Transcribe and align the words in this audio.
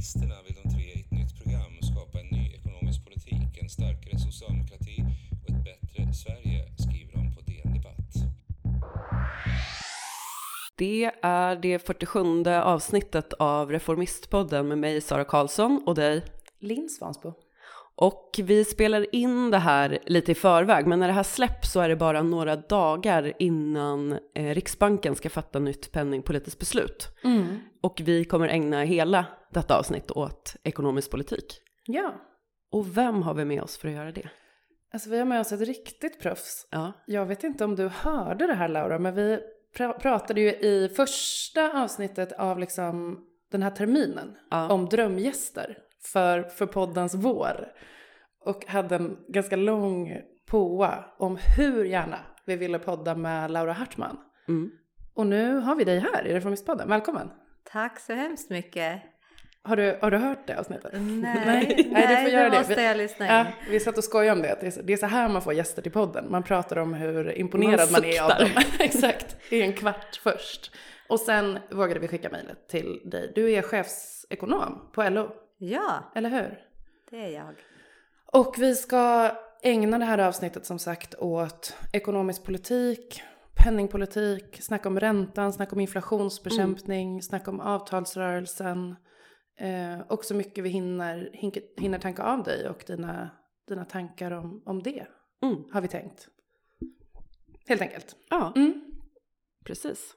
Reformisterna 0.00 0.34
vill 0.46 0.56
de 0.62 0.70
tre 0.70 0.82
i 0.82 1.00
ett 1.00 1.10
nytt 1.10 1.42
program 1.42 1.72
skapa 1.82 2.20
en 2.20 2.26
ny 2.26 2.54
ekonomisk 2.54 3.04
politik, 3.04 3.62
en 3.62 3.68
starkare 3.68 4.18
socialdemokrati 4.18 5.04
och 5.42 5.50
ett 5.50 5.64
bättre 5.64 6.14
Sverige, 6.14 6.72
skriver 6.78 7.12
de 7.12 7.34
på 7.34 7.40
DN 7.40 7.72
Debatt. 7.74 8.14
Det 10.76 11.10
är 11.22 11.56
det 11.56 11.86
47 11.86 12.44
avsnittet 12.46 13.32
av 13.32 13.70
Reformistpodden 13.70 14.68
med 14.68 14.78
mig 14.78 15.00
Sara 15.00 15.24
Karlsson 15.24 15.82
och 15.86 15.94
dig 15.94 16.24
Linn 16.58 16.88
Svansbo. 16.88 17.34
Och 18.00 18.40
vi 18.42 18.64
spelar 18.64 19.14
in 19.14 19.50
det 19.50 19.58
här 19.58 19.98
lite 20.06 20.32
i 20.32 20.34
förväg, 20.34 20.86
men 20.86 20.98
när 21.00 21.06
det 21.06 21.12
här 21.12 21.22
släpps 21.22 21.72
så 21.72 21.80
är 21.80 21.88
det 21.88 21.96
bara 21.96 22.22
några 22.22 22.56
dagar 22.56 23.32
innan 23.38 24.18
eh, 24.34 24.54
Riksbanken 24.54 25.14
ska 25.14 25.30
fatta 25.30 25.58
nytt 25.58 25.92
penningpolitiskt 25.92 26.60
beslut. 26.60 27.08
Mm. 27.24 27.58
Och 27.82 28.00
vi 28.04 28.24
kommer 28.24 28.48
ägna 28.48 28.82
hela 28.82 29.24
detta 29.52 29.78
avsnitt 29.78 30.10
åt 30.10 30.56
ekonomisk 30.62 31.10
politik. 31.10 31.60
Ja, 31.86 32.14
Och 32.72 32.96
vem 32.98 33.22
har 33.22 33.34
vi 33.34 33.44
med 33.44 33.62
oss 33.62 33.76
för 33.78 33.88
att 33.88 33.94
göra 33.94 34.12
det? 34.12 34.28
alltså 34.92 35.10
vi 35.10 35.18
har 35.18 35.24
med 35.24 35.40
oss 35.40 35.52
ett 35.52 35.60
riktigt 35.60 36.20
proffs. 36.20 36.66
Ja, 36.70 36.92
Jag 37.06 37.26
vet 37.26 37.44
inte 37.44 37.64
om 37.64 37.76
du 37.76 37.88
hörde 37.88 38.46
det 38.46 38.54
här 38.54 38.68
Laura, 38.68 38.98
men 38.98 39.14
vi 39.14 39.38
pra- 39.76 39.98
pratade 39.98 40.40
ju 40.40 40.48
i 40.50 40.88
första 40.96 41.82
avsnittet 41.82 42.32
av 42.32 42.58
liksom 42.58 43.18
den 43.52 43.62
här 43.62 43.70
terminen 43.70 44.36
Ja. 44.50 44.68
om 44.72 44.86
drömgäster 44.88 45.78
för, 46.12 46.42
för 46.42 46.66
poddens 46.66 47.14
vår. 47.14 47.68
Och 48.44 48.66
hade 48.66 48.94
en 48.96 49.16
ganska 49.28 49.56
lång 49.56 50.16
påa 50.50 51.04
om 51.18 51.38
hur 51.56 51.84
gärna 51.84 52.18
vi 52.46 52.56
ville 52.56 52.78
podda 52.78 53.14
med 53.14 53.50
Laura 53.50 53.72
Hartman. 53.72 54.16
mm. 54.48 54.70
Och 55.14 55.26
nu 55.26 55.54
har 55.54 55.74
vi 55.74 55.84
dig 55.84 55.98
här 55.98 56.26
i 56.26 56.34
Reformistpodden. 56.34 56.88
Välkommen! 56.88 57.30
Tack 57.72 58.00
så 58.00 58.12
hemskt 58.12 58.50
mycket. 58.50 59.02
Har 59.62 59.76
du, 59.76 59.98
har 60.02 60.10
du 60.10 60.16
hört 60.16 60.46
det 60.46 60.58
avsnittet? 60.58 60.92
Nej, 60.92 61.88
nej, 61.92 62.06
du 62.08 62.16
får 62.16 62.28
göra 62.30 62.50
det 62.50 62.58
måste 62.58 62.74
Vi- 62.74 62.84
jag 62.86 62.96
lyssna 62.96 63.26
Ja, 63.26 63.40
in. 63.40 63.46
vi 63.70 63.80
satt 63.80 63.98
och 63.98 64.04
skojade 64.04 64.32
om 64.32 64.42
det. 64.42 64.58
Det 64.84 64.92
är, 64.92 64.96
så- 64.96 65.06
här 65.06 65.28
man 65.28 65.42
får 65.42 65.52
gäster 65.54 65.82
till 65.82 65.92
podden. 65.92 66.30
Man 66.30 66.42
pratar 66.42 66.76
om 66.78 66.94
hur 66.94 67.38
imponerad 67.38 67.92
Man 67.92 68.02
man, 68.02 68.10
är 68.10 68.22
av 68.22 68.28
dem. 68.28 68.48
Exakt, 68.80 69.36
i 69.52 69.62
en 69.62 69.72
kvart 69.72 70.20
först. 70.22 70.74
Och 71.08 71.20
sen 71.20 71.58
vågade 71.70 72.00
vi 72.00 72.08
skicka 72.08 72.30
mejlet 72.30 72.68
till 72.68 73.00
dig. 73.04 73.32
Du 73.34 73.50
är 73.52 73.62
chefsekonom 73.62 74.90
på 74.94 75.08
LO, 75.08 75.30
Ja, 75.62 76.12
eller 76.14 76.30
hur? 76.30 76.66
det 77.10 77.16
är 77.24 77.28
jag. 77.28 77.54
Och 78.32 78.54
vi 78.58 78.74
ska 78.74 79.30
ägna 79.62 79.98
det 79.98 80.04
här 80.04 80.18
avsnittet 80.18 80.66
som 80.66 80.78
sagt 80.78 81.14
åt 81.18 81.76
ekonomisk 81.92 82.44
politik, 82.44 83.22
penningpolitik, 83.64 84.62
snacka 84.62 84.88
om 84.88 85.00
räntan, 85.00 85.52
snacka 85.52 85.72
om 85.76 85.80
inflationsbekämpning, 85.80 87.22
snacka 87.22 87.50
om 87.50 87.60
avtalsrörelsen. 87.60 88.96
Eh, 89.56 90.00
och 90.00 90.24
så 90.24 90.34
mycket 90.34 90.64
vi 90.64 90.68
hinner, 90.70 91.30
hinner 91.80 91.98
tanka 91.98 92.22
av 92.22 92.42
dig 92.42 92.68
och 92.68 92.84
dina, 92.86 93.30
dina 93.68 93.84
tankar 93.84 94.30
om, 94.30 94.62
om 94.66 94.82
det, 94.82 95.06
Mm. 95.42 95.64
har 95.72 95.80
vi 95.80 95.88
tänkt. 95.88 96.28
Helt 97.68 97.82
enkelt. 97.82 98.16
ja 98.30 98.52
Mm. 98.56 98.80
precis. 99.64 100.14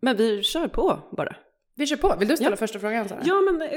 Men 0.00 0.16
vi 0.16 0.42
kör 0.42 0.68
på 0.68 1.00
bara. 1.16 1.36
Vi 1.76 1.86
kör 1.86 1.96
på. 1.96 2.14
Vill 2.18 2.28
du 2.28 2.36
ställa 2.36 2.50
Ja. 2.50 2.56
första 2.56 2.78
frågan 2.78 3.08
Sara? 3.08 3.20
Ja, 3.24 3.40
men 3.40 3.62
eh, 3.62 3.68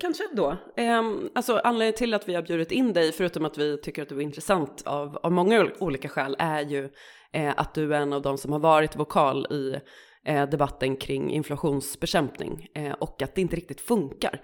kanske 0.00 0.24
då. 0.32 0.56
Eh, 0.76 1.02
alltså 1.34 1.60
anledningen 1.64 1.94
till 1.98 2.14
att 2.14 2.28
vi 2.28 2.34
har 2.34 2.42
bjudit 2.42 2.72
in 2.72 2.92
dig, 2.92 3.12
förutom 3.12 3.44
att 3.44 3.58
vi 3.58 3.78
tycker 3.82 4.02
att 4.02 4.08
du 4.08 4.16
är 4.16 4.20
intressant 4.20 4.82
av, 4.86 5.16
av 5.22 5.32
många 5.32 5.60
ol- 5.60 5.72
olika 5.78 6.08
skäl, 6.08 6.36
är 6.38 6.60
ju 6.60 6.88
eh, 7.32 7.52
att 7.56 7.74
du 7.74 7.94
är 7.94 8.00
en 8.00 8.12
av 8.12 8.22
de 8.22 8.38
som 8.38 8.52
har 8.52 8.58
varit 8.58 8.96
vokal 8.96 9.46
i 9.50 9.76
eh, 10.24 10.48
debatten 10.48 10.96
kring 10.96 11.30
inflationsbekämpning 11.30 12.68
och 12.98 13.22
att 13.22 13.34
det 13.34 13.40
inte 13.40 13.56
riktigt 13.56 13.80
funkar 13.80 14.40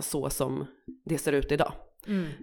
så 0.00 0.30
som 0.30 0.66
det 1.04 1.18
ser 1.18 1.32
ut 1.32 1.52
idag. 1.52 1.72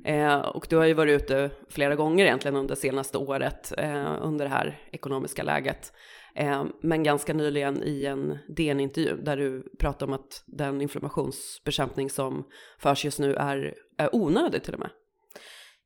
Eh, 0.06 0.40
och 0.40 0.68
du 0.69 0.78
har 0.78 0.85
ju 0.85 0.94
varit 0.94 1.22
ute 1.22 1.50
flera 1.69 1.96
gånger 1.96 2.25
egentligen 2.25 2.56
under 2.58 2.75
senaste 2.75 3.18
året 3.18 3.74
eh, 3.78 4.18
under 4.22 4.46
det 4.46 4.52
här 4.52 4.79
ekonomiska 4.91 5.44
läget. 5.44 5.94
Eh, 6.35 6.66
men 6.81 7.03
ganska 7.03 7.34
nyligen 7.34 7.84
i 7.84 8.06
en 8.06 8.38
DN-intervju 8.47 9.16
där 9.16 9.38
du 9.38 9.63
pratar 9.79 10.06
om 10.06 10.13
att 10.13 10.44
den 10.46 10.81
inflammationsbekämpning 10.81 12.09
som 12.09 12.44
förs 12.79 13.06
just 13.06 13.19
nu 13.19 13.35
är, 13.35 13.73
är 13.97 14.16
onödig 14.16 14.63
till 14.63 14.73
och 14.73 14.79
med. 14.79 14.90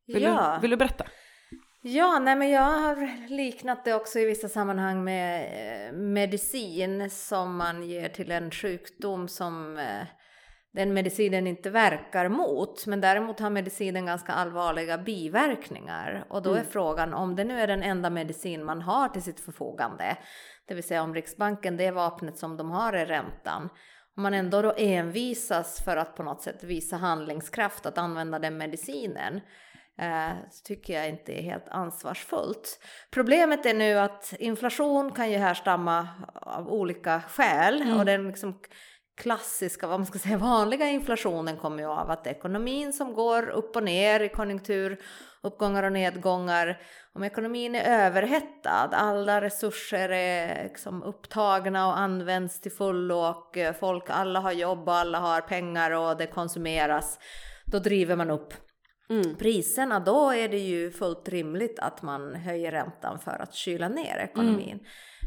Vill, 0.07 0.23
ja. 0.23 0.53
du, 0.55 0.61
vill 0.61 0.71
du 0.71 0.77
berätta? 0.77 1.05
ja, 1.81 2.19
nej 2.19 2.35
men 2.35 2.49
jag 2.49 2.61
har 2.61 3.27
liknat 3.29 3.85
det 3.85 3.93
också 3.93 4.19
i 4.19 4.25
vissa 4.25 4.49
sammanhang 4.49 5.03
med 5.03 5.43
eh, 5.87 5.93
medicin 5.93 7.09
som 7.09 7.57
man 7.57 7.83
ger 7.83 8.09
till 8.09 8.31
en 8.31 8.51
sjukdom 8.51 9.27
som 9.27 9.77
eh, 9.77 10.07
den 10.71 10.93
medicinen 10.93 11.47
inte 11.47 11.69
verkar 11.69 12.29
mot. 12.29 12.85
Men 12.87 13.01
däremot 13.01 13.39
har 13.39 13.49
medicinen 13.49 14.05
ganska 14.05 14.33
allvarliga 14.33 14.97
biverkningar. 14.97 16.25
Och 16.29 16.41
då 16.41 16.53
är 16.53 16.63
frågan 16.63 17.13
om 17.13 17.35
det 17.35 17.43
nu 17.43 17.59
är 17.59 17.67
den 17.67 17.83
enda 17.83 18.09
medicin 18.09 18.65
man 18.65 18.81
har 18.81 19.09
till 19.09 19.23
sitt 19.23 19.39
förfogande. 19.39 20.17
Det 20.65 20.73
vill 20.73 20.83
säga 20.83 21.03
om 21.03 21.15
Riksbanken, 21.15 21.77
det 21.77 21.91
vapnet 21.91 22.37
som 22.37 22.57
de 22.57 22.71
har 22.71 22.93
är 22.93 23.05
räntan. 23.05 23.69
Om 24.17 24.23
man 24.23 24.33
ändå 24.33 24.61
då 24.61 24.73
envisas 24.77 25.81
för 25.85 25.97
att 25.97 26.15
på 26.15 26.23
något 26.23 26.41
sätt 26.41 26.63
visa 26.63 26.97
handlingskraft 26.97 27.85
att 27.85 27.97
använda 27.97 28.39
den 28.39 28.57
medicinen 28.57 29.41
eh, 30.01 30.31
så 30.51 30.63
tycker 30.63 30.93
jag 30.93 31.09
inte 31.09 31.39
är 31.39 31.41
helt 31.41 31.69
ansvarsfullt. 31.69 32.79
Problemet 33.11 33.65
är 33.65 33.73
nu 33.73 33.99
att 33.99 34.33
inflation 34.39 35.11
kan 35.11 35.31
ju 35.31 35.37
härstamma 35.37 36.07
av 36.33 36.69
olika 36.69 37.21
skäl 37.21 37.93
och 37.99 38.05
den 38.05 38.27
liksom 38.27 38.59
klassiska, 39.19 39.87
vad 39.87 39.99
man 39.99 40.05
ska 40.05 40.19
säga, 40.19 40.37
vanliga 40.57 40.89
inflationen 40.89 41.57
kommer 41.57 41.83
ju 41.83 41.89
av 41.89 42.11
att 42.11 42.27
ekonomin 42.27 42.93
som 42.93 43.13
går 43.13 43.49
upp 43.49 43.75
och 43.75 43.83
ner 43.83 44.19
i 44.19 44.29
konjunktur, 44.29 44.99
uppgångar 45.41 45.83
och 45.83 45.91
nedgångar. 45.91 46.81
Om 47.13 47.23
ekonomin 47.23 47.75
är 47.75 48.05
överhettad, 48.05 48.89
alla 48.93 49.41
resurser 49.41 50.09
är 50.09 50.63
liksom 50.63 51.03
upptagna 51.03 51.87
och 51.87 51.97
används 51.97 52.61
till 52.61 52.71
fullo 52.71 53.15
och 53.15 53.57
eh, 53.57 53.73
folk, 53.73 54.03
alla 54.07 54.39
har 54.39 54.51
jobb 54.51 54.89
och 54.89 54.95
alla 54.95 55.19
har 55.19 55.41
pengar 55.41 55.91
och 55.91 56.17
det 56.17 56.27
konsumeras, 56.27 57.19
då 57.65 57.79
driver 57.79 58.15
man 58.15 58.29
upp 58.29 58.68
priserna, 59.39 59.99
då 59.99 60.31
är 60.31 60.49
det 60.49 60.59
ju 60.59 60.91
fullt 60.91 61.29
rimligt 61.29 61.79
att 61.79 62.01
man 62.01 62.35
höjer 62.35 62.71
räntan 62.71 63.19
för 63.19 63.41
att 63.41 63.53
kyla 63.53 63.89
ner 63.89 64.17
ekonomin. 64.17 64.79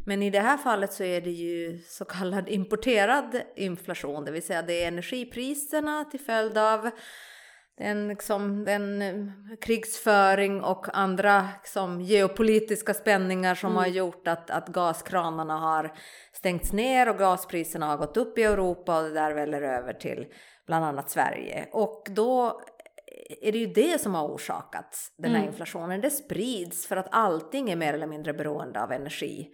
Men 0.07 0.23
i 0.23 0.31
det 0.31 0.41
här 0.41 0.57
fallet 0.57 0.93
så 0.93 1.05
är 1.05 1.21
det 1.21 1.31
ju 1.31 1.79
så 1.79 2.05
kallad 2.05 2.49
importerad 2.49 3.43
inflation, 3.57 4.25
det 4.25 4.31
vill 4.31 4.43
säga 4.43 4.63
det 4.63 4.85
är 4.85 4.89
energipriserna 4.89 6.05
till 6.05 6.21
följd 6.21 6.59
av 6.59 6.91
den, 7.79 8.09
liksom, 8.09 8.65
den 8.65 9.03
eh, 9.03 9.27
krigsföring 9.61 10.63
och 10.63 10.99
andra 10.99 11.49
liksom, 11.63 12.01
geopolitiska 12.01 12.95
spänningar 12.95 13.55
som 13.55 13.77
har 13.77 13.87
gjort 13.87 14.29
att, 14.29 14.51
att 14.51 14.69
gaskranarna 14.69 15.59
har 15.59 15.93
stängts 16.33 16.73
ner 16.73 17.09
och 17.09 17.19
gaspriserna 17.19 17.87
har 17.87 17.97
gått 17.97 18.17
upp 18.17 18.39
i 18.39 18.43
Europa 18.43 18.99
och 18.99 19.05
det 19.05 19.15
där 19.15 19.35
väller 19.35 19.63
över 19.63 19.93
till 19.93 20.27
bland 20.67 20.85
annat 20.85 21.11
Sverige. 21.11 21.69
Och 21.73 22.07
då 22.11 22.63
är 23.41 23.53
det 23.53 23.59
ju 23.59 23.67
det 23.67 24.01
som 24.01 24.15
har 24.15 24.29
orsakat 24.29 24.97
den 25.19 25.35
här 25.35 25.47
inflationen. 25.47 26.01
Det 26.01 26.11
sprids 26.11 26.87
för 26.87 26.97
att 26.97 27.09
allting 27.11 27.71
är 27.71 27.77
mer 27.77 27.95
eller 27.95 28.07
mindre 28.07 28.33
beroende 28.33 28.83
av 28.83 28.93
energi. 28.93 29.51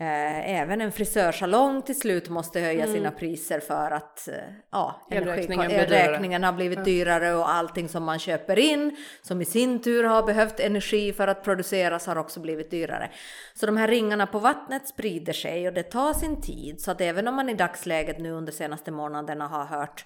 Eh, 0.00 0.60
även 0.60 0.80
en 0.80 0.92
frisörsalong 0.92 1.82
till 1.82 1.98
slut 1.98 2.28
måste 2.28 2.60
höja 2.60 2.86
sina 2.86 3.10
priser 3.10 3.60
för 3.60 3.90
att 3.90 4.28
eh, 4.28 4.34
ja, 4.72 5.06
elräkningen 5.10 6.44
har 6.44 6.52
blivit 6.52 6.84
dyrare 6.84 7.34
och 7.34 7.50
allting 7.50 7.88
som 7.88 8.04
man 8.04 8.18
köper 8.18 8.58
in 8.58 8.96
som 9.22 9.42
i 9.42 9.44
sin 9.44 9.82
tur 9.82 10.04
har 10.04 10.22
behövt 10.22 10.60
energi 10.60 11.12
för 11.12 11.28
att 11.28 11.44
produceras 11.44 12.06
har 12.06 12.16
också 12.16 12.40
blivit 12.40 12.70
dyrare. 12.70 13.10
Så 13.54 13.66
de 13.66 13.76
här 13.76 13.88
ringarna 13.88 14.26
på 14.26 14.38
vattnet 14.38 14.88
sprider 14.88 15.32
sig 15.32 15.68
och 15.68 15.74
det 15.74 15.82
tar 15.82 16.12
sin 16.12 16.40
tid 16.40 16.80
så 16.80 16.90
att 16.90 17.00
även 17.00 17.28
om 17.28 17.34
man 17.34 17.48
i 17.48 17.54
dagsläget 17.54 18.18
nu 18.18 18.30
under 18.30 18.52
senaste 18.52 18.90
månaderna 18.90 19.48
har 19.48 19.64
hört 19.64 20.04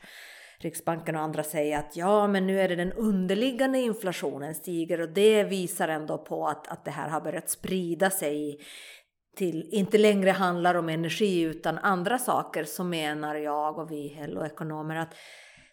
Riksbanken 0.62 1.16
och 1.16 1.22
andra 1.22 1.42
säga 1.42 1.78
att 1.78 1.96
ja, 1.96 2.26
men 2.26 2.46
nu 2.46 2.60
är 2.60 2.68
det 2.68 2.76
den 2.76 2.92
underliggande 2.92 3.78
inflationen 3.78 4.54
stiger 4.54 5.00
och 5.00 5.08
det 5.08 5.44
visar 5.44 5.88
ändå 5.88 6.18
på 6.18 6.48
att, 6.48 6.68
att 6.68 6.84
det 6.84 6.90
här 6.90 7.08
har 7.08 7.20
börjat 7.20 7.50
sprida 7.50 8.10
sig 8.10 8.58
till, 9.36 9.68
inte 9.72 9.98
längre 9.98 10.30
handlar 10.30 10.74
om 10.74 10.88
energi 10.88 11.40
utan 11.40 11.78
andra 11.78 12.18
saker 12.18 12.64
så 12.64 12.84
menar 12.84 13.34
jag 13.34 13.78
och 13.78 13.90
vi 13.90 14.26
LO-ekonomer 14.28 14.96
att 14.96 15.14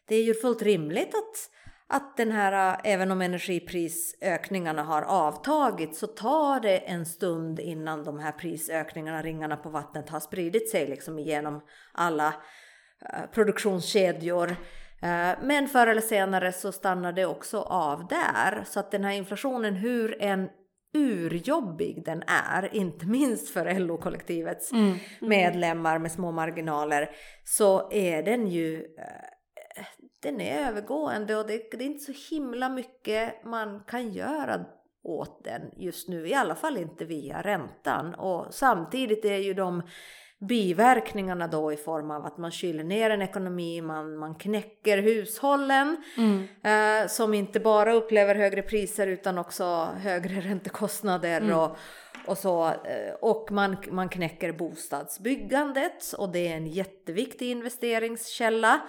det 0.07 0.15
är 0.15 0.23
ju 0.23 0.33
fullt 0.33 0.61
rimligt 0.61 1.15
att, 1.15 1.49
att 1.87 2.17
den 2.17 2.31
här, 2.31 2.81
även 2.83 3.11
om 3.11 3.21
energiprisökningarna 3.21 4.83
har 4.83 5.01
avtagit 5.01 5.95
så 5.95 6.07
tar 6.07 6.59
det 6.59 6.77
en 6.77 7.05
stund 7.05 7.59
innan 7.59 8.03
de 8.03 8.19
här 8.19 8.31
prisökningarna, 8.31 9.21
ringarna 9.21 9.57
på 9.57 9.69
vattnet 9.69 10.09
har 10.09 10.19
spridit 10.19 10.69
sig 10.69 10.87
liksom 10.87 11.19
igenom 11.19 11.61
alla 11.91 12.27
eh, 13.13 13.29
produktionskedjor. 13.33 14.55
Eh, 15.01 15.37
Men 15.41 15.67
förr 15.67 15.87
eller 15.87 16.01
senare 16.01 16.51
så 16.51 16.71
stannar 16.71 17.13
det 17.13 17.25
också 17.25 17.61
av 17.61 18.07
där. 18.07 18.63
Så 18.65 18.79
att 18.79 18.91
den 18.91 19.03
här 19.03 19.13
inflationen, 19.13 19.75
hur 19.75 20.21
en 20.21 20.49
urjobbig 20.93 22.05
den 22.05 22.23
är, 22.27 22.75
inte 22.75 23.05
minst 23.05 23.49
för 23.49 23.79
LO-kollektivets 23.79 24.71
medlemmar 25.21 25.99
med 25.99 26.11
små 26.11 26.31
marginaler, 26.31 27.09
så 27.43 27.91
är 27.91 28.23
den 28.23 28.47
ju 28.47 28.75
eh, 28.75 29.85
den 30.21 30.41
är 30.41 30.67
övergående 30.67 31.35
och 31.35 31.47
det, 31.47 31.57
det 31.71 31.83
är 31.83 31.87
inte 31.87 32.13
så 32.13 32.35
himla 32.35 32.69
mycket 32.69 33.45
man 33.45 33.83
kan 33.87 34.09
göra 34.11 34.65
åt 35.03 35.43
den 35.43 35.61
just 35.77 36.09
nu, 36.09 36.27
i 36.27 36.33
alla 36.33 36.55
fall 36.55 36.77
inte 36.77 37.05
via 37.05 37.41
räntan. 37.41 38.13
Och 38.15 38.53
samtidigt 38.53 39.25
är 39.25 39.37
ju 39.37 39.53
de 39.53 39.83
biverkningarna 40.39 41.47
då 41.47 41.73
i 41.73 41.77
form 41.77 42.11
av 42.11 42.25
att 42.25 42.37
man 42.37 42.51
kyler 42.51 42.83
ner 42.83 43.09
en 43.09 43.21
ekonomi, 43.21 43.81
man, 43.81 44.17
man 44.17 44.35
knäcker 44.35 44.97
hushållen 44.97 46.03
mm. 46.17 46.47
eh, 46.63 47.07
som 47.07 47.33
inte 47.33 47.59
bara 47.59 47.93
upplever 47.93 48.35
högre 48.35 48.61
priser 48.61 49.07
utan 49.07 49.37
också 49.37 49.87
högre 49.97 50.41
räntekostnader 50.41 51.41
mm. 51.41 51.57
och, 51.57 51.77
och 52.25 52.37
så. 52.37 52.67
Eh, 52.67 53.13
och 53.21 53.51
man, 53.51 53.77
man 53.91 54.09
knäcker 54.09 54.51
bostadsbyggandet 54.51 56.13
och 56.17 56.29
det 56.29 56.47
är 56.47 56.57
en 56.57 56.67
jätteviktig 56.67 57.51
investeringskälla. 57.51 58.81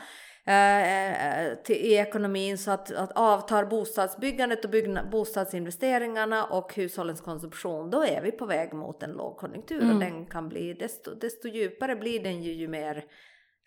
Eh, 0.50 1.46
eh, 1.46 1.54
till, 1.54 1.76
i 1.76 1.94
ekonomin 1.94 2.58
så 2.58 2.70
att, 2.70 2.92
att 2.92 3.12
avtar 3.12 3.64
bostadsbyggandet 3.64 4.64
och 4.64 4.70
bygna, 4.70 5.04
bostadsinvesteringarna 5.04 6.44
och 6.44 6.74
hushållens 6.74 7.20
konsumtion 7.20 7.90
då 7.90 8.04
är 8.04 8.22
vi 8.22 8.32
på 8.32 8.46
väg 8.46 8.72
mot 8.72 9.02
en 9.02 9.10
lågkonjunktur 9.10 9.82
mm. 9.82 9.94
och 9.94 10.00
den 10.00 10.26
kan 10.26 10.48
bli 10.48 10.74
desto, 10.74 11.14
desto 11.14 11.48
djupare 11.48 11.96
blir 11.96 12.22
den 12.22 12.42
ju 12.42 12.52
ju 12.52 12.68
mer 12.68 13.04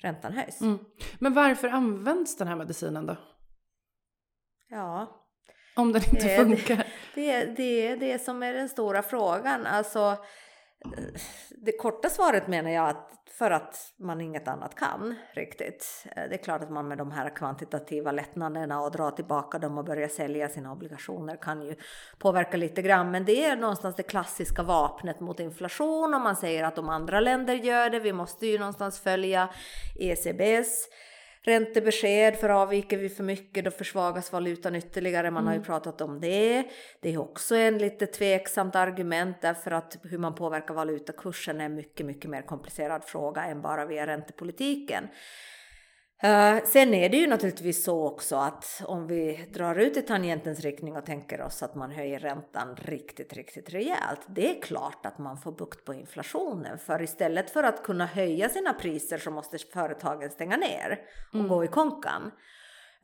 räntan 0.01 0.33
höjs. 0.33 0.61
Mm. 0.61 0.79
Men 1.19 1.33
varför 1.33 1.67
används 1.67 2.37
den 2.37 2.47
här 2.47 2.55
medicinen 2.55 3.05
då? 3.05 3.15
Ja. 4.69 5.19
Om 5.75 5.91
den 5.91 6.01
inte 6.03 6.27
det, 6.27 6.37
funkar? 6.37 6.87
Det, 7.15 7.45
det, 7.45 7.55
det 7.55 7.87
är 7.87 7.97
det 7.97 8.19
som 8.19 8.43
är 8.43 8.53
den 8.53 8.69
stora 8.69 9.01
frågan. 9.01 9.65
Alltså 9.65 10.17
det 11.49 11.71
korta 11.71 12.09
svaret 12.09 12.47
menar 12.47 12.71
jag 12.71 12.89
att 12.89 13.09
för 13.33 13.51
att 13.51 13.93
man 13.97 14.21
inget 14.21 14.47
annat 14.47 14.75
kan 14.75 15.15
riktigt. 15.33 16.05
Eh, 16.15 16.23
det 16.29 16.35
är 16.35 16.43
klart 16.43 16.61
att 16.61 16.69
man 16.69 16.87
med 16.87 16.97
de 16.97 17.11
här 17.11 17.35
kvantitativa 17.35 18.11
lättnaderna 18.11 18.81
och 18.81 18.91
dra 18.91 19.11
tillbaka 19.11 19.59
dem 19.59 19.77
och 19.77 19.85
börja 19.85 20.09
sälja 20.09 20.49
sina 20.49 20.71
obligationer 20.71 21.35
kan 21.35 21.61
ju 21.61 21.75
påverka 22.17 22.57
lite 22.57 22.81
grann. 22.81 23.11
Men 23.11 23.25
det 23.25 23.45
är 23.45 23.55
någonstans 23.55 23.95
det 23.95 24.03
klassiska 24.03 24.63
vapnet 24.63 25.19
mot 25.19 25.39
inflation. 25.39 26.13
Om 26.13 26.21
man 26.21 26.35
säger 26.35 26.63
att 26.63 26.75
de 26.75 26.89
andra 26.89 27.19
länder 27.19 27.53
gör 27.53 27.89
det, 27.89 27.99
vi 27.99 28.13
måste 28.13 28.47
ju 28.47 28.59
någonstans 28.59 28.99
följa 28.99 29.49
ECBs 29.99 30.87
räntebesked, 31.43 32.35
för 32.35 32.49
avviker 32.49 32.97
vi 32.97 33.09
för 33.09 33.23
mycket 33.23 33.65
då 33.65 33.71
försvagas 33.71 34.31
valutan 34.31 34.75
ytterligare. 34.75 35.31
Man 35.31 35.43
mm. 35.43 35.45
har 35.45 35.53
ju 35.53 35.57
mm. 35.57 35.65
pratat 35.65 36.01
om 36.01 36.19
det. 36.19 36.63
Det 36.99 37.13
är 37.13 37.17
också 37.17 37.55
en 37.55 37.77
lite 37.77 38.05
tveksamt 38.05 38.75
argument 38.75 39.37
därför 39.41 39.71
att 39.71 39.97
hur 40.03 40.17
man 40.17 40.35
påverkar 40.35 40.73
valutakursen 40.73 41.61
är 41.61 41.65
en 41.65 41.75
mycket, 41.75 42.05
mycket 42.05 42.29
mer 42.29 42.41
komplicerad 42.41 43.03
fråga 43.03 43.45
än 43.45 43.61
bara 43.61 43.85
via 43.85 44.07
räntepolitiken. 44.07 45.07
Uh, 46.25 46.63
sen 46.65 46.93
är 46.93 47.09
det 47.09 47.17
ju 47.17 47.27
naturligtvis 47.27 47.83
så 47.83 48.07
också 48.07 48.35
att 48.35 48.81
om 48.85 49.07
vi 49.07 49.49
drar 49.53 49.75
ut 49.75 49.97
i 49.97 50.01
tangentens 50.01 50.59
riktning 50.59 50.97
och 50.97 51.05
tänker 51.05 51.41
oss 51.41 51.63
att 51.63 51.75
man 51.75 51.91
höjer 51.91 52.19
räntan 52.19 52.75
riktigt, 52.75 53.33
riktigt 53.33 53.73
rejält. 53.73 54.21
Det 54.27 54.57
är 54.57 54.61
klart 54.61 55.05
att 55.05 55.17
man 55.17 55.37
får 55.37 55.51
bukt 55.51 55.85
på 55.85 55.93
inflationen 55.93 56.77
för 56.77 57.01
istället 57.01 57.49
för 57.49 57.63
att 57.63 57.83
kunna 57.83 58.05
höja 58.05 58.49
sina 58.49 58.73
priser 58.73 59.17
så 59.17 59.31
måste 59.31 59.57
företagen 59.57 60.29
stänga 60.29 60.57
ner 60.57 60.99
och 61.29 61.35
mm. 61.35 61.47
gå 61.47 61.63
i 61.63 61.67
konkan. 61.67 62.31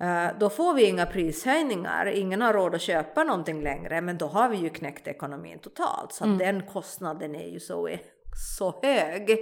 Uh, 0.04 0.27
då 0.39 0.50
får 0.50 0.74
vi 0.74 0.83
inga 0.83 1.06
prishöjningar, 1.06 2.06
ingen 2.06 2.42
har 2.42 2.54
råd 2.54 2.75
att 2.75 2.81
köpa 2.81 3.24
någonting 3.24 3.63
längre 3.63 4.01
men 4.01 4.18
då 4.18 4.27
har 4.27 4.50
vi 4.50 4.57
ju 4.57 4.69
knäckt 4.69 5.07
ekonomin 5.07 5.60
totalt 5.60 6.13
så 6.13 6.24
mm. 6.24 6.38
den 6.38 6.62
kostnaden 6.62 7.36
är 7.36 7.48
ju 7.48 7.60
så, 7.60 7.89
så 8.57 8.80
hög 8.83 9.38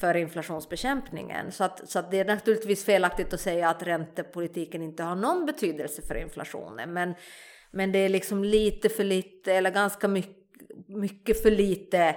för 0.00 0.16
inflationsbekämpningen. 0.16 1.52
Så, 1.52 1.64
att, 1.64 1.88
så 1.88 1.98
att 1.98 2.10
det 2.10 2.18
är 2.18 2.24
naturligtvis 2.24 2.84
felaktigt 2.84 3.32
att 3.32 3.40
säga 3.40 3.68
att 3.68 3.82
räntepolitiken 3.82 4.82
inte 4.82 5.02
har 5.02 5.16
någon 5.16 5.46
betydelse 5.46 6.02
för 6.02 6.14
inflationen. 6.14 6.92
Men, 6.92 7.14
men 7.70 7.92
det 7.92 7.98
är 7.98 8.08
liksom 8.08 8.44
lite 8.44 8.88
för 8.88 9.04
lite, 9.04 9.52
eller 9.52 9.70
ganska 9.70 10.08
mycket, 10.08 10.36
mycket 10.88 11.42
för 11.42 11.50
lite 11.50 12.16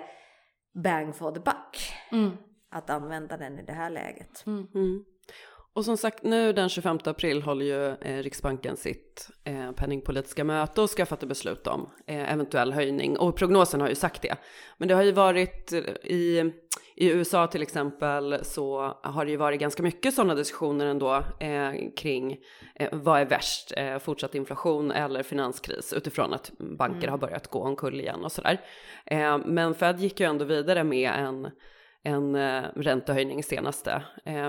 bang 0.84 1.16
for 1.16 1.32
the 1.32 1.40
buck. 1.40 1.94
Mm. 2.12 2.32
Att 2.72 2.90
använda 2.90 3.38
den 3.38 3.60
i 3.60 3.64
det 3.64 3.74
här 3.74 3.90
läget. 3.90 4.44
Mm. 4.46 4.68
Och 5.78 5.86
som 5.86 5.98
sagt, 5.98 6.24
nu 6.24 6.54
den 6.54 6.70
25 6.70 7.00
april 7.04 7.42
håller 7.42 7.66
ju 7.66 7.88
eh, 7.88 8.24
Riksbanken 8.24 8.78
sitt 8.78 9.30
eh, 9.44 9.72
penningpolitiska 9.72 10.44
möte 10.44 10.82
och 10.82 10.90
ska 10.90 11.06
fatta 11.06 11.26
beslut 11.26 11.68
om 11.68 11.90
eh, 12.08 12.34
eventuell 12.34 12.74
höjning. 12.74 13.18
Och 13.18 13.36
prognosen 13.36 13.82
har 13.82 13.90
ju 13.90 13.96
sagt 13.96 14.22
det. 14.22 14.36
Men 14.78 14.88
det 14.88 14.94
har 14.96 15.04
ju 15.04 15.12
varit 15.12 15.74
eh, 15.74 15.80
i, 16.04 16.52
i 16.96 17.10
USA 17.10 17.48
till 17.48 17.62
exempel 17.62 18.40
så 18.46 18.98
har 19.04 19.26
det 19.26 19.32
ju 19.32 19.38
varit 19.38 19.60
ganska 19.60 19.84
mycket 19.84 20.14
sådana 20.14 20.36
diskussioner 20.36 20.86
ändå 20.86 21.24
eh, 21.40 21.72
kring 21.98 22.38
eh, 22.76 22.90
vad 22.92 23.22
är 23.22 23.26
värst, 23.26 23.74
fortsatt 24.02 24.36
inflation 24.36 24.92
eller 24.92 25.24
finanskris 25.24 25.94
utifrån 25.94 26.34
att 26.34 26.52
banker 26.60 26.98
mm. 26.98 27.12
har 27.12 27.18
börjat 27.18 27.48
gå 27.48 27.64
omkull 27.64 28.00
igen 28.00 28.26
och 28.26 28.32
sådär. 28.32 28.62
men 29.46 29.76
Fed 29.76 30.00
gick 30.00 30.20
ju 30.20 30.26
ändå 30.26 30.46
vidare 30.46 30.84
med 30.84 31.12
en, 31.12 31.52
en 32.04 32.36
räntehöjning 32.76 33.44
senaste 33.44 34.04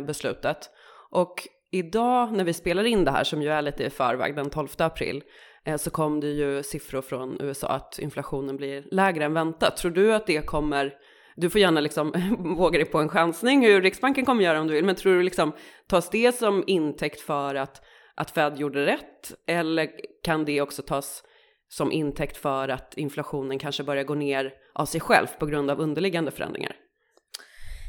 beslutet. 0.06 0.70
Och 1.10 1.48
idag 1.70 2.32
när 2.32 2.44
vi 2.44 2.52
spelar 2.52 2.84
in 2.84 3.04
det 3.04 3.10
här, 3.10 3.24
som 3.24 3.42
ju 3.42 3.48
är 3.48 3.62
lite 3.62 3.84
i 3.84 3.90
förväg, 3.90 4.36
den 4.36 4.50
12 4.50 4.68
april, 4.78 5.22
eh, 5.64 5.76
så 5.76 5.90
kom 5.90 6.20
det 6.20 6.28
ju 6.28 6.62
siffror 6.62 7.02
från 7.02 7.36
USA 7.40 7.68
att 7.68 7.98
inflationen 7.98 8.56
blir 8.56 8.84
lägre 8.90 9.24
än 9.24 9.34
väntat. 9.34 9.76
Tror 9.76 9.90
du 9.90 10.14
att 10.14 10.26
det 10.26 10.46
kommer, 10.46 10.94
du 11.36 11.50
får 11.50 11.60
gärna 11.60 11.80
liksom 11.80 12.12
våga 12.58 12.78
dig 12.78 12.88
på 12.88 12.98
en 12.98 13.08
chansning 13.08 13.66
hur 13.66 13.82
Riksbanken 13.82 14.24
kommer 14.24 14.44
göra 14.44 14.60
om 14.60 14.66
du 14.66 14.74
vill, 14.74 14.84
men 14.84 14.94
tror 14.94 15.14
du 15.14 15.22
liksom 15.22 15.52
tas 15.86 16.10
det 16.10 16.34
som 16.34 16.64
intäkt 16.66 17.20
för 17.20 17.54
att, 17.54 17.82
att 18.14 18.30
Fed 18.30 18.58
gjorde 18.58 18.86
rätt? 18.86 19.34
Eller 19.46 19.90
kan 20.24 20.44
det 20.44 20.60
också 20.60 20.82
tas 20.82 21.22
som 21.68 21.92
intäkt 21.92 22.36
för 22.36 22.68
att 22.68 22.96
inflationen 22.96 23.58
kanske 23.58 23.82
börjar 23.82 24.04
gå 24.04 24.14
ner 24.14 24.52
av 24.74 24.84
sig 24.84 25.00
själv 25.00 25.26
på 25.38 25.46
grund 25.46 25.70
av 25.70 25.80
underliggande 25.80 26.30
förändringar? 26.30 26.76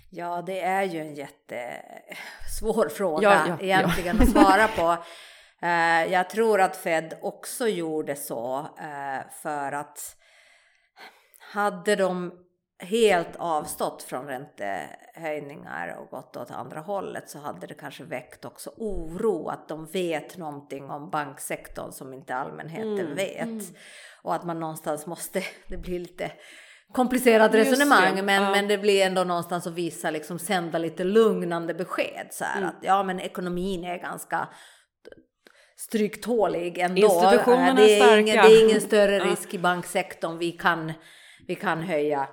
Ja, 0.10 0.42
det 0.42 0.62
är 0.62 0.84
ju 0.84 1.00
en 1.00 1.16
jättesvår 1.16 2.90
fråga 2.90 3.30
ja, 3.30 3.48
ja, 3.48 3.58
egentligen 3.62 4.18
ja. 4.18 4.24
att 4.24 4.30
svara 4.30 4.68
på. 4.68 5.04
Uh, 5.64 6.14
jag 6.14 6.30
tror 6.30 6.62
att 6.62 6.78
Fed 6.78 7.18
också 7.22 7.68
gjorde 7.68 8.16
så 8.16 8.60
uh, 8.60 9.32
för 9.42 9.72
att 9.72 10.16
hade 11.40 11.96
de 11.96 12.32
helt 12.80 13.36
avstått 13.36 14.04
från 14.04 14.28
räntehöjningar 14.28 15.98
och 16.00 16.10
gått 16.10 16.38
åt 16.38 16.52
andra 16.52 16.80
hållet 16.80 17.30
så 17.30 17.40
hade 17.40 17.68
det 17.68 17.74
kanske 17.74 18.04
väckt 18.04 18.46
också 18.46 18.72
oro 18.78 19.48
att 19.48 19.68
de 19.68 19.86
vet 19.86 20.38
någonting 20.38 20.90
om 20.90 21.10
banksektorn 21.10 21.92
som 21.92 22.14
inte 22.14 22.36
allmänheten 22.36 23.00
mm, 23.00 23.16
vet. 23.16 23.42
Mm. 23.42 23.66
Och 24.22 24.36
att 24.36 24.46
man 24.46 24.60
någonstans 24.60 25.06
måste, 25.06 25.44
det 25.68 25.78
blir 25.78 26.00
lite 26.00 26.32
komplicerat 26.94 27.54
resonemang 27.54 28.16
det, 28.16 28.22
men, 28.24 28.44
ja. 28.44 28.52
men 28.52 28.68
det 28.68 28.78
blir 28.78 29.06
ändå 29.06 29.24
någonstans 29.24 29.68
att 29.68 29.74
visa, 29.74 30.12
liksom 30.12 30.40
sända 30.40 30.78
lite 30.78 31.04
lugnande 31.04 31.74
besked 31.74 32.28
så 32.32 32.44
här 32.44 32.58
mm. 32.58 32.70
att 32.70 32.78
ja 32.82 33.04
men 33.04 33.20
ekonomin 33.20 33.84
är 33.84 33.98
ganska 33.98 34.48
stryktålig 35.80 36.78
ändå. 36.78 37.02
Institutionerna 37.02 37.74
det 37.74 38.00
är, 38.00 38.04
starka. 38.04 38.20
ingen, 38.20 38.36
det 38.36 38.56
är 38.56 38.66
ingen 38.66 38.82
större 38.82 39.20
risk 39.20 39.54
i 39.54 39.60
banksektorn, 39.60 40.38
vi 40.38 40.52
kan, 40.52 40.94
vi 41.48 41.56
kan 41.56 41.82
höja 41.82 42.28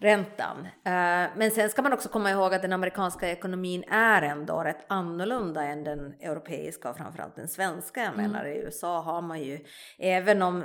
räntan. 0.00 0.56
Uh, 0.58 1.36
men 1.36 1.50
sen 1.50 1.70
ska 1.70 1.82
man 1.82 1.92
också 1.92 2.08
komma 2.08 2.30
ihåg 2.30 2.54
att 2.54 2.62
den 2.62 2.72
amerikanska 2.72 3.30
ekonomin 3.30 3.84
är 3.90 4.22
ändå 4.22 4.60
rätt 4.60 4.84
annorlunda 4.88 5.62
än 5.62 5.84
den 5.84 6.12
europeiska 6.20 6.90
och 6.90 6.96
framförallt 6.96 7.36
den 7.36 7.48
svenska. 7.48 8.00
Jag 8.00 8.14
mm. 8.14 8.30
menar 8.30 8.44
i 8.44 8.56
USA 8.56 9.00
har 9.00 9.22
man 9.22 9.42
ju, 9.42 9.58
även 9.98 10.42
om 10.42 10.64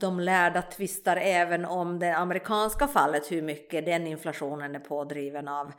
de 0.00 0.20
lärda 0.20 0.62
tvistar 0.62 1.16
även 1.16 1.64
om 1.64 1.98
det 1.98 2.16
amerikanska 2.16 2.88
fallet, 2.88 3.32
hur 3.32 3.42
mycket 3.42 3.84
den 3.84 4.06
inflationen 4.06 4.74
är 4.74 4.80
pådriven 4.80 5.48
av 5.48 5.72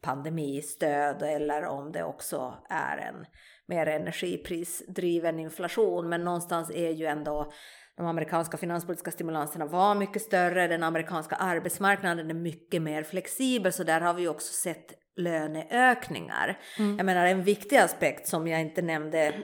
pandemistöd 0.00 1.22
eller 1.22 1.64
om 1.64 1.92
det 1.92 2.04
också 2.04 2.54
är 2.68 2.96
en 2.96 3.26
mer 3.66 3.86
energiprisdriven 3.86 5.40
inflation. 5.40 6.08
Men 6.08 6.24
någonstans 6.24 6.70
är 6.70 6.90
ju 6.90 7.06
ändå 7.06 7.52
de 7.96 8.06
amerikanska 8.06 8.56
finanspolitiska 8.56 9.10
stimulanserna 9.10 9.66
var 9.66 9.94
mycket 9.94 10.22
större. 10.22 10.68
Den 10.68 10.82
amerikanska 10.82 11.36
arbetsmarknaden 11.36 12.30
är 12.30 12.34
mycket 12.34 12.82
mer 12.82 13.02
flexibel 13.02 13.72
så 13.72 13.84
där 13.84 14.00
har 14.00 14.14
vi 14.14 14.28
också 14.28 14.52
sett 14.52 14.92
löneökningar. 15.16 16.58
Mm. 16.78 16.96
Jag 16.96 17.06
menar 17.06 17.26
en 17.26 17.42
viktig 17.42 17.76
aspekt 17.76 18.28
som 18.28 18.46
jag 18.46 18.60
inte 18.60 18.82
nämnde 18.82 19.34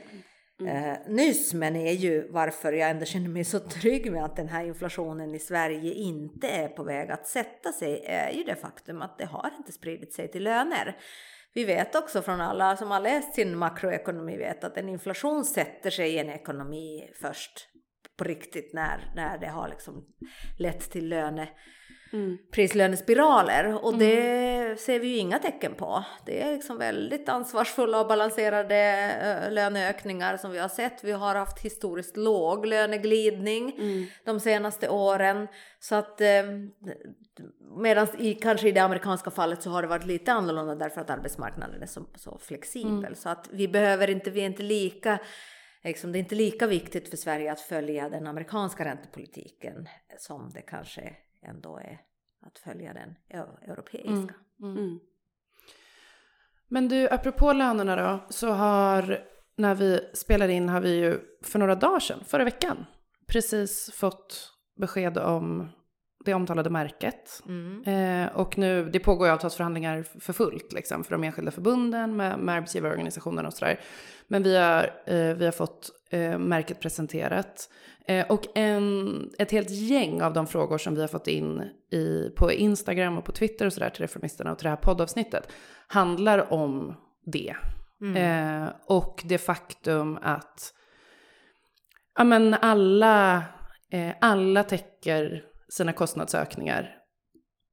mm. 0.60 0.76
eh, 0.76 0.98
nyss, 1.06 1.54
men 1.54 1.76
är 1.76 1.92
ju 1.92 2.28
varför 2.30 2.72
jag 2.72 2.90
ändå 2.90 3.04
känner 3.04 3.28
mig 3.28 3.44
så 3.44 3.58
trygg 3.58 4.12
med 4.12 4.24
att 4.24 4.36
den 4.36 4.48
här 4.48 4.64
inflationen 4.64 5.34
i 5.34 5.38
Sverige 5.38 5.92
inte 5.92 6.48
är 6.48 6.68
på 6.68 6.82
väg 6.82 7.10
att 7.10 7.26
sätta 7.26 7.72
sig, 7.72 8.04
är 8.06 8.30
ju 8.30 8.44
det 8.44 8.56
faktum 8.56 9.02
att 9.02 9.18
det 9.18 9.24
har 9.24 9.50
inte 9.58 9.72
spridit 9.72 10.12
sig 10.12 10.28
till 10.28 10.44
löner. 10.44 10.96
Vi 11.54 11.64
vet 11.64 11.94
också 11.94 12.22
från 12.22 12.40
alla 12.40 12.76
som 12.76 12.90
har 12.90 13.00
läst 13.00 13.34
sin 13.34 13.58
makroekonomi 13.58 14.36
vet 14.36 14.64
att 14.64 14.76
en 14.76 14.88
inflation 14.88 15.44
sätter 15.44 15.90
sig 15.90 16.14
i 16.14 16.18
en 16.18 16.30
ekonomi 16.30 17.10
först 17.20 17.68
på 18.16 18.24
riktigt 18.24 18.72
när, 18.72 19.12
när 19.16 19.38
det 19.38 19.46
har 19.46 19.68
liksom 19.68 20.06
lett 20.58 20.90
till 20.90 21.08
löne 21.08 21.48
Mm. 22.12 22.38
prislönespiraler 22.50 23.84
och 23.84 23.98
det 23.98 24.80
ser 24.80 25.00
vi 25.00 25.06
ju 25.08 25.16
inga 25.16 25.38
tecken 25.38 25.74
på. 25.74 26.04
Det 26.26 26.42
är 26.42 26.52
liksom 26.52 26.78
väldigt 26.78 27.28
ansvarsfulla 27.28 28.00
och 28.00 28.06
balanserade 28.06 28.76
eh, 29.46 29.52
löneökningar 29.52 30.36
som 30.36 30.50
vi 30.50 30.58
har 30.58 30.68
sett. 30.68 31.04
Vi 31.04 31.12
har 31.12 31.34
haft 31.34 31.58
historiskt 31.58 32.16
låg 32.16 32.66
löneglidning 32.66 33.76
Mm. 33.80 34.06
de 34.24 34.40
senaste 34.40 34.88
åren. 34.88 35.48
Så 35.78 35.94
att 35.94 36.20
eh, 36.20 36.42
medan 37.76 38.06
i, 38.18 38.34
kanske 38.34 38.68
i 38.68 38.72
det 38.72 38.80
amerikanska 38.80 39.30
fallet 39.30 39.62
så 39.62 39.70
har 39.70 39.82
det 39.82 39.88
varit 39.88 40.06
lite 40.06 40.32
annorlunda 40.32 40.74
därför 40.74 41.00
att 41.00 41.10
arbetsmarknaden 41.10 41.82
är 41.82 41.86
så, 41.86 42.06
så 42.14 42.38
flexibel. 42.38 43.16
Så 43.16 43.28
att 43.28 43.48
vi 43.52 43.68
behöver 43.68 44.10
inte, 44.10 44.30
vi 44.30 44.40
är 44.40 44.46
inte 44.46 44.62
lika 44.62 45.18
Liksom, 45.84 46.12
det 46.12 46.18
är 46.18 46.20
inte 46.20 46.34
lika 46.34 46.66
viktigt 46.66 47.10
för 47.10 47.16
Sverige 47.16 47.52
att 47.52 47.60
följa 47.60 48.08
den 48.08 48.26
amerikanska 48.26 48.84
räntepolitiken 48.84 49.88
som 50.18 50.50
det 50.54 50.62
kanske 50.62 51.16
ändå 51.42 51.78
är 51.78 52.00
att 52.40 52.58
följa 52.58 52.92
den 52.92 53.14
eu- 53.28 53.70
europeiska. 53.70 54.34
Mm. 54.62 55.00
Men 56.68 56.88
du, 56.88 57.08
apropå 57.08 57.52
lönerna 57.52 57.96
då, 57.96 58.26
så 58.30 58.50
har, 58.50 59.24
när 59.56 59.74
vi 59.74 60.10
spelar 60.14 60.48
in 60.48 60.68
har 60.68 60.80
vi 60.80 60.94
ju 60.96 61.20
för 61.42 61.58
några 61.58 61.74
dagar 61.74 62.00
sedan, 62.00 62.24
förra 62.24 62.44
veckan, 62.44 62.86
precis 63.26 63.92
fått 63.94 64.52
besked 64.76 65.18
om 65.18 65.68
det 66.24 66.34
omtalade 66.34 66.70
märket. 66.70 67.42
Mm. 67.46 67.82
Eh, 67.84 68.36
och 68.36 68.58
nu, 68.58 68.90
det 68.90 68.98
pågår 68.98 69.26
ju 69.26 69.32
avtalsförhandlingar 69.32 70.04
för 70.20 70.32
fullt 70.32 70.72
liksom, 70.72 71.04
för 71.04 71.10
de 71.10 71.24
enskilda 71.24 71.50
förbunden 71.50 72.16
med, 72.16 72.38
med 72.38 72.54
arbetsgivarorganisationerna 72.54 73.48
och 73.48 73.54
sådär. 73.54 73.80
Men 74.28 74.42
vi 74.42 74.56
har, 74.56 74.90
eh, 75.06 75.34
vi 75.34 75.44
har 75.44 75.52
fått 75.52 75.90
eh, 76.10 76.38
märket 76.38 76.80
presenterat. 76.80 77.70
Eh, 78.06 78.26
och 78.26 78.46
en, 78.54 79.30
ett 79.38 79.50
helt 79.50 79.70
gäng 79.70 80.22
av 80.22 80.32
de 80.32 80.46
frågor 80.46 80.78
som 80.78 80.94
vi 80.94 81.00
har 81.00 81.08
fått 81.08 81.28
in 81.28 81.62
i, 81.92 82.30
på 82.36 82.52
Instagram 82.52 83.18
och 83.18 83.24
på 83.24 83.32
Twitter 83.32 83.66
och 83.66 83.72
sådär 83.72 83.90
till 83.90 84.02
Reformisterna 84.02 84.52
och 84.52 84.58
till 84.58 84.64
det 84.64 84.70
här 84.70 84.76
poddavsnittet 84.76 85.52
handlar 85.86 86.52
om 86.52 86.94
det. 87.26 87.54
Eh, 88.16 88.68
och 88.86 89.22
det 89.24 89.38
faktum 89.38 90.18
att 90.22 90.74
ja, 92.18 92.24
men 92.24 92.54
alla, 92.54 93.42
eh, 93.90 94.10
alla 94.20 94.64
täcker 94.64 95.44
sina 95.72 95.92
kostnadsökningar 95.92 96.96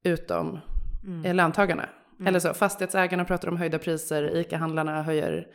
utom 0.03 0.59
eh, 1.25 1.35
löntagarna. 1.35 1.89
Eller 2.25 2.39
så, 2.39 2.53
fastighetsägarna 2.53 3.25
pratar 3.25 3.47
om 3.47 3.57
höjda 3.57 3.79
priser, 3.79 4.35
ICA-handlarna 4.35 5.03
höjer 5.03 5.47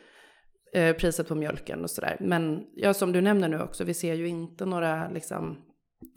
eh, 0.75 0.97
priset 0.97 1.29
på 1.29 1.35
mjölken 1.35 1.83
och 1.83 1.91
sådär. 1.91 2.17
Men 2.21 2.67
ja, 2.75 2.95
som 2.95 3.13
du 3.13 3.21
nämner 3.21 3.49
nu 3.49 3.61
också, 3.61 3.85
vi 3.85 3.95
ser 3.95 4.15
ju 4.15 4.29
inte 4.29 4.67
några 4.67 5.09
liksom, 5.09 5.59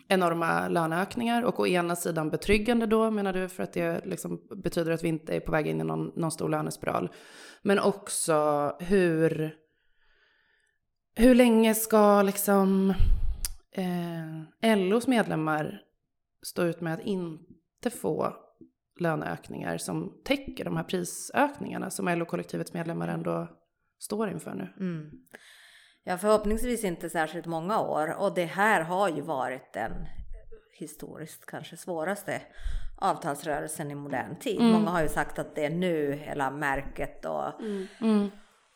enorma 0.08 0.68
löneökningar. 0.68 1.44
Och 1.44 1.60
å 1.60 1.68
ena 1.68 1.96
sidan 1.96 2.30
betryggande 2.30 2.86
då, 2.86 3.12
menar 3.12 3.34
du, 3.34 3.50
för 3.50 3.64
att 3.64 3.74
det 3.74 4.06
liksom 4.06 4.42
betyder 4.64 4.92
att 4.92 5.04
vi 5.04 5.08
inte 5.08 5.36
är 5.36 5.40
på 5.40 5.52
väg 5.52 5.68
in 5.68 5.82
i 5.82 5.84
någon, 5.84 6.12
någon 6.16 6.32
stor 6.32 6.50
lönespiral. 6.50 7.10
Men 7.62 7.80
också 7.80 8.70
hur, 8.80 9.56
hur 11.16 11.36
länge 11.36 11.76
ska 11.76 12.22
liksom 12.22 12.94
eh, 14.62 14.78
LOs 14.78 15.08
medlemmar 15.08 15.85
stå 16.46 16.64
ut 16.64 16.82
med 16.82 16.94
att 16.94 17.00
inte 17.00 17.90
få 18.02 18.34
löneökningar 19.00 19.78
som 19.78 20.22
täcker 20.26 20.66
de 20.66 20.78
här 20.78 20.84
prisökningarna 20.84 21.90
som 21.90 22.08
LO-kollektivets 22.08 22.74
medlemmar 22.74 23.08
ändå 23.08 23.48
står 24.00 24.30
inför 24.30 24.54
nu. 24.54 24.74
Mm. 24.80 25.12
Ja, 26.04 26.18
förhoppningsvis 26.18 26.84
inte 26.84 27.10
särskilt 27.10 27.46
många 27.46 27.80
år. 27.80 28.16
Och 28.20 28.34
det 28.36 28.46
här 28.46 28.82
har 28.82 29.10
ju 29.10 29.22
varit 29.22 29.74
den 29.74 29.92
historiskt 30.80 31.46
kanske 31.46 31.78
svåraste 31.78 32.42
avtalsrörelsen 32.98 33.92
i 33.92 33.96
modern 33.96 34.40
tid. 34.40 34.62
Många 34.62 34.90
har 34.90 35.02
ju 35.02 35.10
sagt 35.10 35.40
att 35.40 35.56
det 35.56 35.66
är 35.66 35.70
nu 35.70 36.14
hela 36.14 36.52
märket 36.52 37.26
och, 37.26 37.54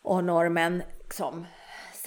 och 0.03 0.23
normen 0.23 0.83
som 1.09 1.45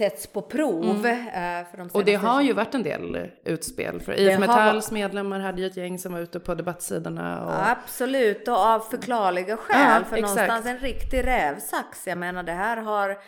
sätts 0.03 0.27
på 0.27 0.43
prov. 0.43 1.07
eh, 1.07 1.67
För 1.71 1.77
de 1.77 1.89
Och 1.93 2.05
det 2.05 2.15
har 2.15 2.43
ju 2.43 2.53
varit 2.53 2.75
en 2.75 2.83
del 2.83 3.31
utspel. 3.45 4.01
För 4.01 4.13
IF 4.21 4.33
har 4.33 4.41
Metalls 4.41 4.91
medlemmar 4.91 5.41
hade 5.41 5.61
ju 5.61 5.67
ett 5.67 5.77
gäng 5.77 5.99
som 5.99 6.13
var 6.13 6.21
ute 6.21 6.41
på 6.41 6.55
debattsidorna. 6.55 7.45
Och... 7.45 7.71
Absolut, 7.71 8.49
och 8.49 8.57
av 8.57 8.81
förklarliga 8.81 9.57
skäl. 9.57 9.81
Ja, 9.81 10.05
för 10.09 10.17
exakt. 10.17 10.21
någonstans 10.21 10.67
en 10.67 10.79
riktig 10.79 11.27
rävsax. 11.27 12.07
Jag 12.07 12.19
menar 12.19 12.43
det 12.43 12.53
här 12.53 12.77
har 12.77 13.19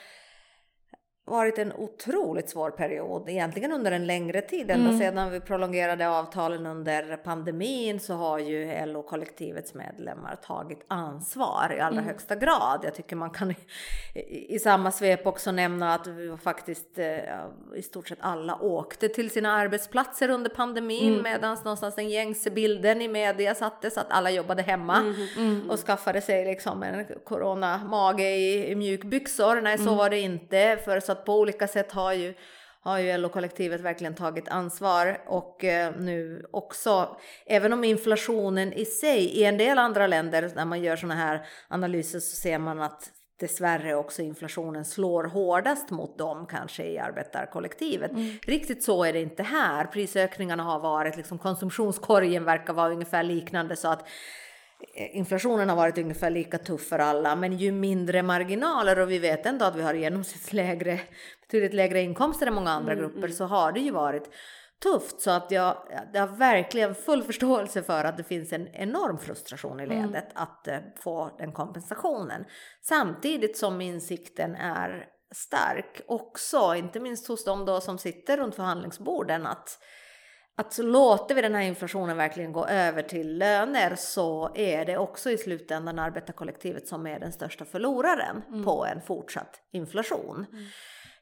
varit 1.26 1.58
en 1.58 1.72
otroligt 1.72 2.50
svår 2.50 2.70
period, 2.70 3.28
egentligen 3.28 3.72
under 3.72 3.92
en 3.92 4.06
längre 4.06 4.40
tid. 4.40 4.70
Ända 4.70 4.88
Mm. 4.88 4.98
sedan 4.98 5.30
vi 5.30 5.40
prolongerade 5.40 6.08
avtalen 6.08 6.66
under 6.66 7.16
pandemin 7.16 8.00
så 8.00 8.14
har 8.14 8.38
ju 8.38 8.86
LO-kollektivets 8.86 9.74
medlemmar 9.74 10.36
tagit 10.46 10.84
ansvar 10.88 11.68
i 11.70 11.74
Mm. 11.74 11.86
allra 11.86 12.00
högsta 12.02 12.34
grad. 12.36 12.80
Jag 12.82 12.94
tycker 12.94 13.16
man 13.16 13.30
kan 13.30 13.50
i, 14.14 14.54
i, 14.54 14.58
samma 14.58 14.90
svep 14.90 15.26
också 15.26 15.52
nämna 15.52 15.94
att 15.94 16.06
vi 16.06 16.36
faktiskt 16.42 16.98
eh, 16.98 17.16
i 17.76 17.82
stort 17.82 18.08
sett 18.08 18.18
alla 18.20 18.58
åkte 18.60 19.08
till 19.08 19.30
sina 19.30 19.52
arbetsplatser 19.52 20.28
under 20.30 20.50
pandemin 20.50 21.08
Mm. 21.12 21.22
medan 21.22 21.56
någonstans 21.64 21.94
den 21.94 22.08
gängse 22.08 22.50
bilden 22.50 23.02
i 23.02 23.08
media 23.08 23.54
sattes 23.54 23.98
att 23.98 24.06
alla 24.10 24.30
jobbade 24.30 24.62
hemma 24.62 25.12
Mm. 25.36 25.70
och 25.70 25.78
skaffade 25.78 26.20
sig 26.20 26.44
liksom 26.44 26.82
en 26.82 27.04
coronamage 27.24 28.20
i, 28.20 28.66
i 28.70 28.74
mjukbyxor. 28.74 29.60
Nej, 29.60 29.74
Mm. 29.74 29.86
så 29.86 29.94
var 29.94 30.10
det 30.10 30.20
inte. 30.20 30.78
För 30.84 31.00
så 31.00 31.13
att 31.14 31.24
på 31.24 31.40
olika 31.40 31.68
sätt 31.68 31.92
har 31.92 32.12
ju 32.12 32.34
har 32.84 32.98
ju 32.98 33.16
LO-kollektivet 33.16 33.80
verkligen 33.80 34.14
tagit 34.14 34.48
ansvar 34.48 35.20
och 35.26 35.64
eh, 35.64 35.92
nu 35.98 36.46
också, 36.50 37.16
även 37.46 37.72
om 37.72 37.84
inflationen 37.84 38.72
i 38.72 38.84
sig, 38.84 39.24
i 39.24 39.44
en 39.44 39.58
del 39.58 39.78
andra 39.78 40.06
länder 40.06 40.52
när 40.54 40.64
man 40.64 40.82
gör 40.82 40.96
sådana 40.96 41.14
här 41.14 41.46
analyser 41.68 42.20
så 42.20 42.36
ser 42.36 42.58
man 42.58 42.82
att 42.82 43.10
dessvärre 43.40 43.94
också 43.94 44.22
inflationen 44.22 44.84
slår 44.84 45.24
hårdast 45.24 45.90
mot 45.90 46.18
dem 46.18 46.46
kanske 46.46 46.84
i 46.84 46.98
arbetarkollektivet. 46.98 48.10
Riktigt 48.46 48.82
så 48.82 49.04
är 49.04 49.12
det 49.12 49.20
inte 49.20 49.42
här. 49.42 49.84
Prisökningarna 49.84 50.62
har 50.62 50.80
varit, 50.80 51.16
liksom 51.16 51.38
konsumtionskorgen 51.38 52.44
verkar 52.44 52.72
vara 52.72 52.92
ungefär 52.92 53.22
liknande 53.22 53.76
så 53.76 53.88
att 53.88 54.08
inflationen 54.94 55.68
har 55.68 55.76
varit 55.76 55.98
ungefär 55.98 56.30
lika 56.30 56.58
tuff 56.58 56.88
för 56.88 56.98
alla, 56.98 57.36
men 57.36 57.56
ju 57.56 57.72
mindre 57.72 58.22
marginaler 58.22 58.98
och 58.98 59.10
vi 59.10 59.18
vet 59.18 59.46
ändå 59.46 59.64
att 59.64 59.76
vi 59.76 59.82
har 59.82 59.94
genomsnittslägre, 59.94 61.00
betydligt 61.40 61.74
lägre 61.74 62.02
inkomster 62.02 62.46
än 62.46 62.54
många 62.54 62.70
andra 62.70 62.94
grupper 62.94 63.28
så 63.28 63.44
har 63.44 63.72
det 63.72 63.80
ju 63.80 63.90
varit 63.90 64.30
tufft. 64.82 65.20
Så 65.20 65.30
att 65.30 65.50
jag, 65.50 65.76
jag 66.12 66.26
har 66.26 66.36
verkligen 66.36 66.94
full 66.94 67.22
förståelse 67.22 67.82
för 67.82 68.04
att 68.04 68.16
det 68.16 68.24
finns 68.24 68.52
en 68.52 68.68
enorm 68.68 69.18
frustration 69.18 69.80
i 69.80 69.86
ledet 69.86 70.28
att 70.34 70.68
eh, 70.68 70.78
få 70.96 71.36
den 71.38 71.52
kompensationen. 71.52 72.44
Samtidigt 72.82 73.56
som 73.56 73.80
insikten 73.80 74.54
är 74.54 75.06
stark 75.34 76.00
också, 76.06 76.74
inte 76.74 77.00
minst 77.00 77.28
hos 77.28 77.44
de 77.44 77.64
då 77.64 77.80
som 77.80 77.98
sitter 77.98 78.36
runt 78.36 78.54
förhandlingsborden 78.54 79.46
att 79.46 79.78
att 80.56 80.72
så 80.72 80.82
låter 80.82 81.34
vi 81.34 81.42
den 81.42 81.54
här 81.54 81.62
inflationen 81.62 82.16
verkligen 82.16 82.52
gå 82.52 82.66
över 82.66 83.02
till 83.02 83.38
löner 83.38 83.94
så 83.96 84.50
är 84.54 84.84
det 84.84 84.96
också 84.96 85.30
i 85.30 85.38
slutändan 85.38 85.98
arbetarkollektivet 85.98 86.88
som 86.88 87.06
är 87.06 87.20
den 87.20 87.32
största 87.32 87.64
förloraren 87.64 88.64
på 88.64 88.86
en 88.86 89.00
fortsatt 89.00 89.60
inflation. 89.72 90.46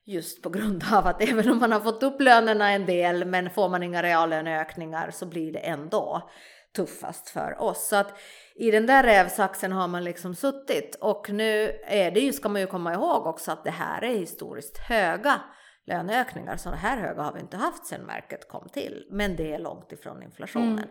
Just 0.04 0.42
på 0.42 0.48
grund 0.48 0.84
av 0.92 1.06
att 1.06 1.22
även 1.22 1.50
om 1.50 1.58
man 1.58 1.72
har 1.72 1.80
fått 1.80 2.02
upp 2.02 2.20
lönerna 2.20 2.70
en 2.70 2.86
del 2.86 3.24
men 3.24 3.50
får 3.50 3.68
man 3.68 3.82
inga 3.82 4.02
reallöneökningar 4.02 5.10
så 5.10 5.26
blir 5.26 5.52
det 5.52 5.58
ändå 5.58 6.30
tuffast 6.76 7.30
för 7.30 7.62
oss. 7.62 7.88
Så 7.88 7.96
att 7.96 8.18
i 8.54 8.70
den 8.70 8.86
där 8.86 9.02
rävsaxen 9.02 9.72
har 9.72 9.88
man 9.88 10.04
liksom 10.04 10.34
suttit 10.34 10.94
och 11.00 11.30
nu 11.30 11.80
är 11.84 12.10
det 12.10 12.20
ju, 12.20 12.32
ska 12.32 12.48
man 12.48 12.60
ju 12.60 12.66
komma 12.66 12.92
ihåg 12.92 13.26
också 13.26 13.52
att 13.52 13.64
det 13.64 13.70
här 13.70 14.04
är 14.04 14.14
historiskt 14.14 14.78
höga 14.78 15.40
löneökningar. 15.86 16.56
Så 16.56 16.70
här 16.70 16.96
höga 16.96 17.22
har 17.22 17.32
vi 17.32 17.40
inte 17.40 17.56
haft 17.56 17.86
sedan 17.86 18.06
märket 18.06 18.48
kom 18.48 18.68
till. 18.68 19.06
Men 19.10 19.36
det 19.36 19.52
är 19.52 19.58
långt 19.58 19.92
ifrån 19.92 20.22
inflationen. 20.22 20.88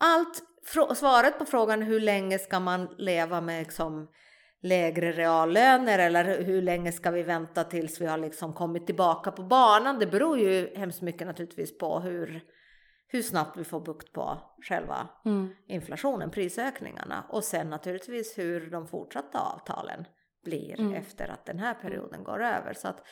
Allt, 0.00 0.42
frå- 0.74 0.94
svaret 0.94 1.38
på 1.38 1.44
frågan 1.44 1.82
hur 1.82 2.00
länge 2.00 2.38
ska 2.38 2.60
man 2.60 2.94
leva 2.98 3.40
med 3.40 3.58
liksom 3.62 4.08
lägre 4.62 5.12
reallöner 5.12 5.98
eller 5.98 6.42
hur 6.44 6.62
länge 6.62 6.92
ska 6.92 7.10
vi 7.10 7.22
vänta 7.22 7.64
tills 7.64 8.00
vi 8.00 8.06
har 8.06 8.18
liksom 8.18 8.52
kommit 8.52 8.86
tillbaka 8.86 9.30
på 9.30 9.42
banan? 9.42 9.98
Det 9.98 10.06
beror 10.06 10.38
ju 10.38 10.74
hemskt 10.76 11.02
mycket 11.02 11.26
naturligtvis 11.26 11.78
på 11.78 12.00
hur, 12.00 12.42
hur 13.08 13.22
snabbt 13.22 13.56
vi 13.56 13.64
får 13.64 13.80
bukt 13.80 14.12
på 14.12 14.38
själva 14.68 15.08
inflationen, 15.68 16.30
prisökningarna 16.30 17.24
och 17.28 17.44
sen 17.44 17.70
naturligtvis 17.70 18.38
hur 18.38 18.70
de 18.70 18.88
fortsatta 18.88 19.40
avtalen 19.40 20.04
blir 20.44 20.94
efter 20.94 21.28
att 21.28 21.46
den 21.46 21.58
här 21.58 21.74
perioden 21.74 22.24
går 22.24 22.42
över. 22.42 22.72
Så 22.72 22.88
att 22.88 23.02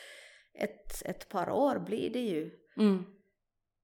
ett, 0.59 1.01
ett 1.05 1.29
par 1.29 1.49
år 1.49 1.79
blir 1.79 2.09
det 2.13 2.19
ju 2.19 2.51
Mm. 2.77 3.03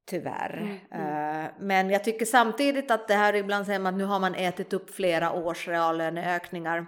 tyvärr. 0.09 0.79
Eh, 0.91 1.51
men 1.59 1.89
jag 1.89 2.03
tycker 2.03 2.25
samtidigt 2.25 2.91
att 2.91 3.07
det 3.07 3.13
här 3.13 3.35
ibland 3.35 3.65
säger 3.65 3.79
man 3.79 3.93
att 3.93 3.97
nu 3.97 4.03
har 4.05 4.19
man 4.19 4.35
ätit 4.35 4.73
upp 4.73 4.89
flera 4.89 5.31
års 5.33 5.67
reallöneökningar. 5.67 6.85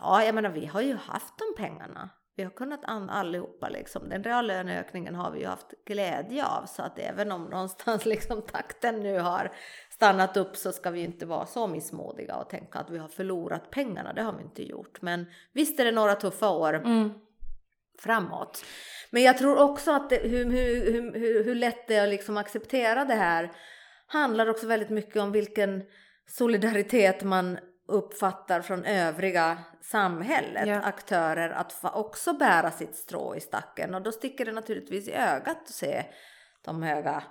Ja, 0.00 0.24
jag 0.24 0.34
menar 0.34 0.50
vi 0.50 0.66
har 0.66 0.80
ju 0.80 0.94
haft 0.96 1.34
de 1.38 1.62
pengarna. 1.62 2.10
Vi 2.36 2.42
har 2.42 2.50
kunnat 2.50 2.84
an- 2.84 3.10
allihopa 3.10 3.68
liksom. 3.68 4.08
Den 4.08 4.24
reallöneökningen 4.24 5.14
har 5.14 5.30
vi 5.30 5.40
ju 5.40 5.46
haft 5.46 5.74
glädje 5.86 6.46
av 6.46 6.66
så 6.66 6.82
att 6.82 6.98
även 6.98 7.32
om 7.32 7.44
någonstans 7.44 8.06
liksom 8.14 8.42
takten 8.42 9.00
nu 9.02 9.18
har 9.18 9.52
stannat 9.90 10.36
upp 10.36 10.56
så 10.56 10.72
ska 10.72 10.90
vi 10.90 11.00
inte 11.00 11.26
vara 11.26 11.46
så 11.46 11.66
missmodiga 11.66 12.36
och 12.36 12.48
tänka 12.50 12.78
att 12.78 12.90
vi 12.90 12.98
har 12.98 13.08
förlorat 13.08 13.70
pengarna. 13.70 14.12
Det 14.12 14.22
har 14.22 14.32
vi 14.32 14.42
inte 14.42 14.62
gjort. 14.68 15.02
Men 15.02 15.26
visst 15.52 15.80
är 15.80 15.84
det 15.84 15.92
några 15.92 16.14
tuffa 16.14 16.50
år 16.50 16.74
Mm. 16.74 17.10
Framåt. 17.98 18.64
Men 19.10 19.22
jag 19.22 19.38
tror 19.38 19.58
också 19.62 19.92
att 19.92 20.10
det, 20.10 20.16
hur, 20.16 20.44
hur, 20.44 21.12
hur, 21.14 21.44
hur 21.44 21.54
lätt 21.54 21.86
det 21.88 21.94
är 21.94 22.02
att 22.02 22.08
liksom 22.08 22.36
acceptera 22.36 23.04
det 23.04 23.14
här 23.14 23.52
handlar 24.06 24.48
också 24.50 24.66
väldigt 24.66 24.90
mycket 24.90 25.16
om 25.22 25.32
vilken 25.32 25.82
solidaritet 26.26 27.22
man 27.22 27.58
uppfattar 27.88 28.60
från 28.60 28.84
övriga 28.84 29.58
samhället, 29.82 30.66
Ja. 30.66 30.80
aktörer, 30.82 31.50
att 31.50 31.80
också 31.82 32.32
bära 32.32 32.70
sitt 32.70 32.96
strå 32.96 33.36
i 33.36 33.40
stacken. 33.40 33.94
Och 33.94 34.02
då 34.02 34.12
sticker 34.12 34.44
det 34.44 34.52
naturligtvis 34.52 35.08
i 35.08 35.12
ögat 35.12 35.56
att 35.62 35.68
se 35.68 36.04
de 36.64 36.82
höga 36.82 37.22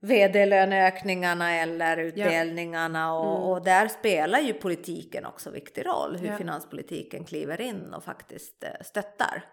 vd-löneökningarna 0.00 1.54
eller 1.54 1.96
utdelningarna 1.96 3.14
och, 3.14 3.50
och 3.52 3.64
där 3.64 3.88
spelar 3.88 4.38
ju 4.40 4.52
politiken 4.52 5.26
också 5.26 5.50
viktig 5.50 5.86
roll, 5.86 6.16
hur 6.16 6.28
Ja. 6.28 6.36
finanspolitiken 6.36 7.24
kliver 7.24 7.60
in 7.60 7.94
och 7.94 8.04
faktiskt 8.04 8.64
eh, 8.64 8.70
stöttar. 8.84 9.44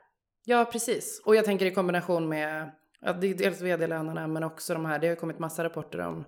Ja, 0.46 0.66
precis. 0.72 1.22
Och 1.25 1.36
jag 1.36 1.46
tänker 1.46 1.66
i 1.66 1.72
kombination 1.72 2.30
med 2.30 2.72
ja, 3.02 3.14
det 3.14 3.28
är 3.28 3.34
dels 3.36 3.62
vd-lönerna 3.62 4.28
men 4.28 4.44
också 4.44 4.74
de 4.74 4.86
här, 4.86 5.00
det 5.00 5.08
har 5.08 5.16
kommit 5.16 5.40
massa 5.40 5.64
rapporter 5.64 6.00
om 6.00 6.25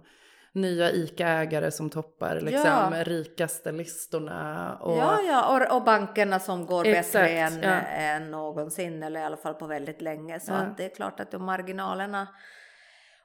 nya 0.52 0.92
ICA-ägare 0.92 1.72
som 1.72 1.90
toppar 1.90 2.42
liksom 2.42 2.94
Ja. 2.94 3.04
rikaste 3.04 3.72
listorna. 3.72 4.76
Och, 4.82 4.98
Ja, 4.98 5.22
ja, 5.22 5.68
och, 5.70 5.76
och 5.78 5.84
bankerna 5.84 6.40
som 6.40 6.66
går 6.66 6.88
Exakt, 6.88 7.14
bättre 7.14 7.30
än, 7.30 7.62
ja. 7.62 7.82
än 7.82 8.32
någonsin 8.32 9.04
eller 9.04 9.20
i 9.20 9.24
alla 9.24 9.38
fall 9.38 9.54
på 9.54 9.68
väldigt 9.68 10.02
länge. 10.02 10.40
Så 10.40 10.52
Ja. 10.52 10.56
att 10.58 10.78
det 10.78 10.86
är 10.86 10.96
klart 10.96 11.20
att 11.20 11.32
de 11.32 11.46
marginalerna 11.46 12.28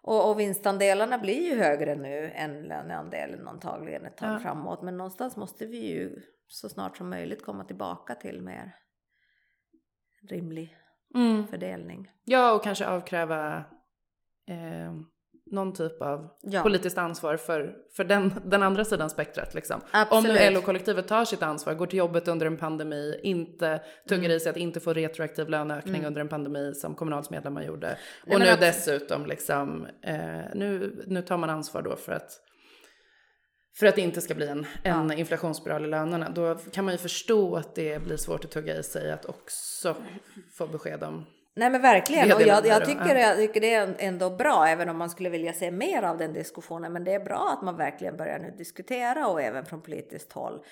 och, 0.02 0.30
och 0.30 0.40
vinstandelarna 0.40 1.18
blir 1.18 1.42
ju 1.50 1.58
högre 1.58 1.94
nu 1.94 2.30
än 2.34 2.62
löneandelen 2.62 3.48
antagligen 3.48 4.06
ett 4.06 4.16
tag 4.16 4.42
framåt. 4.42 4.82
Men 4.82 4.96
någonstans 4.96 5.36
måste 5.36 5.66
vi 5.66 5.78
ju 5.78 6.16
så 6.48 6.68
snart 6.68 6.96
som 6.96 7.10
möjligt 7.10 7.44
komma 7.44 7.64
tillbaka 7.64 8.14
till 8.14 8.42
mer 8.42 8.74
rimlig 10.30 10.76
Mm. 11.14 11.46
fördelning. 11.46 12.10
ja, 12.24 12.52
och 12.52 12.64
kanske 12.64 12.86
avkräva 12.86 13.56
eh, 14.48 14.92
någon 15.50 15.72
typ 15.72 16.02
av 16.02 16.28
Ja. 16.42 16.62
politiskt 16.62 16.98
ansvar 16.98 17.36
för, 17.36 17.74
för 17.96 18.04
den, 18.04 18.32
den 18.44 18.62
andra 18.62 18.84
sidan 18.84 19.10
spektrat. 19.10 19.54
Liksom. 19.54 19.80
Om 19.80 19.86
Absolut. 19.92 20.40
nu 20.40 20.50
LO-kollektivet 20.50 21.08
tar 21.08 21.24
sitt 21.24 21.42
ansvar, 21.42 21.74
går 21.74 21.86
till 21.86 21.98
jobbet 21.98 22.28
under 22.28 22.46
en 22.46 22.56
pandemi, 22.56 23.20
inte 23.22 23.80
tuggar 24.08 24.24
Mm. 24.24 24.36
i 24.36 24.40
sig 24.40 24.50
att 24.50 24.56
inte 24.56 24.80
få 24.80 24.92
retroaktiv 24.92 25.48
löneökning 25.48 26.04
under 26.06 26.20
en 26.20 26.28
pandemi 26.28 26.74
som 26.74 26.94
Kommunals 26.94 27.30
medlemmar 27.30 27.62
gjorde. 27.62 27.86
Nej, 27.86 27.96
och 28.22 28.28
men 28.28 28.40
nu 28.40 28.46
abs- 28.54 28.60
dessutom 28.60 29.26
liksom, 29.26 29.86
eh, 30.02 30.40
nu, 30.54 31.02
nu 31.06 31.22
tar 31.22 31.36
man 31.36 31.50
ansvar 31.50 31.82
då 31.82 31.96
för 31.96 32.12
att 32.12 32.40
för 33.74 33.86
att 33.86 33.94
det 33.94 34.00
inte 34.00 34.20
ska 34.20 34.34
bli 34.34 34.48
en, 34.48 34.66
en 34.82 35.12
inflationsspiral 35.12 35.84
i 35.84 35.88
lönerna. 35.88 36.28
Då 36.28 36.54
kan 36.54 36.84
man 36.84 36.94
ju 36.94 36.98
förstå 36.98 37.56
att 37.56 37.74
det 37.74 38.02
blir 38.02 38.16
svårt 38.16 38.44
att 38.44 38.50
tugga 38.50 38.76
i 38.76 38.82
sig 38.82 39.12
att 39.12 39.24
också 39.24 39.96
få 40.58 40.66
besked 40.66 41.02
om. 41.02 41.26
Nej 41.54 41.70
men 41.70 41.82
verkligen, 41.82 42.32
och 42.32 42.42
jag, 42.42 42.66
jag, 42.66 42.84
tycker, 42.84 43.14
ja. 43.14 43.20
jag 43.20 43.36
tycker 43.36 43.60
det 43.60 43.74
är 43.74 43.94
ändå 43.98 44.30
bra, 44.30 44.66
även 44.66 44.88
om 44.88 44.98
man 44.98 45.10
skulle 45.10 45.30
vilja 45.30 45.52
se 45.52 45.70
mer 45.70 46.02
av 46.02 46.18
den 46.18 46.32
diskussionen. 46.32 46.92
Men 46.92 47.04
det 47.04 47.12
är 47.12 47.24
bra 47.24 47.54
att 47.56 47.64
man 47.64 47.76
verkligen 47.76 48.16
börjar 48.16 48.38
nu 48.38 48.54
diskutera 48.58 49.28
och 49.28 49.42
även 49.42 49.64
från 49.64 49.82
politiskt 49.82 50.32
håll 50.32 50.64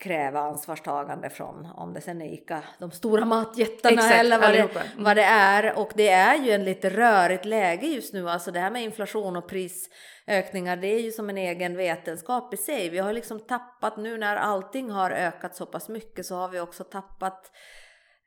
kräva 0.00 0.40
ansvarstagande 0.40 1.30
från, 1.30 1.68
om 1.74 1.94
det 1.94 2.00
sen 2.00 2.22
är 2.22 2.34
ICA, 2.34 2.62
de 2.78 2.90
stora 2.90 3.24
matjättarna 3.24 3.94
Exakt, 3.94 4.14
eller 4.14 4.38
vad 4.38 4.52
det. 4.52 4.58
Mm. 4.58 5.04
vad 5.04 5.16
det 5.16 5.24
är. 5.24 5.78
Och 5.78 5.92
det 5.94 6.08
är 6.08 6.36
ju 6.44 6.50
en 6.50 6.64
lite 6.64 6.90
rörigt 6.90 7.44
läge 7.44 7.86
just 7.86 8.14
nu, 8.14 8.28
alltså 8.30 8.50
det 8.50 8.60
här 8.60 8.70
med 8.70 8.82
inflation 8.82 9.36
och 9.36 9.48
prisökningar, 9.48 10.76
det 10.76 10.86
är 10.86 11.00
ju 11.00 11.12
som 11.12 11.30
en 11.30 11.38
egen 11.38 11.76
vetenskap 11.76 12.54
i 12.54 12.56
sig. 12.56 12.88
Vi 12.88 12.98
har 12.98 13.12
liksom 13.12 13.40
tappat, 13.40 13.96
nu 13.96 14.18
när 14.18 14.36
allting 14.36 14.90
har 14.90 15.10
ökat 15.10 15.56
så 15.56 15.66
pass 15.66 15.88
mycket 15.88 16.26
så 16.26 16.34
har 16.34 16.48
vi 16.48 16.60
också 16.60 16.84
tappat 16.84 17.50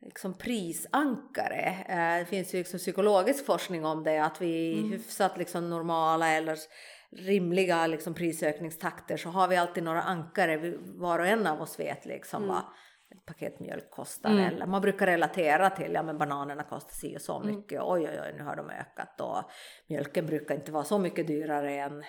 liksom 0.01 0.37
prisankare. 0.37 1.85
Eh, 1.87 2.19
Det 2.19 2.25
finns 2.25 2.53
ju 2.53 2.57
liksom 2.57 2.79
psykologisk 2.79 3.45
forskning 3.45 3.85
om 3.85 4.03
det, 4.03 4.23
att 4.23 4.41
vi 4.41 4.47
i 4.47 4.87
hyfsat 4.91 5.37
liksom 5.37 5.69
normala 5.69 6.29
eller 6.29 6.57
rimliga 7.17 7.87
liksom 7.87 8.13
prisökningstakter 8.13 9.17
så 9.17 9.29
har 9.29 9.47
vi 9.47 9.55
alltid 9.57 9.83
några 9.83 10.01
ankare, 10.01 10.57
vi- 10.57 10.77
var 10.81 11.19
och 11.19 11.27
en 11.27 11.47
av 11.47 11.61
oss 11.61 11.79
vet 11.79 12.05
liksom 12.05 12.47
vad 12.47 12.57
ett 13.15 13.25
paket 13.25 13.59
mjölk 13.59 13.91
kostar. 13.91 14.29
Eller 14.39 14.65
man 14.65 14.81
brukar 14.81 15.05
relatera 15.05 15.69
till, 15.69 15.93
ja 15.93 16.03
men 16.03 16.17
bananerna 16.17 16.63
kostar 16.63 16.91
si 16.93 17.17
och 17.17 17.21
så 17.21 17.39
mycket, 17.39 17.81
oj 17.83 18.01
oj 18.09 18.19
oj 18.25 18.33
nu 18.37 18.43
har 18.43 18.55
de 18.55 18.69
ökat 18.69 19.21
och 19.21 19.43
mjölken 19.89 20.25
brukar 20.25 20.55
inte 20.55 20.71
vara 20.71 20.83
så 20.83 20.99
mycket 20.99 21.27
dyrare 21.27 21.73
än 21.73 22.03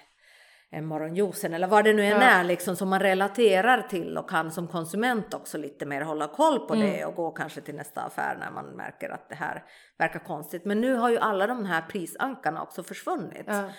än 0.73 0.87
morgonjuicen 0.87 1.55
eller 1.55 1.67
vad 1.67 1.85
det 1.85 1.93
nu 1.93 2.03
än 2.05 2.11
Ja. 2.21 2.23
är 2.27 2.45
liksom 2.45 2.77
som 2.77 2.88
man 2.88 3.01
relaterar 3.01 3.83
till 3.83 4.19
och 4.19 4.31
kan 4.31 4.51
som 4.51 4.69
konsument 4.69 5.35
också 5.35 5.59
lite 5.59 5.87
mer 5.87 6.01
hålla 6.01 6.29
koll 6.29 6.67
på 6.69 6.75
Mm. 6.75 6.87
det 6.90 7.05
och 7.05 7.14
gå 7.14 7.31
kanske 7.31 7.61
till 7.61 7.75
nästa 7.75 8.01
affär 8.01 8.37
när 8.40 8.51
man 8.51 8.67
märker 8.67 9.11
att 9.11 9.29
det 9.29 9.35
här 9.35 9.64
verkar 9.99 10.19
konstigt. 10.19 10.64
Men 10.64 10.81
nu 10.81 10.95
har 10.95 11.11
ju 11.11 11.19
alla 11.19 11.47
de 11.47 11.64
här 11.64 11.83
prisankarna 11.83 12.62
också 12.62 12.83
försvunnit. 12.83 13.45
Ja. 13.47 13.71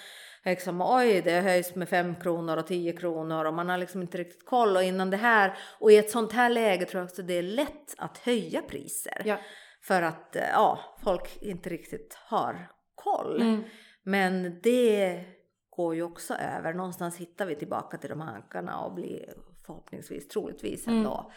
Liksom, 0.46 0.82
oj, 0.82 1.22
det 1.22 1.42
höjs 1.42 1.76
med 1.76 1.90
5 1.90 2.16
kronor 2.16 2.58
och 2.58 2.68
10 2.68 2.94
kronor 2.94 3.46
och 3.46 3.54
man 3.54 3.70
har 3.70 3.78
liksom 3.78 4.02
inte 4.02 4.18
riktigt 4.18 4.46
koll 4.46 4.76
och 4.76 4.84
innan 4.84 5.10
det 5.10 5.18
här 5.18 5.58
och 5.80 5.92
i 5.92 5.98
ett 5.98 6.12
sånt 6.12 6.34
här 6.34 6.50
läge 6.50 6.86
tror 6.86 7.00
jag 7.00 7.06
också 7.06 7.22
det 7.22 7.34
är 7.34 7.44
lätt 7.44 7.96
att 7.98 8.18
höja 8.18 8.62
priser. 8.62 9.22
Ja. 9.26 9.38
För 9.82 10.02
att 10.02 10.36
eh, 10.36 10.50
ja, 10.54 10.80
folk 11.04 11.38
inte 11.42 11.70
riktigt 11.70 12.14
har 12.14 12.72
koll. 12.96 13.42
Mm. 13.42 13.64
Men 14.04 14.60
det 14.64 15.24
går 15.70 15.96
ju 15.96 16.04
också 16.04 16.34
över. 16.34 16.74
Någonstans 16.74 17.18
hittar 17.18 17.46
vi 17.46 17.56
tillbaka 17.56 17.98
till 17.98 18.10
de 18.10 18.22
här 18.22 18.36
ankarna 18.36 18.80
och 18.80 18.94
blir 18.94 19.34
förhoppningsvis, 19.66 20.28
troligtvis 20.28 20.88
ändå. 20.88 21.32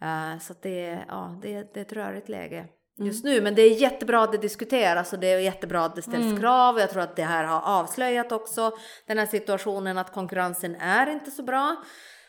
Eh, 0.00 0.38
så 0.38 0.52
att 0.52 0.62
det, 0.62 1.04
ja, 1.08 1.38
det, 1.42 1.74
det 1.74 1.80
är 1.80 1.84
ett 1.84 1.92
rörigt 1.92 2.28
läge 2.28 2.68
just 2.96 3.24
nu. 3.24 3.40
Men 3.40 3.54
det 3.54 3.62
är 3.62 3.70
jättebra 3.74 4.22
att 4.22 4.32
det 4.32 4.38
diskuteras 4.38 5.12
och 5.12 5.18
det 5.18 5.26
är 5.32 5.38
jättebra 5.38 5.84
att 5.84 5.96
det 5.96 6.02
ställs 6.02 6.40
krav. 6.40 6.78
Jag 6.78 6.90
tror 6.90 7.02
att 7.02 7.16
det 7.16 7.22
här 7.22 7.44
har 7.44 7.80
avslöjat 7.80 8.32
också 8.32 8.72
den 9.06 9.18
här 9.18 9.26
situationen 9.26 9.98
att 9.98 10.12
konkurrensen 10.12 10.76
är 10.76 11.10
inte 11.10 11.30
så 11.30 11.42
bra. 11.42 11.76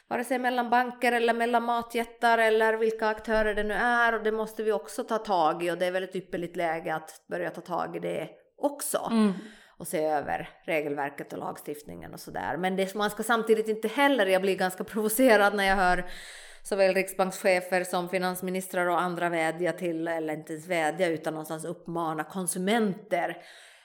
Vare 0.10 0.24
sig 0.24 0.40
mellan 0.40 0.70
banker 0.70 1.12
eller 1.12 1.34
mellan 1.34 1.64
matjättar 1.64 2.38
eller 2.38 2.74
vilka 2.74 3.08
aktörer 3.08 3.56
det 3.56 3.64
nu 3.64 3.74
är. 3.74 4.16
Och 4.16 4.24
det 4.24 4.32
måste 4.32 4.64
vi 4.64 4.72
också 4.72 5.04
ta 5.04 5.18
tag 5.18 5.64
i 5.64 5.72
och 5.72 5.78
det 5.78 5.86
är 5.86 5.92
väl 5.92 6.04
ett 6.04 6.16
ypperligt 6.16 6.56
läge 6.56 6.96
att 6.96 7.22
börja 7.30 7.50
ta 7.50 7.62
tag 7.62 7.96
i 7.96 8.00
det 8.00 8.30
också 8.62 9.08
Mm. 9.12 9.34
och 9.78 9.88
se 9.88 10.04
över 10.06 10.50
regelverket 10.66 11.34
och 11.34 11.40
lagstiftningen 11.40 12.14
och 12.14 12.20
sådär. 12.20 12.58
Men 12.58 12.76
det, 12.76 12.96
man 12.96 13.10
ska 13.10 13.24
samtidigt 13.24 13.68
inte 13.68 13.88
heller, 13.88 14.26
jag 14.26 14.42
blir 14.42 14.56
ganska 14.56 14.84
provocerad 14.94 15.56
när 15.56 15.64
jag 15.64 15.76
hör 15.76 16.06
såväl 16.66 16.94
riksbankschefer 16.94 17.84
som 17.84 18.10
finansministrar 18.10 18.88
och 18.88 19.02
andra 19.02 19.30
vädja 19.30 19.74
till, 19.74 20.08
eller 20.08 20.34
inte 20.34 20.54
ens 20.54 20.68
vädja 20.68 21.08
utan 21.08 21.34
någonstans 21.34 21.66
uppmana 21.66 22.24
konsumenter 22.24 23.38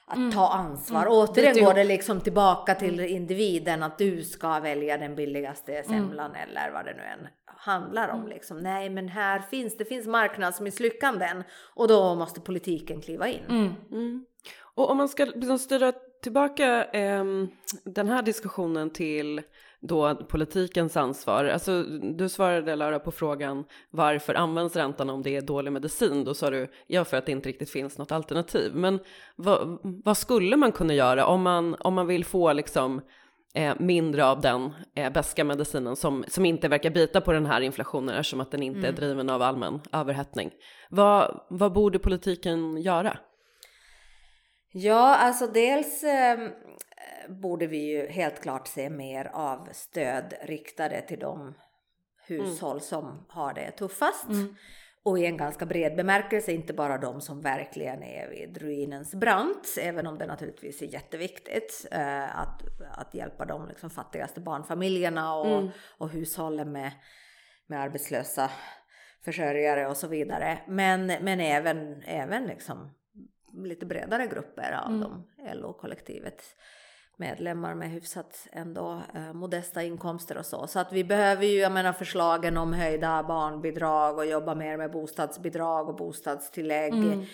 att 0.07 0.33
ta 0.33 0.49
ansvar. 0.49 1.07
Återigen 1.09 1.55
Bit 1.55 1.65
går 1.65 1.75
det 1.75 1.85
liksom 1.85 2.21
tillbaka 2.21 2.75
till 2.75 3.01
individen 3.01 3.83
att 3.83 3.99
du 3.99 4.23
ska 4.23 4.61
välja 4.61 4.99
den 4.99 5.15
billigaste 5.15 5.83
semlan 5.83 6.35
eller 6.35 6.71
vad 6.71 6.85
det 6.85 6.95
nu 6.95 7.03
än 7.03 7.29
handlar 7.47 8.09
om. 8.09 8.29
Liksom. 8.29 8.59
Nej, 8.59 8.91
men 8.91 9.09
här 9.09 9.41
finns 9.41 9.77
det 9.77 9.85
finns 9.85 10.07
marknadsmisslyckanden 10.07 11.45
och 11.75 11.89
då 11.89 12.15
måste 12.15 12.41
politiken 12.41 13.01
kliva 13.01 13.29
in. 13.29 13.45
Mm. 13.49 13.73
Mm. 13.91 14.25
Och 14.75 14.91
om 14.91 14.97
man 14.97 15.09
ska 15.09 15.25
liksom 15.25 15.59
styra 15.59 15.93
tillbaka 16.23 16.85
ehm, 16.85 17.49
den 17.85 18.09
här 18.09 18.23
diskussionen 18.23 18.91
till 18.91 19.43
då 19.81 20.15
politikens 20.15 20.97
ansvar. 20.97 21.45
Alltså, 21.45 21.83
du 21.83 22.29
svarade 22.29 22.77
Laura 22.77 22.99
på 22.99 23.11
frågan 23.11 23.65
varför 23.91 24.35
används 24.35 24.77
räntan 24.77 25.11
om 25.11 25.23
det 25.23 25.37
är 25.37 25.41
dålig 25.41 25.73
medicin? 25.73 26.25
Då 26.25 26.35
sa 26.35 26.51
du 26.51 26.71
ja 26.87 27.05
för 27.05 27.17
att 27.17 27.27
det 27.27 27.33
inte 27.33 27.49
riktigt 27.49 27.71
finns 27.71 27.99
något 27.99 28.13
alternativ. 28.13 28.75
Men 28.75 28.99
vad, 29.37 29.79
vad 29.83 30.17
skulle 30.17 30.57
man 30.57 30.73
kunna 30.73 30.95
göra 30.95 31.27
om 31.27 31.43
man, 31.43 31.75
om 31.75 31.95
man 31.95 32.07
vill 32.07 32.25
få 32.25 32.53
liksom 32.53 33.01
eh, 33.55 33.75
mindre 33.79 34.27
av 34.27 34.41
den 34.41 34.71
eh, 34.97 35.13
beska 35.13 35.45
medicinen 35.45 35.97
som, 35.97 36.25
som 36.29 36.47
inte 36.47 36.69
verkar 36.69 36.91
bita 36.91 37.21
på 37.21 37.33
den 37.33 37.47
här 37.47 37.61
inflationen 37.61 38.15
eftersom 38.15 38.41
att 38.41 38.51
den 38.51 38.63
inte 38.63 38.89
är 38.89 38.93
driven 38.93 39.31
av 39.31 39.43
allmän 39.43 39.81
överhettning. 39.93 40.51
Vad, 40.91 41.41
vad 41.51 41.73
borde 41.73 41.99
politiken 41.99 42.77
göra? 42.77 43.19
Ja, 44.73 45.17
alltså 45.17 45.47
dels 45.47 46.03
eh, 46.03 46.39
borde 47.29 47.67
vi 47.67 47.79
ju 47.79 48.07
helt 48.07 48.41
klart 48.41 48.69
se 48.69 48.91
mer 48.91 49.31
av 49.35 49.69
stöd 49.73 50.35
riktade 50.43 51.01
till 51.01 51.19
de 51.19 51.55
hushåll 52.27 52.81
som 52.81 53.27
har 53.29 53.55
det 53.55 53.71
tuffast. 53.71 54.29
Och 55.03 55.19
i 55.19 55.27
en 55.27 55.37
ganska 55.37 55.67
bred 55.67 55.97
bemärkelse, 55.97 56.53
inte 56.53 56.73
bara 56.73 56.99
de 56.99 57.21
som 57.21 57.41
verkligen 57.41 58.03
är 58.03 58.29
vid 58.29 58.59
ruinens 58.59 59.15
brant, 59.15 59.77
även 59.81 60.07
om 60.07 60.19
det 60.19 60.27
naturligtvis 60.27 60.83
är 60.83 60.87
jätteviktigt 60.87 61.87
eh, 61.91 62.41
att, 62.41 62.63
att 62.93 63.15
hjälpa 63.15 63.45
de 63.45 63.69
liksom, 63.69 63.91
fattigaste 63.91 64.41
barnfamiljerna 64.41 65.35
och, 65.35 65.69
och 65.99 66.11
hushållen 66.11 66.73
med, 66.73 66.93
med 67.67 67.81
arbetslösa 67.81 68.51
försörjare 69.25 69.87
och 69.87 69.97
så 69.97 70.09
vidare. 70.09 70.59
Men, 70.69 71.07
men 71.07 71.41
även, 71.41 72.03
även 72.03 72.45
liksom 72.45 72.95
lite 73.53 73.87
bredare 73.87 74.27
grupper 74.27 74.73
av 74.85 74.99
dem, 74.99 75.27
LO-kollektivets 75.55 76.57
medlemmar 77.21 77.75
med 77.75 77.91
hyfsat 77.91 78.47
ändå 78.53 79.03
eh, 79.15 79.33
modesta 79.33 79.83
inkomster 79.83 80.39
och 80.39 80.47
så. 80.47 80.67
Så 80.67 80.79
att 80.79 80.93
vi 80.93 81.05
behöver 81.05 81.47
ju, 81.47 81.59
jag 81.59 81.73
menar 81.73 81.93
förslagen 81.93 82.57
om 82.57 82.73
höjda 82.73 83.23
barnbidrag 83.23 84.19
och 84.19 84.27
jobba 84.27 84.55
mer 84.55 84.77
med 84.77 84.91
bostadsbidrag 84.91 85.89
och 85.89 85.97
bostadstillägg. 85.97 86.95
Mm. 86.95 87.25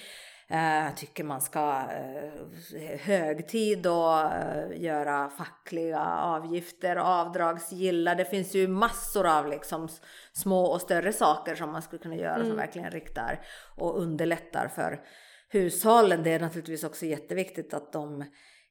Eh, 0.48 0.94
tycker 0.94 1.24
man 1.24 1.40
ska 1.40 1.82
eh, 1.90 3.00
högtid 3.00 3.86
och 3.86 4.20
eh, 4.20 4.82
göra 4.82 5.30
fackliga 5.30 6.06
avgifter 6.06 6.96
avdragsgilla. 6.96 8.14
Det 8.14 8.24
finns 8.24 8.54
ju 8.54 8.68
massor 8.68 9.26
av 9.26 9.48
liksom 9.48 9.88
små 10.32 10.64
och 10.64 10.80
större 10.80 11.12
saker 11.12 11.54
som 11.54 11.72
man 11.72 11.82
skulle 11.82 12.02
kunna 12.02 12.16
göra 12.16 12.44
som 12.44 12.56
verkligen 12.56 12.90
riktar 12.90 13.40
och 13.76 14.00
underlättar 14.00 14.68
för 14.68 15.00
hushållen. 15.48 16.22
Det 16.22 16.30
är 16.30 16.40
naturligtvis 16.40 16.84
också 16.84 17.06
jätteviktigt 17.06 17.74
att 17.74 17.92
de 17.92 18.24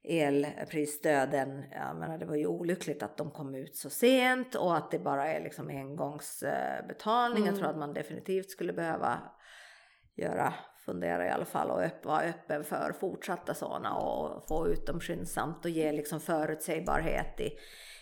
elprisstöden, 0.06 1.64
jag 1.72 1.96
menar 1.96 2.18
det 2.18 2.26
var 2.26 2.36
ju 2.36 2.46
olyckligt 2.46 3.02
att 3.02 3.16
de 3.16 3.30
kom 3.30 3.54
ut 3.54 3.76
så 3.76 3.90
sent 3.90 4.54
och 4.54 4.76
att 4.76 4.90
det 4.90 4.98
bara 4.98 5.26
är 5.26 5.40
liksom 5.40 5.68
engångsbetalning. 5.68 7.46
Jag 7.46 7.56
tror 7.56 7.68
att 7.68 7.78
man 7.78 7.94
definitivt 7.94 8.50
skulle 8.50 8.72
behöva 8.72 9.18
göra, 10.16 10.54
fundera 10.84 11.26
i 11.26 11.30
alla 11.30 11.44
fall 11.44 11.70
och 11.70 11.82
öpp, 11.82 12.04
vara 12.04 12.22
öppen 12.22 12.64
för 12.64 12.92
fortsatta 13.00 13.54
sådana 13.54 13.94
och 13.94 14.48
få 14.48 14.68
ut 14.68 14.86
dem 14.86 15.00
skyndsamt 15.00 15.64
och 15.64 15.70
ge 15.70 15.92
liksom 15.92 16.20
förutsägbarhet 16.20 17.40
i, 17.40 17.58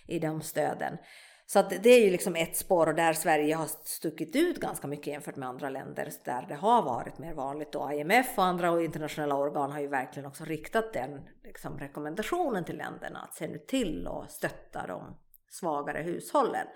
i 0.06 0.18
de 0.18 0.40
stöden. 0.40 0.98
Så 1.46 1.58
att 1.58 1.70
det 1.82 1.90
är 1.90 2.04
ju 2.04 2.10
liksom 2.10 2.36
ett 2.36 2.56
spår 2.56 2.86
och 2.86 2.94
där 2.94 3.12
Sverige 3.12 3.54
har 3.54 3.66
stuckit 3.66 4.36
ut 4.36 4.60
ganska 4.60 4.86
mycket 4.86 5.06
jämfört 5.06 5.36
med 5.36 5.48
andra 5.48 5.70
länder 5.70 6.12
där 6.24 6.46
det 6.48 6.54
har 6.54 6.82
varit 6.82 7.18
mer 7.18 7.34
vanligt 7.34 7.74
och 7.74 7.92
IMF 7.92 8.38
och 8.38 8.44
andra 8.44 8.70
och 8.70 8.82
internationella 8.82 9.34
organ 9.34 9.72
har 9.72 9.80
ju 9.80 9.88
verkligen 9.88 10.26
också 10.26 10.44
riktat 10.44 10.92
den 10.92 11.20
liksom 11.44 11.78
rekommendationen 11.78 12.64
till 12.64 12.76
länderna 12.76 13.18
att 13.18 13.34
se 13.34 13.46
nu 13.46 13.58
till 13.58 14.06
och 14.06 14.30
stötta 14.30 14.86
de 14.86 15.18
svagare 15.50 16.02
hushållen. 16.02 16.66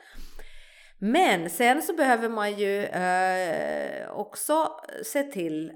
Men 0.98 1.50
sen 1.50 1.82
så 1.82 1.94
behöver 1.94 2.28
man 2.28 2.58
ju 2.58 2.84
eh, 2.84 4.10
också 4.10 4.68
se 5.04 5.22
till 5.22 5.70
eh, 5.70 5.74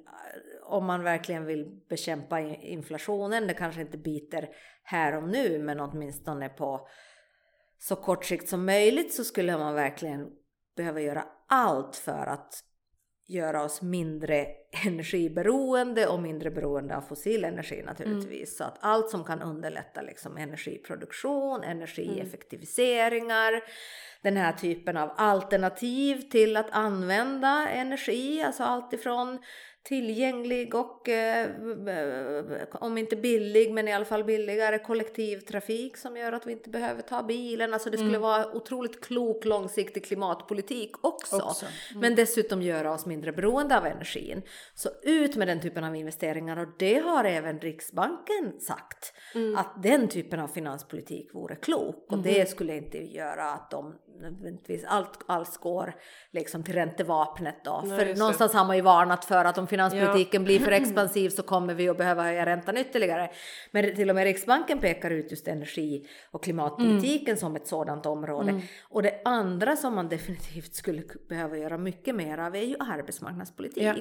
om 0.63 0.87
man 0.87 1.03
verkligen 1.03 1.45
vill 1.45 1.81
bekämpa 1.89 2.41
inflationen. 2.41 3.47
Det 3.47 3.55
kanske 3.55 3.81
inte 3.81 3.99
biter 3.99 4.49
här 4.83 5.17
och 5.17 5.29
nu, 5.29 5.59
men 5.59 5.81
åtminstone 5.81 6.49
på 6.49 6.89
så 7.83 7.97
kort 7.97 8.25
sikt 8.25 8.49
som 8.49 8.67
möjligt 8.67 9.15
så 9.15 9.25
skulle 9.25 9.59
man 9.59 9.75
verkligen 9.75 10.29
behöva 10.77 11.01
göra 11.01 11.25
allt 11.47 11.97
för 11.97 12.27
att 12.27 12.65
göra 13.29 13.65
oss 13.65 13.83
mindre 13.83 14.47
energiberoende 14.87 16.07
och 16.07 16.23
mindre 16.23 16.51
beroende 16.51 16.97
av 16.97 17.01
fossil 17.01 17.45
energi 17.45 17.83
naturligtvis. 17.83 18.57
Så 18.57 18.65
att 18.65 18.79
allt 18.81 19.11
som 19.11 19.25
kan 19.25 19.43
underlätta 19.43 20.03
liksom 20.03 20.37
energiproduktion, 20.37 21.63
energieffektiviseringar, 21.63 23.63
den 24.23 24.37
här 24.37 24.53
typen 24.53 24.97
av 24.97 25.11
alternativ 25.17 26.31
till 26.31 26.57
att 26.57 26.71
använda 26.71 27.69
energi, 27.69 28.43
alltså 28.43 28.63
allt 28.63 28.93
ifrån 28.93 29.39
tillgänglig 29.85 30.75
och 30.75 31.09
eh, 31.09 31.51
om 32.73 32.99
inte 32.99 33.17
billig 33.17 33.73
men 33.73 33.89
i 33.89 33.93
alla 33.93 34.05
fall 34.05 34.25
billigare 34.25 34.79
kollektivtrafik 34.79 35.97
som 35.97 36.17
gör 36.17 36.33
att 36.33 36.47
vi 36.47 36.53
inte 36.53 36.71
behöver 36.71 37.03
ta 37.03 37.23
bilen. 37.23 37.75
Alltså 37.75 37.91
det 37.91 37.99
skulle 37.99 38.19
vara 38.19 38.53
otroligt 38.53 39.05
klok 39.05 39.45
långsiktig 39.45 40.05
klimatpolitik 40.05 40.91
också. 41.01 41.37
Också. 41.37 41.67
Men 41.95 42.15
dessutom 42.15 42.63
göra 42.63 42.93
oss 42.93 43.07
mindre 43.07 43.33
beroende 43.33 43.79
av 43.79 43.87
energin. 43.87 44.43
Så 44.75 44.89
ut 45.03 45.37
med 45.37 45.49
den 45.49 45.61
typen 45.61 45.85
av 45.85 45.97
investeringar 45.97 46.57
och 46.57 46.69
det 46.79 46.99
har 46.99 47.25
även 47.25 47.61
Riksbanken 47.61 48.61
sagt. 48.61 49.13
Att 49.57 49.83
den 49.83 50.09
typen 50.09 50.41
av 50.41 50.49
finanspolitik 50.49 51.35
vore 51.35 51.57
klok 51.57 52.07
och 52.13 52.19
det 52.19 52.51
skulle 52.51 52.77
inte 52.77 52.99
göra 52.99 53.45
att 53.45 53.71
de 53.71 53.95
nödvändigtvis 54.21 54.85
allt, 54.85 55.19
alls 55.27 55.57
går 55.57 55.95
liksom 56.31 56.65
till 56.65 56.75
räntevapnet 56.75 57.65
då. 57.65 57.83
Nej, 57.85 57.99
för 57.99 58.07
det. 58.07 58.19
någonstans 58.19 58.53
har 58.53 58.65
man 58.65 58.77
ju 58.77 58.83
varnat 58.83 59.25
för 59.25 59.45
att 59.45 59.59
om 59.59 59.67
finanspolitiken 59.73 60.45
blir 60.45 60.61
för 60.61 60.71
expansiv 60.73 61.31
så 61.31 61.43
kommer 61.43 61.75
vi 61.75 61.89
att 61.89 61.99
behöva 61.99 62.23
höja 62.23 62.47
räntan 62.47 62.77
ytterligare. 62.77 63.31
Men 63.71 63.97
till 63.97 64.11
och 64.11 64.15
med 64.15 64.25
Riksbanken 64.25 64.79
pekar 64.79 65.11
ut 65.11 65.31
just 65.31 65.49
energi 65.49 66.07
och 66.31 66.45
klimatpolitiken 66.45 67.37
som 67.37 67.57
ett 67.57 67.67
sådant 67.67 68.07
område. 68.07 68.63
Och 68.83 69.03
det 69.03 69.21
andra 69.25 69.77
som 69.77 69.95
man 69.95 70.09
definitivt 70.09 70.75
skulle 70.75 71.03
behöva 71.29 71.57
göra 71.59 71.79
mycket 71.79 72.15
mer 72.15 72.39
av 72.39 72.57
är 72.57 72.63
ju 72.63 72.77
arbetsmarknadspolitik. 72.79 73.83
Ja. 73.83 73.95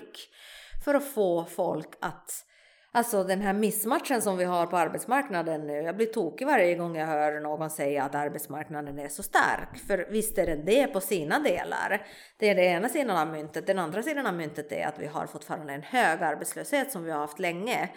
För 0.83 0.93
att 0.93 1.13
få 1.13 1.45
folk 1.45 1.89
att 1.99 2.45
Alltså 2.93 3.23
den 3.23 3.41
här 3.41 3.53
missmatchen 3.53 4.21
som 4.21 4.37
vi 4.37 4.43
har 4.43 4.65
på 4.65 4.77
arbetsmarknaden 4.77 5.67
nu. 5.67 5.73
Jag 5.73 5.95
blir 5.95 6.05
tokig 6.05 6.47
varje 6.47 6.75
gång 6.75 6.95
jag 6.95 7.07
hör 7.07 7.39
någon 7.39 7.69
säga 7.69 8.03
att 8.03 8.15
arbetsmarknaden 8.15 8.99
är 8.99 9.07
så 9.07 9.23
stark. 9.23 9.77
För 9.87 10.07
visst 10.09 10.37
är 10.37 10.45
den 10.45 10.65
det 10.65 10.87
på 10.87 10.99
sina 10.99 11.39
delar. 11.39 12.07
Det 12.37 12.49
är 12.49 12.55
den 12.55 12.63
ena 12.63 12.89
sidan 12.89 13.17
av 13.17 13.27
myntet. 13.27 13.67
Den 13.67 13.79
andra 13.79 14.03
sidan 14.03 14.25
av 14.27 14.33
myntet 14.33 14.71
är 14.71 14.87
att 14.87 14.99
vi 14.99 15.07
har 15.07 15.25
fortfarande 15.25 15.73
en 15.73 15.81
hög 15.81 16.23
arbetslöshet 16.23 16.91
som 16.91 17.03
vi 17.03 17.11
har 17.11 17.19
haft 17.19 17.39
länge. 17.39 17.89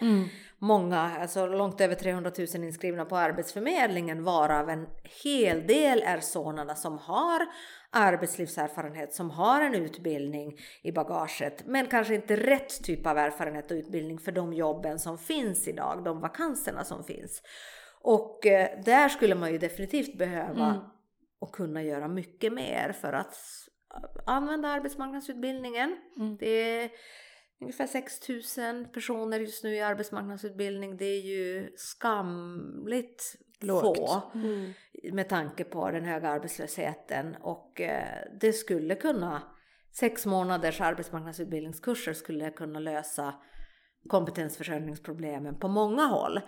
Många, 0.58 1.10
alltså 1.20 1.46
långt 1.46 1.80
över 1.80 1.94
300 1.94 2.30
000 2.38 2.64
inskrivna 2.64 3.04
på 3.04 3.16
Arbetsförmedlingen 3.16 4.24
varav 4.24 4.70
en 4.70 4.86
hel 5.24 5.66
del 5.66 6.02
är 6.02 6.20
sådana 6.20 6.74
som 6.74 6.98
har 6.98 7.46
arbetslivserfarenhet, 7.94 9.14
som 9.14 9.30
har 9.30 9.60
en 9.60 9.74
utbildning 9.74 10.58
i 10.82 10.92
bagaget, 10.92 11.66
men 11.66 11.86
kanske 11.86 12.14
inte 12.14 12.36
rätt 12.36 12.84
typ 12.84 13.06
av 13.06 13.18
erfarenhet 13.18 13.70
och 13.70 13.74
utbildning 13.74 14.18
för 14.18 14.32
de 14.32 14.52
jobben 14.52 14.98
som 14.98 15.18
finns 15.18 15.68
idag, 15.68 16.04
de 16.04 16.20
vakanserna 16.20 16.84
som 16.84 17.04
finns. 17.04 17.42
Och 18.00 18.46
eh, 18.46 18.80
där 18.84 19.08
skulle 19.08 19.34
man 19.34 19.52
ju 19.52 19.58
definitivt 19.58 20.18
behöva 20.18 20.90
och 21.40 21.54
kunna 21.54 21.82
göra 21.82 22.08
mycket 22.08 22.52
mer 22.52 22.92
för 22.92 23.12
att 23.12 23.36
använda 24.26 24.68
arbetsmarknadsutbildningen. 24.68 25.96
Det 26.38 26.80
är 26.80 26.90
ungefär 27.60 27.86
6 27.86 28.28
000 28.58 28.84
personer 28.84 29.40
just 29.40 29.64
nu 29.64 29.74
i 29.74 29.80
arbetsmarknadsutbildning. 29.80 30.96
Det 30.96 31.04
är 31.04 31.20
ju 31.20 31.72
skamligt 31.76 33.36
Lågt. 33.64 33.98
få 33.98 34.22
med 35.12 35.28
tanke 35.28 35.64
på 35.64 35.90
den 35.90 36.04
höga 36.04 36.28
arbetslösheten 36.28 37.36
och 37.40 37.80
eh, 37.80 38.18
det 38.40 38.52
skulle 38.52 38.94
kunna 38.94 39.42
sex 39.92 40.26
månaders 40.26 40.80
arbetsmarknadsutbildningskurser 40.80 42.12
skulle 42.12 42.50
kunna 42.50 42.78
lösa 42.78 43.34
kompetensförsörjningsproblemen 44.08 45.58
på 45.58 45.68
många 45.68 46.02
håll. 46.06 46.40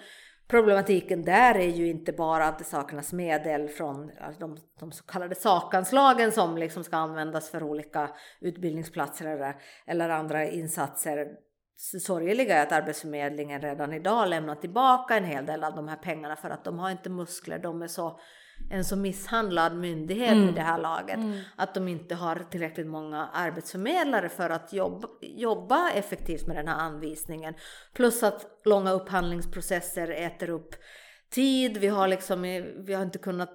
Problematiken 0.48 1.22
där 1.22 1.54
är 1.54 1.68
ju 1.68 1.88
inte 1.88 2.12
bara 2.12 2.46
att 2.46 2.58
det 2.58 2.64
saknas 2.64 3.12
medel 3.12 3.68
från 3.68 4.10
de, 4.38 4.58
de 4.80 4.92
så 4.92 5.04
kallade 5.04 5.34
sakanslagen 5.34 6.32
som 6.32 6.58
liksom 6.58 6.84
ska 6.84 6.96
användas 6.96 7.50
för 7.50 7.62
olika 7.62 8.10
utbildningsplatser 8.40 9.26
eller, 9.26 9.56
eller 9.86 10.08
andra 10.08 10.46
insatser. 10.46 11.28
Sorgliga 11.76 12.56
är 12.56 12.62
att 12.62 12.72
Arbetsförmedlingen 12.72 13.60
redan 13.60 13.92
idag 13.92 14.28
lämnar 14.28 14.54
tillbaka 14.54 15.16
en 15.16 15.24
hel 15.24 15.46
del 15.46 15.64
av 15.64 15.74
de 15.74 15.88
här 15.88 15.96
pengarna 15.96 16.36
för 16.36 16.50
att 16.50 16.64
de 16.64 16.78
har 16.78 16.90
inte 16.90 17.10
muskler. 17.10 17.58
De 17.58 17.82
är 17.82 17.88
så 17.88 18.20
en 18.70 18.84
så 18.84 18.96
misshandlad 18.96 19.76
myndighet 19.76 20.36
vid 20.36 20.54
det 20.54 20.60
här 20.60 20.78
laget 20.78 21.18
att 21.56 21.74
de 21.74 21.88
inte 21.88 22.14
har 22.14 22.46
tillräckligt 22.50 22.86
många 22.86 23.28
arbetsförmedlare 23.32 24.28
för 24.28 24.50
att 24.50 24.72
jobba, 24.72 25.08
jobba 25.20 25.90
effektivt 25.90 26.46
med 26.46 26.56
den 26.56 26.68
här 26.68 26.78
anvisningen. 26.78 27.54
Plus 27.94 28.22
att 28.22 28.46
långa 28.64 28.92
upphandlingsprocesser 28.92 30.08
äter 30.10 30.50
upp 30.50 30.74
tid. 31.30 31.76
Vi 31.76 31.88
har 31.88 32.08
liksom 32.08 32.42
vi 32.86 32.94
har 32.94 33.02
inte 33.02 33.18
kunnat 33.18 33.50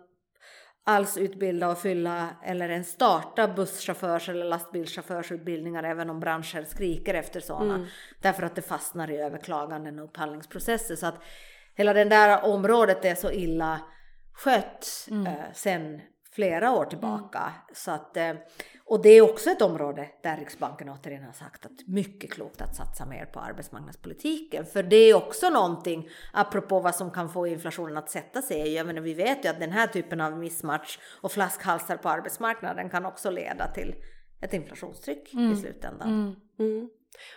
alls 0.84 1.18
utbilda 1.18 1.70
och 1.70 1.78
fylla 1.78 2.30
eller 2.44 2.70
ens 2.70 2.88
starta 2.92 3.48
busschaufförs 3.48 4.30
eller 4.30 4.46
lastbilschaufförsutbildningar 4.46 5.84
även 5.84 6.10
om 6.10 6.20
branschen 6.20 6.66
skriker 6.66 7.14
efter 7.14 7.40
sådana. 7.40 7.88
Därför 8.22 8.44
att 8.44 8.56
det 8.56 8.62
fastnar 8.62 9.12
i 9.12 9.18
överklaganden 9.18 10.00
och 10.00 10.06
upphandlingsprocesser. 10.06 10.96
Så 10.96 11.06
att 11.08 11.24
hela 11.76 11.94
det 11.94 12.04
där 12.04 12.46
området 12.46 13.06
är 13.06 13.16
så 13.16 13.32
illa 13.32 13.82
skött 14.34 15.08
eh, 15.28 15.54
sen 15.54 16.02
flera 16.32 16.72
år 16.72 16.86
tillbaka. 16.86 17.54
Så 17.74 17.92
att, 17.92 18.18
eh, 18.18 18.34
och 18.92 19.02
det 19.02 19.10
är 19.10 19.22
också 19.22 19.50
ett 19.50 19.62
område 19.62 20.10
där 20.22 20.38
Riksbanken 20.38 20.90
återigen 20.90 21.24
har 21.24 21.32
sagt 21.32 21.66
att 21.66 21.88
mycket 21.88 22.32
klokt 22.32 22.62
att 22.62 22.76
satsa 22.76 23.06
mer 23.06 23.26
på 23.26 23.40
arbetsmarknadspolitiken. 23.40 24.66
För 24.66 24.84
det 24.84 24.96
är 24.96 25.14
också 25.14 25.50
någonting, 25.50 26.10
apropå 26.34 26.80
vad 26.80 26.96
som 26.96 27.12
kan 27.12 27.30
få 27.30 27.48
inflationen 27.48 27.98
att 27.98 28.10
sätta 28.10 28.42
sig. 28.42 28.74
Jag 28.74 28.88
menar, 28.88 29.02
vi 29.02 29.14
vet 29.14 29.46
ju 29.46 29.50
att 29.50 29.60
den 29.60 29.72
här 29.72 29.88
typen 29.88 30.22
av 30.22 30.38
missmatch 30.38 30.98
och 31.22 31.32
flaskhalsar 31.32 31.98
på 31.98 32.10
arbetsmarknaden 32.10 32.90
kan 32.90 33.06
också 33.06 33.30
leda 33.30 33.68
till 33.74 33.96
ett 34.42 34.54
inflationstryck 34.54 35.34
i 35.34 35.56
slutändan. 35.56 36.36
Mm. 36.60 36.90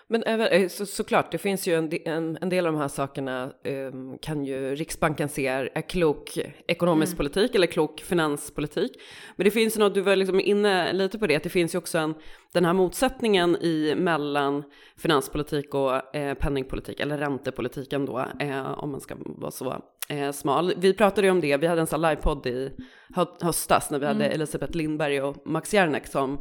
Men 0.07 0.23
även, 0.27 0.71
så, 0.71 0.87
såklart, 0.87 1.33
det 1.33 1.39
finns 1.39 1.67
ju 1.67 1.75
en, 1.75 1.91
en, 2.05 2.39
en, 2.41 2.49
del 2.49 2.67
av 2.67 2.73
de 2.73 2.79
här 2.79 2.89
sakerna 2.89 3.53
um, 3.65 4.19
kan 4.19 4.45
ju 4.45 4.75
Riksbanken 4.75 5.29
se 5.29 5.47
är, 5.47 5.71
är 5.75 5.81
klok 5.81 6.39
ekonomisk 6.67 7.13
mm. 7.13 7.17
politik 7.17 7.55
eller 7.55 7.67
klok 7.67 8.01
finanspolitik. 8.01 8.93
Men 9.37 9.45
det 9.45 9.51
finns 9.51 9.79
något, 9.79 9.95
du 9.95 10.01
var 10.01 10.17
liksom 10.17 10.41
inne 10.41 10.93
lite 10.93 11.19
på 11.19 11.27
det, 11.27 11.37
att 11.37 11.43
det 11.43 11.49
finns 11.49 11.75
ju 11.75 11.79
också 11.79 11.99
en, 11.99 12.15
den 12.53 12.65
här 12.65 12.73
motsättningen 12.73 13.57
i 13.57 13.95
mellan 13.97 14.65
finanspolitik 14.97 15.75
och 15.75 16.17
eh, 16.17 16.35
penningpolitik, 16.35 17.01
eller 17.01 17.19
räntepolitiken 17.19 18.07
då, 18.07 18.27
eh, 18.41 18.79
om 18.79 18.91
man 18.91 19.01
ska 19.01 19.15
vara 19.19 19.51
så 19.51 19.83
eh, 20.09 20.33
smal. 20.33 20.75
Vi 20.77 20.95
pratade 20.95 21.27
ju 21.27 21.31
om 21.31 21.41
det, 21.41 21.57
vi 21.57 21.67
hade 21.67 21.81
en 21.81 21.87
sån 21.87 22.03
livepodd 22.03 22.47
i 22.47 22.73
höstas 23.41 23.91
när 23.91 23.99
vi 23.99 24.07
hade 24.07 24.25
mm. 24.25 24.35
Elisabeth 24.35 24.77
Lindberg 24.77 25.23
och 25.23 25.47
Max 25.47 25.75
Järnek 25.75 26.07
som 26.07 26.39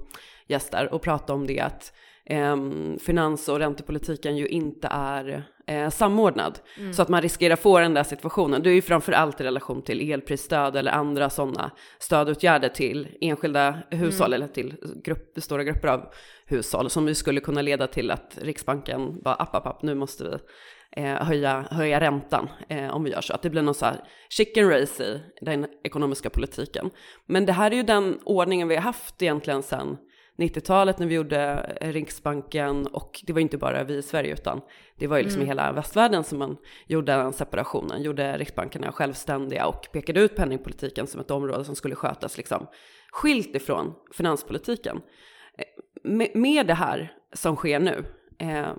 gäster 0.47 0.93
och 0.93 1.01
pratade 1.01 1.33
om 1.33 1.47
det 1.47 1.59
att 1.59 1.93
eh, 2.25 2.57
finans 3.01 3.49
och 3.49 3.59
räntepolitiken 3.59 4.37
ju 4.37 4.47
inte 4.47 4.87
är 4.91 5.45
eh, 5.67 5.89
samordnad. 5.89 6.59
Mm. 6.77 6.93
Så 6.93 7.01
att 7.01 7.09
man 7.09 7.21
riskerar 7.21 7.55
få 7.55 7.79
den 7.79 7.93
där 7.93 8.03
situationen. 8.03 8.63
Det 8.63 8.69
är 8.69 8.73
ju 8.73 8.81
framför 8.81 9.11
allt 9.11 9.41
i 9.41 9.43
relation 9.43 9.81
till 9.81 10.11
elprisstöd 10.11 10.75
eller 10.75 10.91
andra 10.91 11.29
sådana 11.29 11.71
stödåtgärder 11.99 12.69
till 12.69 13.07
enskilda 13.21 13.77
hushåll 13.89 14.33
mm. 14.33 14.33
eller 14.33 14.53
till 14.53 14.75
grupp, 15.03 15.33
stora 15.37 15.63
grupper 15.63 15.87
av 15.87 16.13
hushåll 16.45 16.89
som 16.89 17.07
ju 17.07 17.15
skulle 17.15 17.39
kunna 17.39 17.61
leda 17.61 17.87
till 17.87 18.11
att 18.11 18.37
Riksbanken 18.41 19.21
bara 19.21 19.35
app, 19.35 19.55
app, 19.55 19.67
app, 19.67 19.81
nu 19.81 19.95
måste 19.95 20.23
vi 20.23 20.37
eh, 21.01 21.23
höja, 21.23 21.65
höja 21.71 21.99
räntan 21.99 22.49
eh, 22.69 22.95
om 22.95 23.03
vi 23.03 23.11
gör 23.11 23.21
så. 23.21 23.33
Att 23.33 23.41
det 23.41 23.49
blir 23.49 23.61
någon 23.61 23.73
så 23.73 23.85
här 23.85 24.03
chicken 24.29 24.69
race 24.69 25.03
i 25.03 25.21
den 25.41 25.67
ekonomiska 25.83 26.29
politiken. 26.29 26.89
Men 27.25 27.45
det 27.45 27.53
här 27.53 27.71
är 27.71 27.75
ju 27.75 27.83
den 27.83 28.19
ordningen 28.23 28.67
vi 28.67 28.75
har 28.75 28.81
haft 28.81 29.21
egentligen 29.21 29.63
sedan 29.63 29.97
90-talet 30.37 30.99
när 30.99 31.07
vi 31.07 31.15
gjorde 31.15 31.55
Riksbanken 31.81 32.87
och 32.87 33.21
det 33.27 33.33
var 33.33 33.39
inte 33.39 33.57
bara 33.57 33.83
vi 33.83 33.97
i 33.97 34.01
Sverige 34.01 34.33
utan 34.33 34.61
det 34.97 35.07
var 35.07 35.17
ju 35.17 35.23
liksom 35.23 35.41
mm. 35.41 35.45
i 35.45 35.49
hela 35.49 35.71
västvärlden 35.71 36.23
som 36.23 36.39
man 36.39 36.57
gjorde 36.87 37.11
den 37.11 37.33
separationen, 37.33 38.03
gjorde 38.03 38.37
Riksbankerna 38.37 38.91
självständiga 38.91 39.67
och 39.67 39.87
pekade 39.91 40.19
ut 40.19 40.35
penningpolitiken 40.35 41.07
som 41.07 41.21
ett 41.21 41.31
område 41.31 41.65
som 41.65 41.75
skulle 41.75 41.95
skötas 41.95 42.37
liksom 42.37 42.67
skilt 43.11 43.55
ifrån 43.55 43.93
finanspolitiken. 44.13 45.01
Eh, 45.57 45.65
med, 46.03 46.29
med 46.33 46.67
det 46.67 46.73
här 46.73 47.13
som 47.33 47.55
sker 47.55 47.79
nu 47.79 48.05
eh, 48.39 48.73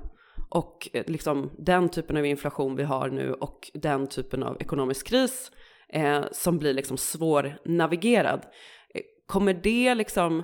och 0.49 0.89
liksom 0.93 1.51
den 1.59 1.89
typen 1.89 2.17
av 2.17 2.27
inflation 2.27 2.77
vi 2.77 2.83
har 2.83 3.09
nu 3.09 3.33
och 3.33 3.71
den 3.75 4.07
typen 4.07 4.43
av 4.43 4.57
ekonomisk 4.61 5.07
kris 5.07 5.51
eh, 5.89 6.25
som 6.33 6.59
blir 6.59 6.75
liksom 6.75 6.97
svårnavigerad, 6.97 8.47
eh, 8.95 9.03
kommer 9.27 9.55
det 9.55 9.95
liksom 9.95 10.43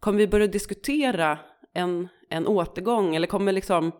kommer 0.00 0.18
vi 0.18 0.26
börja 0.26 0.46
diskutera 0.46 1.38
en, 1.74 2.08
en 2.30 2.46
återgång 2.46 3.16
eller 3.16 3.26
kommer 3.26 3.52
liksom, 3.52 3.92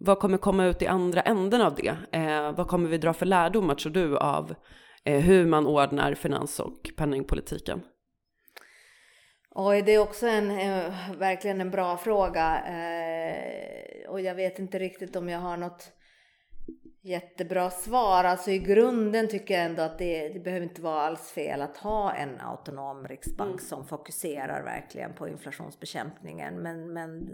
vad 0.00 0.18
kommer 0.18 0.38
komma 0.38 0.64
ut 0.64 0.82
i 0.82 0.86
andra 0.86 1.20
änden 1.20 1.60
av 1.60 1.74
det? 1.74 1.96
Eh, 2.12 2.52
vad 2.52 2.68
kommer 2.68 2.88
vi 2.88 2.98
dra 2.98 3.12
för 3.12 3.26
lärdomar 3.26 3.74
tror 3.74 3.92
du 3.92 4.18
av 4.18 4.54
eh, 5.04 5.20
hur 5.20 5.46
man 5.46 5.66
ordnar 5.66 6.14
finans 6.14 6.60
och 6.60 6.90
penningpolitiken? 6.96 7.82
Oj, 9.50 9.82
det 9.82 9.94
är 9.94 9.98
också 9.98 10.26
en, 10.26 10.50
eh, 10.50 10.92
verkligen 11.18 11.60
en 11.60 11.70
bra 11.70 11.96
fråga 11.96 12.62
eh, 12.66 14.10
och 14.10 14.20
jag 14.20 14.34
vet 14.34 14.58
inte 14.58 14.78
riktigt 14.78 15.16
om 15.16 15.28
jag 15.28 15.38
har 15.38 15.56
något 15.56 15.92
Jättebra 17.02 17.70
svar. 17.70 18.24
Alltså 18.24 18.50
i 18.50 18.58
grunden 18.58 19.28
tycker 19.28 19.54
jag 19.54 19.64
ändå 19.64 19.82
att 19.82 19.98
det, 19.98 20.28
det 20.28 20.40
behöver 20.40 20.66
inte 20.66 20.82
vara 20.82 21.00
alls 21.00 21.30
fel 21.30 21.62
att 21.62 21.76
ha 21.76 22.12
en 22.12 22.40
autonom 22.40 23.08
riksbank 23.08 23.50
mm. 23.50 23.64
som 23.64 23.86
fokuserar 23.86 24.62
verkligen 24.64 25.14
på 25.14 25.28
inflationsbekämpningen. 25.28 26.62
Men, 26.62 26.92
men 26.92 27.28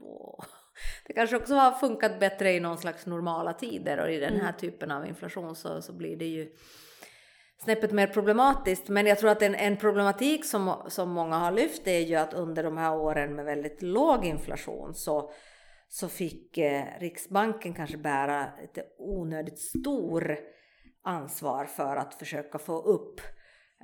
åh, 0.00 0.44
det 1.06 1.12
kanske 1.12 1.36
också 1.36 1.54
har 1.54 1.72
funkat 1.72 2.20
bättre 2.20 2.52
i 2.52 2.60
någon 2.60 2.78
slags 2.78 3.06
normala 3.06 3.52
tider 3.52 3.98
och 3.98 4.10
i 4.10 4.20
den 4.20 4.34
här 4.34 4.48
mm. 4.48 4.60
typen 4.60 4.90
av 4.90 5.06
inflation 5.06 5.56
så, 5.56 5.82
så 5.82 5.92
blir 5.92 6.16
det 6.16 6.26
ju 6.26 6.52
snäppet 7.58 7.92
mer 7.92 8.06
problematiskt. 8.06 8.88
Men 8.88 9.06
jag 9.06 9.18
tror 9.18 9.30
att 9.30 9.42
en, 9.42 9.54
en 9.54 9.76
problematik 9.76 10.44
som, 10.44 10.74
som 10.88 11.10
många 11.10 11.36
har 11.36 11.52
lyft 11.52 11.86
är 11.86 12.00
ju 12.00 12.14
att 12.14 12.34
under 12.34 12.62
de 12.62 12.76
här 12.76 12.96
åren 12.96 13.34
med 13.34 13.44
väldigt 13.44 13.82
låg 13.82 14.24
inflation 14.24 14.94
så 14.94 15.30
så 15.88 16.08
fick 16.08 16.58
eh, 16.58 16.84
Riksbanken 17.00 17.74
kanske 17.74 17.96
bära 17.96 18.44
ett 18.44 18.94
onödigt 18.98 19.58
stor 19.58 20.38
ansvar 21.04 21.64
för 21.64 21.96
att 21.96 22.14
försöka 22.14 22.58
få 22.58 22.82
upp 22.82 23.20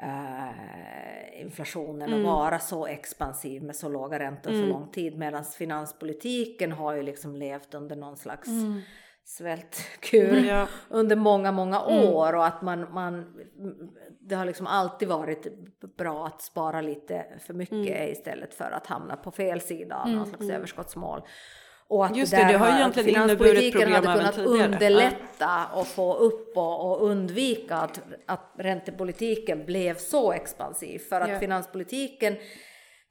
eh, 0.03 1.41
inflationen 1.41 2.13
mm. 2.13 2.21
och 2.21 2.33
vara 2.33 2.59
så 2.59 2.87
expansiv 2.87 3.63
med 3.63 3.77
så 3.77 3.89
låga 3.89 4.19
räntor 4.19 4.51
mm. 4.51 4.63
så 4.63 4.69
lång 4.69 4.91
tid 4.91 5.19
medan 5.19 5.45
finanspolitiken 5.45 6.73
har 6.73 6.95
ju 6.95 7.03
liksom 7.03 7.37
levt 7.37 7.75
under 7.75 7.97
någon 7.97 8.17
slags 8.17 8.49
mm. 8.49 8.81
svältkur 9.25 10.45
ja. 10.45 10.69
under 10.89 11.17
många, 11.17 11.53
många 11.53 11.81
mm. 11.81 12.15
år 12.15 12.33
och 12.33 12.47
att 12.47 12.63
man, 12.63 12.93
man 12.93 13.35
det 14.21 14.35
har 14.35 14.45
liksom 14.45 14.67
alltid 14.67 15.09
varit 15.09 15.47
bra 15.97 16.27
att 16.27 16.43
spara 16.43 16.81
lite 16.81 17.27
för 17.39 17.55
mycket 17.55 17.97
mm. 17.97 18.13
istället 18.13 18.55
för 18.55 18.71
att 18.71 18.87
hamna 18.87 19.17
på 19.17 19.31
fel 19.31 19.61
sida 19.61 19.97
av 19.97 20.09
någon 20.09 20.17
mm, 20.17 20.29
slags 20.29 20.51
överskottsmål. 20.51 21.23
Och 21.91 22.07
att 22.07 22.17
Just 22.17 22.33
det, 22.33 22.45
det, 22.45 22.59
har 22.59 22.77
egentligen 22.77 23.23
inneburit 23.23 23.73
problem 23.73 24.05
hade 24.05 24.19
kunnat 24.19 24.39
underlätta 24.39 25.17
ja. 25.39 25.67
och 25.75 25.87
få 25.87 26.15
upp 26.15 26.57
och, 26.57 26.91
och 26.91 27.11
undvika 27.11 27.77
att, 27.77 28.01
att 28.27 28.55
räntepolitiken 28.59 29.67
blev 29.67 29.97
så 29.97 30.33
expansiv. 30.33 30.99
För 30.99 31.21
att 31.21 31.31
ja. 31.31 31.39
finanspolitiken, 31.39 32.37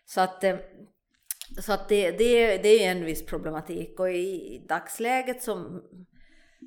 Så 0.06 0.22
att, 0.22 0.44
eh, 0.44 0.56
så 1.62 1.74
att 1.74 1.90
det, 1.90 2.12
det, 2.12 2.58
det 2.58 2.86
är 2.86 2.92
en 2.92 3.06
viss 3.06 3.26
problematik 3.26 4.00
och 4.00 4.12
i 4.12 4.66
dagsläget 4.70 5.44
så, 5.44 5.82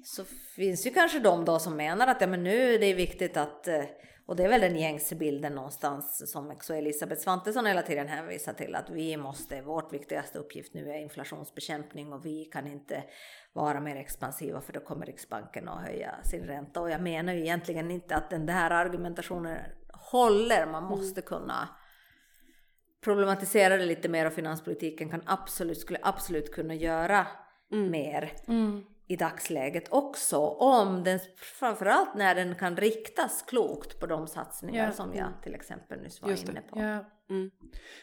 så 0.04 0.24
finns 0.56 0.86
ju 0.86 0.90
kanske 0.90 1.18
de 1.18 1.44
då 1.44 1.58
som 1.58 1.76
menar 1.76 2.06
att 2.06 2.20
ja, 2.20 2.26
men 2.26 2.42
nu 2.42 2.74
är 2.74 2.78
det 2.78 2.94
viktigt 2.94 3.36
att 3.36 3.68
eh, 3.68 3.84
och 4.30 4.36
det 4.36 4.44
är 4.44 4.48
väl 4.48 4.60
den 4.60 4.76
gängse 4.76 5.14
bilden 5.14 5.54
någonstans 5.54 6.32
som 6.32 6.50
också 6.50 6.74
Elisabeth 6.74 7.20
Svantesson 7.20 7.66
hela 7.66 7.82
tiden 7.82 8.08
hänvisar 8.08 8.52
till 8.52 8.74
att 8.74 8.90
vi 8.90 9.16
måste, 9.16 9.62
vårt 9.62 9.92
viktigaste 9.92 10.38
uppgift 10.38 10.74
nu 10.74 10.90
är 10.90 10.98
inflationsbekämpning 10.98 12.12
och 12.12 12.26
vi 12.26 12.44
kan 12.44 12.66
inte 12.66 13.04
vara 13.52 13.80
mer 13.80 13.96
expansiva 13.96 14.60
för 14.60 14.72
då 14.72 14.80
kommer 14.80 15.06
Riksbanken 15.06 15.68
att 15.68 15.82
höja 15.86 16.14
sin 16.22 16.44
ränta. 16.44 16.80
Och 16.80 16.90
jag 16.90 17.02
menar 17.02 17.32
ju 17.32 17.40
egentligen 17.40 17.90
inte 17.90 18.16
att 18.16 18.30
den 18.30 18.46
där 18.46 18.70
argumentationen 18.70 19.58
håller, 19.92 20.66
man 20.66 20.84
mm. 20.84 20.98
måste 20.98 21.22
kunna 21.22 21.68
problematisera 23.04 23.76
det 23.76 23.86
lite 23.86 24.08
mer 24.08 24.26
och 24.26 24.32
finanspolitiken 24.32 25.10
kan 25.10 25.22
absolut, 25.26 25.78
skulle 25.80 25.98
absolut 26.02 26.54
kunna 26.54 26.74
göra 26.74 27.26
mm. 27.72 27.90
mer. 27.90 28.32
Mm 28.48 28.84
i 29.10 29.16
dagsläget 29.16 29.84
också 29.90 30.38
om 30.46 31.04
den, 31.04 31.18
framförallt 31.36 32.14
när 32.14 32.34
den 32.34 32.54
kan 32.54 32.76
riktas 32.76 33.44
klokt 33.48 34.00
på 34.00 34.06
de 34.06 34.26
satsningar 34.26 34.86
ja. 34.86 34.92
som 34.92 35.14
jag 35.14 35.28
till 35.42 35.54
exempel 35.54 36.00
nyss 36.00 36.22
var 36.22 36.30
inne 36.30 36.60
på. 36.70 36.80
Ja. 36.80 37.04
Mm. 37.30 37.50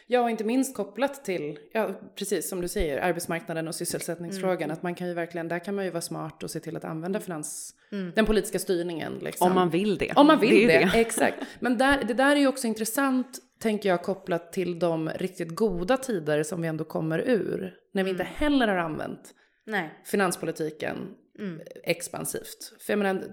ja, 0.06 0.20
och 0.20 0.30
inte 0.30 0.44
minst 0.44 0.76
kopplat 0.76 1.24
till, 1.24 1.58
ja, 1.72 2.00
precis 2.16 2.48
som 2.48 2.60
du 2.60 2.68
säger, 2.68 2.98
arbetsmarknaden 2.98 3.68
och 3.68 3.74
sysselsättningsfrågan. 3.74 4.62
Mm. 4.62 4.70
Att 4.70 4.82
man 4.82 4.94
kan 4.94 5.08
ju 5.08 5.14
verkligen, 5.14 5.48
där 5.48 5.58
kan 5.58 5.74
man 5.74 5.84
ju 5.84 5.90
vara 5.90 6.00
smart 6.00 6.42
och 6.42 6.50
se 6.50 6.60
till 6.60 6.76
att 6.76 6.84
använda 6.84 7.20
finans, 7.20 7.74
mm. 7.92 8.12
den 8.14 8.26
politiska 8.26 8.58
styrningen. 8.58 9.18
Liksom. 9.22 9.46
Om 9.46 9.54
man 9.54 9.70
vill 9.70 9.98
det. 9.98 10.12
Om 10.16 10.26
man 10.26 10.40
vill 10.40 10.66
det, 10.66 10.78
det. 10.78 11.00
exakt. 11.00 11.36
Men 11.60 11.78
där, 11.78 12.04
det 12.04 12.14
där 12.14 12.36
är 12.36 12.40
ju 12.40 12.48
också 12.48 12.66
intressant, 12.66 13.38
tänker 13.60 13.88
jag, 13.88 14.02
kopplat 14.02 14.52
till 14.52 14.78
de 14.78 15.08
riktigt 15.08 15.54
goda 15.54 15.96
tider 15.96 16.42
som 16.42 16.62
vi 16.62 16.68
ändå 16.68 16.84
kommer 16.84 17.18
ur. 17.18 17.74
När 17.92 18.04
vi 18.04 18.10
inte 18.10 18.22
mm. 18.22 18.34
heller 18.36 18.68
har 18.68 18.76
använt 18.76 19.34
Nej. 19.68 19.90
finanspolitiken 20.04 21.14
mm. 21.38 21.60
expansivt. 21.84 22.74
För 22.80 22.92
jag 22.92 22.98
menar, 22.98 23.24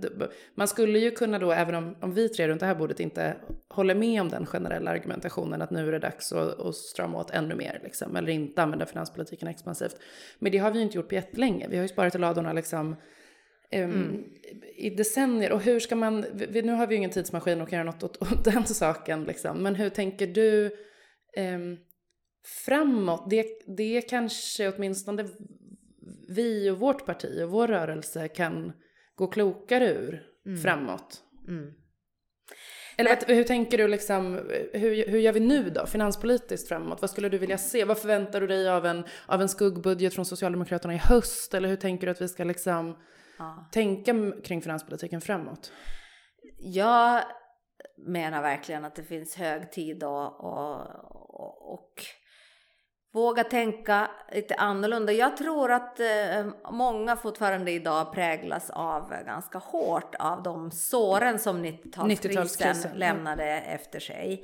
man 0.55 0.67
skulle 0.67 0.99
ju 0.99 1.11
kunna 1.11 1.39
då, 1.39 1.51
även 1.51 1.75
om, 1.75 1.95
om 2.01 2.13
vi 2.13 2.29
tre 2.29 2.47
runt 2.47 2.59
det 2.59 2.65
här 2.65 2.75
bordet 2.75 2.99
inte 2.99 3.35
håller 3.69 3.95
med 3.95 4.21
om 4.21 4.29
den 4.29 4.45
generella 4.45 4.91
argumentationen 4.91 5.61
att 5.61 5.71
nu 5.71 5.87
är 5.87 5.91
det 5.91 5.99
dags 5.99 6.31
att, 6.31 6.59
att 6.59 6.75
strama 6.75 7.19
åt 7.19 7.31
ännu 7.31 7.55
mer, 7.55 7.79
liksom, 7.83 8.15
eller 8.15 8.29
inte 8.29 8.61
använda 8.61 8.85
finanspolitiken 8.85 9.47
expansivt. 9.47 9.95
Men 10.39 10.51
det 10.51 10.57
har 10.57 10.71
vi 10.71 10.77
ju 10.77 10.83
inte 10.83 10.97
gjort 10.97 11.09
på 11.09 11.15
jättelänge. 11.15 11.67
Vi 11.69 11.75
har 11.75 11.83
ju 11.83 11.87
sparat 11.87 12.15
i 12.15 12.17
ladorna 12.17 12.53
liksom 12.53 12.87
um, 12.87 12.97
mm. 13.71 14.23
i 14.77 14.89
decennier. 14.89 15.51
Och 15.51 15.61
hur 15.61 15.79
ska 15.79 15.95
man, 15.95 16.25
vi, 16.33 16.61
nu 16.61 16.71
har 16.71 16.87
vi 16.87 16.93
ju 16.93 16.97
ingen 16.97 17.11
tidsmaskin 17.11 17.61
och 17.61 17.69
kan 17.69 17.77
göra 17.77 17.91
något 17.91 18.03
åt, 18.03 18.21
åt 18.21 18.45
den 18.45 18.65
saken, 18.65 19.23
liksom. 19.23 19.63
men 19.63 19.75
hur 19.75 19.89
tänker 19.89 20.27
du 20.27 20.71
um, 21.37 21.77
framåt? 22.65 23.29
Det, 23.29 23.45
det 23.77 24.01
kanske 24.01 24.69
åtminstone 24.69 25.27
vi 26.27 26.69
och 26.69 26.79
vårt 26.79 27.05
parti 27.05 27.41
och 27.43 27.49
vår 27.49 27.67
rörelse 27.67 28.27
kan 28.27 28.73
gå 29.15 29.27
klokare 29.27 29.89
ur 29.89 30.23
Mm. 30.45 30.57
framåt? 30.61 31.23
Mm. 31.47 31.71
Eller 32.97 33.09
vad, 33.09 33.35
hur 33.37 33.43
tänker 33.43 33.77
du 33.77 33.87
liksom, 33.87 34.33
hur, 34.73 35.07
hur 35.09 35.19
gör 35.19 35.33
vi 35.33 35.39
nu 35.39 35.69
då, 35.69 35.85
finanspolitiskt 35.85 36.67
framåt? 36.67 37.01
Vad 37.01 37.09
skulle 37.09 37.29
du 37.29 37.37
vilja 37.37 37.57
se? 37.57 37.83
Vad 37.85 37.97
förväntar 37.97 38.41
du 38.41 38.47
dig 38.47 38.69
av 38.69 38.85
en, 38.85 39.05
av 39.25 39.41
en 39.41 39.49
skuggbudget 39.49 40.13
från 40.13 40.25
Socialdemokraterna 40.25 40.93
i 40.93 40.97
höst? 40.97 41.53
Eller 41.53 41.69
hur 41.69 41.75
tänker 41.75 42.07
du 42.07 42.11
att 42.11 42.21
vi 42.21 42.27
ska 42.27 42.43
liksom 42.43 42.97
Ja. 43.37 43.69
tänka 43.71 44.31
kring 44.43 44.61
finanspolitiken 44.61 45.21
framåt? 45.21 45.71
Jag 46.59 47.23
menar 48.07 48.41
verkligen 48.41 48.85
att 48.85 48.95
det 48.95 49.03
finns 49.03 49.35
hög 49.35 49.71
tid 49.71 50.03
och, 50.03 50.43
och, 50.43 51.73
och 51.73 51.93
våga 53.15 53.43
tänka 53.43 54.11
lite 54.31 54.55
annorlunda. 54.55 55.13
Jag 55.13 55.37
tror 55.37 55.71
att 55.71 55.99
eh, 55.99 56.45
många 56.71 57.15
fortfarande 57.15 57.71
idag 57.71 58.13
präglas 58.13 58.69
av 58.69 59.13
ganska 59.25 59.57
hårt 59.57 60.15
av 60.19 60.43
de 60.43 60.71
såren 60.71 61.39
som 61.39 61.65
90-talskrisen 61.65 62.07
90-talskrisen, 62.07 62.89
ja. 62.91 62.97
lämnade 62.97 63.45
efter 63.45 63.99
sig. 63.99 64.43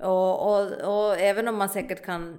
Och, 0.00 0.48
och, 0.48 0.60
och 0.72 1.18
även 1.18 1.48
om 1.48 1.56
man 1.56 1.68
säkert 1.68 2.04
kan 2.04 2.36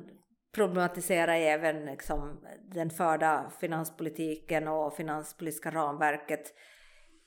problematisera 0.55 1.35
även 1.35 1.85
liksom 1.85 2.39
den 2.73 2.89
förda 2.89 3.51
finanspolitiken 3.59 4.67
och 4.67 4.95
finanspolitiska 4.95 5.71
ramverket 5.71 6.53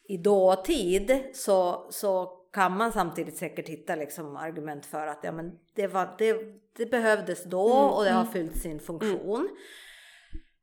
i 0.08 0.16
dåtid 0.16 1.20
så, 1.34 1.86
så 1.90 2.37
kan 2.52 2.76
man 2.76 2.92
samtidigt 2.92 3.36
säkert 3.36 3.68
hitta 3.68 3.94
liksom 3.94 4.36
argument 4.36 4.86
för 4.86 5.06
att 5.06 5.18
ja, 5.22 5.32
men 5.32 5.58
det, 5.74 5.86
var, 5.86 6.14
det, 6.18 6.36
det 6.76 6.86
behövdes 6.86 7.44
då 7.44 7.72
och 7.72 8.04
det 8.04 8.10
har 8.10 8.24
fyllt 8.24 8.56
sin 8.56 8.80
funktion. 8.80 9.48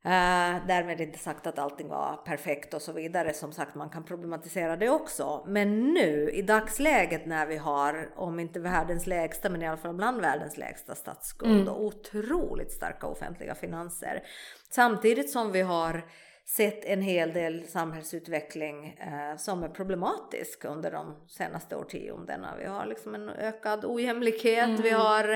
Eh, 0.06 0.66
därmed 0.66 1.00
inte 1.00 1.18
sagt 1.18 1.46
att 1.46 1.58
allting 1.58 1.88
var 1.88 2.16
perfekt 2.16 2.74
och 2.74 2.82
så 2.82 2.92
vidare. 2.92 3.32
Som 3.32 3.52
sagt, 3.52 3.74
man 3.74 3.90
kan 3.90 4.04
problematisera 4.04 4.76
det 4.76 4.88
också. 4.88 5.44
Men 5.46 5.94
nu 5.94 6.30
i 6.30 6.42
dagsläget 6.42 7.26
när 7.26 7.46
vi 7.46 7.56
har, 7.56 8.12
om 8.16 8.40
inte 8.40 8.60
världens 8.60 9.06
lägsta, 9.06 9.50
men 9.50 9.62
i 9.62 9.68
alla 9.68 9.76
fall 9.76 9.94
bland 9.94 10.20
världens 10.20 10.56
lägsta 10.56 10.94
statsskuld 10.94 11.68
och 11.68 11.84
otroligt 11.84 12.72
starka 12.72 13.06
offentliga 13.06 13.54
finanser. 13.54 14.22
Samtidigt 14.70 15.30
som 15.30 15.52
vi 15.52 15.60
har 15.60 16.04
sett 16.48 16.84
en 16.84 17.02
hel 17.02 17.32
del 17.32 17.66
samhällsutveckling 17.66 18.86
eh, 18.86 19.36
som 19.36 19.62
är 19.62 19.68
problematisk 19.68 20.64
under 20.64 20.90
de 20.90 21.14
senaste 21.28 21.76
årtiondena. 21.76 22.56
Vi 22.58 22.64
har 22.64 22.86
liksom 22.86 23.14
en 23.14 23.28
ökad 23.28 23.84
ojämlikhet, 23.84 24.80
vi 24.80 24.90
har 24.90 25.32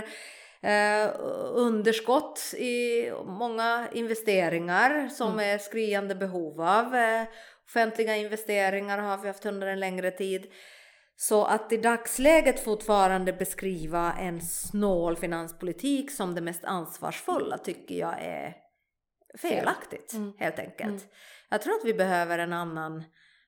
eh, 0.61 1.11
underskott 1.55 2.55
i 2.59 3.11
många 3.27 3.88
investeringar 3.92 5.09
som 5.09 5.40
är 5.40 5.59
skriande 5.59 6.14
behov 6.14 6.61
av. 6.61 6.94
Eh, 6.94 7.23
offentliga 7.64 8.16
investeringar 8.16 8.99
har 8.99 9.18
vi 9.18 9.29
haft 9.29 9.46
under 9.46 9.66
en 9.66 9.81
längre 9.81 10.11
tid. 10.11 10.46
Så 11.16 11.44
att 11.44 11.73
i 11.73 11.77
dagsläget 11.77 12.64
fortfarande 12.64 13.33
beskriva 13.33 14.12
en 14.20 14.40
snål 14.40 15.16
finanspolitik 15.16 16.11
som 16.11 16.35
det 16.35 16.40
mest 16.40 16.64
ansvarsfulla 16.64 17.59
tycker 17.59 17.94
jag 17.94 18.14
är 18.20 18.69
felaktigt 19.38 20.14
helt 20.38 20.59
enkelt. 20.59 21.09
Jag 21.49 21.62
tror 21.62 21.75
att 21.75 21.85
vi 21.85 21.95
behöver 21.95 22.38
en 22.38 22.53
annan 22.53 23.05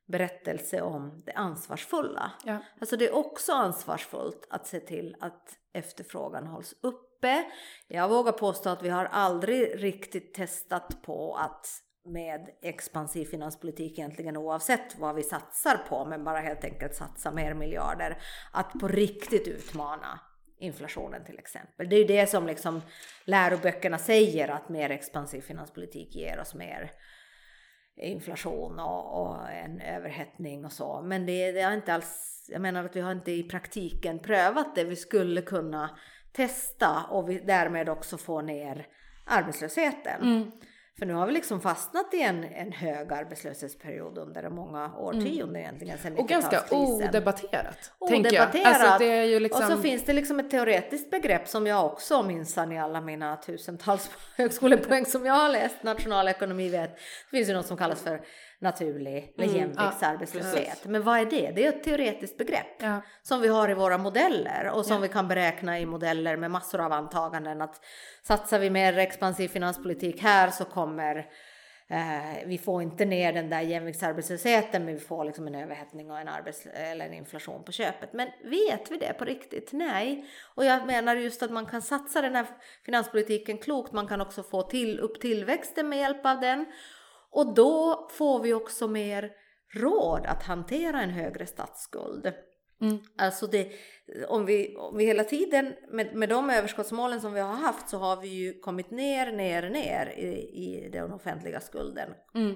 berättelse 0.08 0.82
om 0.82 1.22
det 1.26 1.32
ansvarsfulla. 1.32 2.32
Ja. 2.44 2.58
Alltså 2.80 2.96
det 2.96 3.08
är 3.08 3.14
också 3.14 3.52
ansvarsfullt 3.52 4.46
att 4.50 4.66
se 4.66 4.80
till 4.80 5.16
att 5.20 5.58
efterfrågan 5.72 6.46
hålls 6.46 6.74
uppe. 6.82 7.44
Jag 7.88 8.08
vågar 8.08 8.32
påstå 8.32 8.70
att 8.70 8.82
vi 8.82 8.88
har 8.88 9.04
aldrig 9.04 9.84
riktigt 9.84 10.34
testat 10.34 11.02
på 11.02 11.34
att 11.36 11.66
med 12.04 12.48
expansiv 12.62 13.24
finanspolitik 13.24 13.98
egentligen 13.98 14.36
oavsett 14.36 14.98
vad 14.98 15.14
vi 15.14 15.22
satsar 15.22 15.76
på 15.88 16.04
men 16.04 16.24
bara 16.24 16.40
helt 16.40 16.64
enkelt 16.64 16.94
satsa 16.94 17.30
mer 17.30 17.54
miljarder 17.54 18.22
att 18.52 18.72
på 18.72 18.88
riktigt 18.88 19.48
utmana 19.48 20.20
inflationen 20.62 21.24
till 21.24 21.38
exempel. 21.38 21.88
Det 21.88 21.96
är 21.96 22.00
ju 22.00 22.06
det 22.06 22.26
som 22.26 22.46
liksom 22.46 22.82
läroböckerna 23.24 23.98
säger 23.98 24.48
att 24.48 24.68
mer 24.68 24.90
expansiv 24.90 25.40
finanspolitik 25.40 26.14
ger 26.14 26.40
oss 26.40 26.54
mer 26.54 26.90
inflation 27.96 28.78
och, 28.78 29.22
och 29.22 29.50
en 29.50 29.80
överhettning 29.80 30.64
och 30.64 30.72
så. 30.72 31.02
Men 31.02 31.26
det, 31.26 31.52
det 31.52 31.62
har 31.62 31.72
inte 31.72 31.94
alls, 31.94 32.46
jag 32.52 32.60
menar 32.60 32.84
att 32.84 32.96
vi 32.96 33.00
har 33.00 33.12
inte 33.12 33.32
i 33.32 33.42
praktiken 33.42 34.18
prövat 34.18 34.74
det 34.74 34.84
vi 34.84 34.96
skulle 34.96 35.42
kunna 35.42 35.98
testa 36.32 37.02
och 37.10 37.30
vi 37.30 37.38
därmed 37.38 37.88
också 37.88 38.18
få 38.18 38.40
ner 38.40 38.86
arbetslösheten. 39.26 40.22
Mm. 40.22 40.50
För 40.98 41.06
nu 41.06 41.14
har 41.14 41.26
vi 41.26 41.32
liksom 41.32 41.60
fastnat 41.60 42.14
i 42.14 42.22
en, 42.22 42.44
en 42.44 42.72
hög 42.72 43.12
arbetslöshetsperiod 43.12 44.18
under 44.18 44.50
många 44.50 44.96
årtionden 44.96 45.56
egentligen. 45.56 45.98
Sedan 45.98 46.16
Och 46.18 46.28
ganska 46.28 46.58
90-talskrisen. 46.58 47.08
odebatterat, 47.08 47.92
tänker 48.08 48.32
jag. 48.32 48.48
Odebatterat. 48.48 48.80
Alltså 48.82 48.98
det 48.98 49.10
är 49.12 49.24
ju 49.24 49.40
liksom... 49.40 49.64
Och 49.64 49.70
så 49.70 49.78
finns 49.78 50.04
det 50.04 50.12
liksom 50.12 50.40
ett 50.40 50.50
teoretiskt 50.50 51.10
begrepp 51.10 51.48
som 51.48 51.66
jag 51.66 51.86
också 51.86 52.22
minsann 52.22 52.72
i 52.72 52.78
alla 52.78 53.00
mina 53.00 53.36
tusentals 53.36 54.10
högskolepoäng 54.36 55.06
som 55.06 55.26
jag 55.26 55.34
har 55.34 55.48
läst 55.48 55.82
nationalekonomi 55.82 56.68
vet. 56.68 56.94
Det 57.30 57.36
finns 57.36 57.48
ju 57.48 57.52
något 57.52 57.66
som 57.66 57.76
kallas 57.76 58.02
för 58.02 58.20
naturlig 58.62 59.34
eller 59.38 59.54
jämviktsarbetslöshet. 59.54 60.84
Men 60.84 61.02
vad 61.02 61.18
är 61.18 61.24
det? 61.24 61.50
Det 61.50 61.64
är 61.66 61.68
ett 61.68 61.84
teoretiskt 61.84 62.38
begrepp 62.38 62.82
Ja. 62.82 63.00
som 63.22 63.40
vi 63.40 63.48
har 63.48 63.70
i 63.70 63.74
våra 63.74 63.98
modeller 63.98 64.70
och 64.74 64.86
som 64.86 65.02
vi 65.02 65.08
kan 65.08 65.28
beräkna 65.28 65.80
i 65.80 65.86
modeller 65.86 66.36
med 66.36 66.50
massor 66.50 66.80
av 66.80 66.92
antaganden 66.92 67.62
att 67.62 67.80
satsar 68.22 68.58
vi 68.58 68.70
mer 68.70 68.98
expansiv 68.98 69.48
finanspolitik 69.48 70.22
här 70.22 70.50
så 70.50 70.64
kommer 70.64 71.16
eh, 71.88 72.46
vi 72.46 72.58
får 72.58 72.82
inte 72.82 73.04
ner 73.04 73.32
den 73.32 73.50
där 73.50 73.60
jämviktsarbetslösheten 73.60 74.84
men 74.84 74.94
vi 74.94 75.00
får 75.00 75.24
liksom 75.24 75.46
en 75.46 75.54
överhettning 75.54 76.10
och 76.10 76.18
en, 76.18 76.28
arbets 76.28 76.66
eller 76.66 77.06
en 77.06 77.14
inflation 77.14 77.64
på 77.64 77.72
köpet. 77.72 78.12
Men 78.12 78.28
vet 78.44 78.90
vi 78.90 78.96
det 78.96 79.12
på 79.18 79.24
riktigt? 79.24 79.72
Nej. 79.72 80.24
Och 80.54 80.64
jag 80.64 80.86
menar 80.86 81.16
just 81.16 81.42
att 81.42 81.50
man 81.50 81.66
kan 81.66 81.82
satsa 81.82 82.22
den 82.22 82.34
här 82.36 82.46
finanspolitiken 82.84 83.58
klokt. 83.58 83.92
Man 83.92 84.08
kan 84.08 84.20
också 84.20 84.42
få 84.42 84.62
till, 84.62 85.00
upp 85.00 85.20
tillväxten 85.20 85.88
med 85.88 85.98
hjälp 85.98 86.26
av 86.26 86.40
den. 86.40 86.66
Och 87.32 87.54
då 87.54 88.08
får 88.10 88.42
vi 88.42 88.52
också 88.52 88.88
mer 88.88 89.30
råd 89.74 90.26
att 90.26 90.42
hantera 90.42 91.02
en 91.02 91.10
högre 91.10 91.46
statsskuld. 91.46 92.32
Alltså 93.18 93.46
det, 93.46 93.72
om, 94.28 94.46
vi, 94.46 94.76
om 94.76 94.96
vi 94.96 95.04
hela 95.04 95.24
tiden 95.24 95.72
med, 95.92 96.14
med 96.14 96.28
de 96.28 96.50
överskottsmålen 96.50 97.20
som 97.20 97.32
vi 97.32 97.40
har 97.40 97.54
haft 97.54 97.88
så 97.88 97.98
har 97.98 98.20
vi 98.20 98.28
ju 98.28 98.60
kommit 98.60 98.90
ner, 98.90 99.32
ner, 99.32 99.70
ner 99.70 100.06
i, 100.06 100.32
i 100.64 100.90
den 100.92 101.12
offentliga 101.12 101.60
skulden 101.60 102.08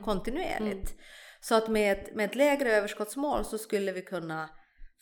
kontinuerligt. 0.05 0.95
Så 1.41 1.55
att 1.55 1.69
med 1.69 1.93
ett, 1.93 2.15
med 2.15 2.25
ett 2.25 2.35
lägre 2.35 2.73
överskottsmål 2.73 3.45
så 3.45 3.59
skulle 3.59 3.93
vi 3.93 4.03
kunna 4.03 4.51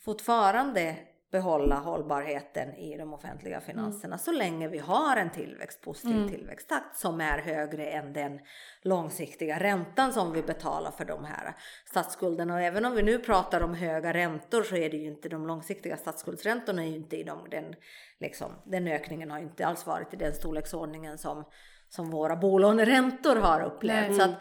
fortfarande 0.05 0.95
behålla 1.35 1.75
hållbarheten 1.75 2.75
i 2.75 2.97
de 2.97 3.13
offentliga 3.13 3.61
finanserna 3.61 4.17
så 4.17 4.31
länge 4.31 4.67
vi 4.67 4.77
har 4.77 5.17
en 5.17 5.29
tillväxt, 5.29 5.81
positiv 5.81 6.29
tillväxttakt 6.29 6.97
som 6.97 7.21
är 7.21 7.37
högre 7.37 7.85
än 7.85 8.13
den 8.13 8.39
långsiktiga 8.81 9.59
räntan 9.59 10.13
som 10.13 10.31
vi 10.31 10.41
betalar 10.41 10.91
för 10.91 11.05
de 11.05 11.25
här 11.25 11.55
statsskulderna. 11.85 12.53
Och 12.53 12.61
även 12.61 12.85
om 12.85 12.95
vi 12.95 13.03
nu 13.03 13.19
pratar 13.19 13.61
om 13.61 13.73
höga 13.73 14.13
räntor 14.13 14.63
så 14.63 14.75
är 14.75 14.89
det 14.89 14.97
ju 14.97 15.07
inte 15.07 15.29
de 15.29 15.47
långsiktiga 15.47 15.97
statsskuldsräntorna 15.97 16.83
är 16.83 16.87
ju 16.87 16.95
inte 16.95 17.17
i 17.17 17.23
de, 17.23 17.49
den, 17.49 17.75
liksom, 18.19 18.51
den 18.65 18.87
ökningen 18.87 19.31
har 19.31 19.37
ju 19.39 19.43
inte 19.43 19.67
alls 19.67 19.85
varit 19.85 20.13
i 20.13 20.17
den 20.17 20.33
storleksordningen 20.33 21.17
som 21.17 21.45
som 21.89 22.11
våra 22.11 22.35
bolåneräntor 22.35 23.35
har 23.35 23.61
upplevt. 23.61 24.15
Så 24.15 24.21
att, 24.21 24.35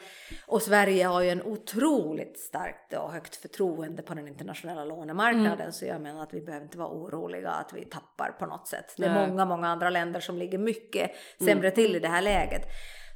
och 0.47 0.63
Sverige 0.63 1.05
har 1.05 1.23
ju 1.23 1.31
en 1.31 1.43
otroligt 1.43 2.39
starkt 2.39 2.93
och 2.93 3.13
högt 3.13 3.37
förtroende 3.37 4.03
på 4.03 4.15
den 4.15 4.29
internationella 4.29 4.85
lånemarknaden. 4.85 5.73
Så 5.73 5.85
jag 5.85 6.01
menar 6.01 6.23
att 6.23 6.35
vi 6.35 6.41
behöver 6.41 6.65
inte 6.65 6.79
vara 6.79 6.89
oroliga 6.89 7.51
att 7.51 7.73
vi 7.73 7.85
tappar 7.85 8.37
på 8.39 8.47
något 8.47 8.69
sätt. 8.69 8.95
Det 8.97 9.05
är 9.05 9.15
Nej. 9.15 9.29
många, 9.29 9.45
många 9.45 9.69
andra 9.69 9.91
länder 9.91 10.21
som 10.21 10.39
ligger 10.39 10.59
mycket 10.59 11.11
sämre 11.45 11.71
till 11.71 11.97
i 11.97 11.99
det 11.99 12.09
här 12.09 12.23
läget. 12.23 12.63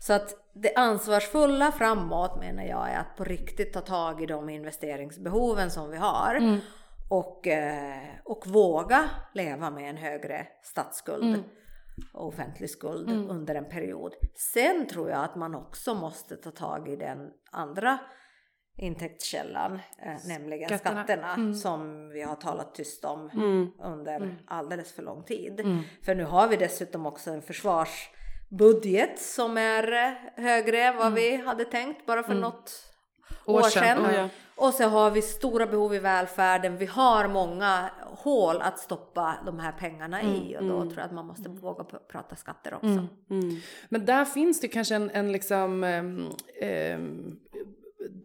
Så 0.00 0.12
att 0.12 0.34
det 0.52 0.74
ansvarsfulla 0.74 1.72
framåt 1.72 2.38
menar 2.40 2.64
jag 2.64 2.90
är 2.90 2.98
att 2.98 3.16
på 3.16 3.24
riktigt 3.24 3.72
ta 3.72 3.80
tag 3.80 4.22
i 4.22 4.26
de 4.26 4.48
investeringsbehoven 4.48 5.70
som 5.70 5.90
vi 5.90 5.96
har. 5.96 6.60
Och, 7.10 7.46
eh, 7.46 8.02
och 8.24 8.46
våga 8.46 9.10
leva 9.34 9.70
med 9.70 9.90
en 9.90 9.96
högre 9.96 10.46
statsskuld 10.62 11.44
offentlig 12.12 12.70
skuld 12.70 13.10
under 13.10 13.54
en 13.54 13.68
period. 13.68 14.14
Sen 14.54 14.86
tror 14.86 15.10
jag 15.10 15.24
att 15.24 15.36
man 15.36 15.54
också 15.54 15.94
måste 15.94 16.36
ta 16.36 16.50
tag 16.50 16.88
i 16.88 16.96
den 16.96 17.30
andra 17.52 17.98
intäktskällan, 18.76 19.74
eh, 19.74 20.28
nämligen 20.28 20.68
Skatterna. 20.68 21.04
skatterna, 21.04 21.54
som 21.54 22.08
vi 22.08 22.22
har 22.22 22.36
talat 22.36 22.74
tyst 22.74 23.04
om 23.04 23.30
under 23.82 24.38
alldeles 24.46 24.92
för 24.92 25.02
lång 25.02 25.22
tid. 25.24 25.60
Mm. 25.60 25.82
För 26.04 26.14
nu 26.14 26.24
har 26.24 26.48
vi 26.48 26.56
dessutom 26.56 27.06
också 27.06 27.30
en 27.30 27.42
försvarsbudget 27.42 29.18
som 29.18 29.58
är 29.58 29.92
eh, 29.92 30.44
högre 30.44 30.82
än 30.82 30.96
vad 30.96 31.12
vi 31.12 31.36
hade 31.36 31.64
tänkt 31.64 32.06
bara 32.06 32.22
för 32.22 32.34
något 32.34 32.84
år, 33.46 33.58
År 33.58 33.62
sedan. 33.62 33.82
sedan, 33.96 34.06
oh 34.06 34.14
ja. 34.14 34.28
Och 34.56 34.74
så 34.74 34.84
har 34.84 35.10
vi 35.10 35.22
stora 35.22 35.66
behov 35.66 35.94
i 35.94 35.98
välfärden. 35.98 36.76
Vi 36.76 36.86
har 36.86 37.28
många 37.28 37.90
hål 38.10 38.60
att 38.60 38.78
stoppa 38.78 39.34
de 39.46 39.58
här 39.58 39.72
pengarna 39.72 40.22
i 40.22 40.56
och 40.58 40.64
då 40.64 40.82
tror 40.82 40.96
jag 40.96 41.04
att 41.04 41.12
man 41.12 41.26
måste 41.26 41.48
våga 41.48 41.84
p- 41.84 41.96
prata 42.08 42.36
skatter 42.36 42.74
också. 42.74 43.06
Men 43.88 44.06
där 44.06 44.24
finns 44.24 44.60
det 44.60 44.68
kanske 44.68 44.94
en, 44.94 45.10
en 45.10 45.32
liksom, 45.32 45.84
ehm, 45.84 47.38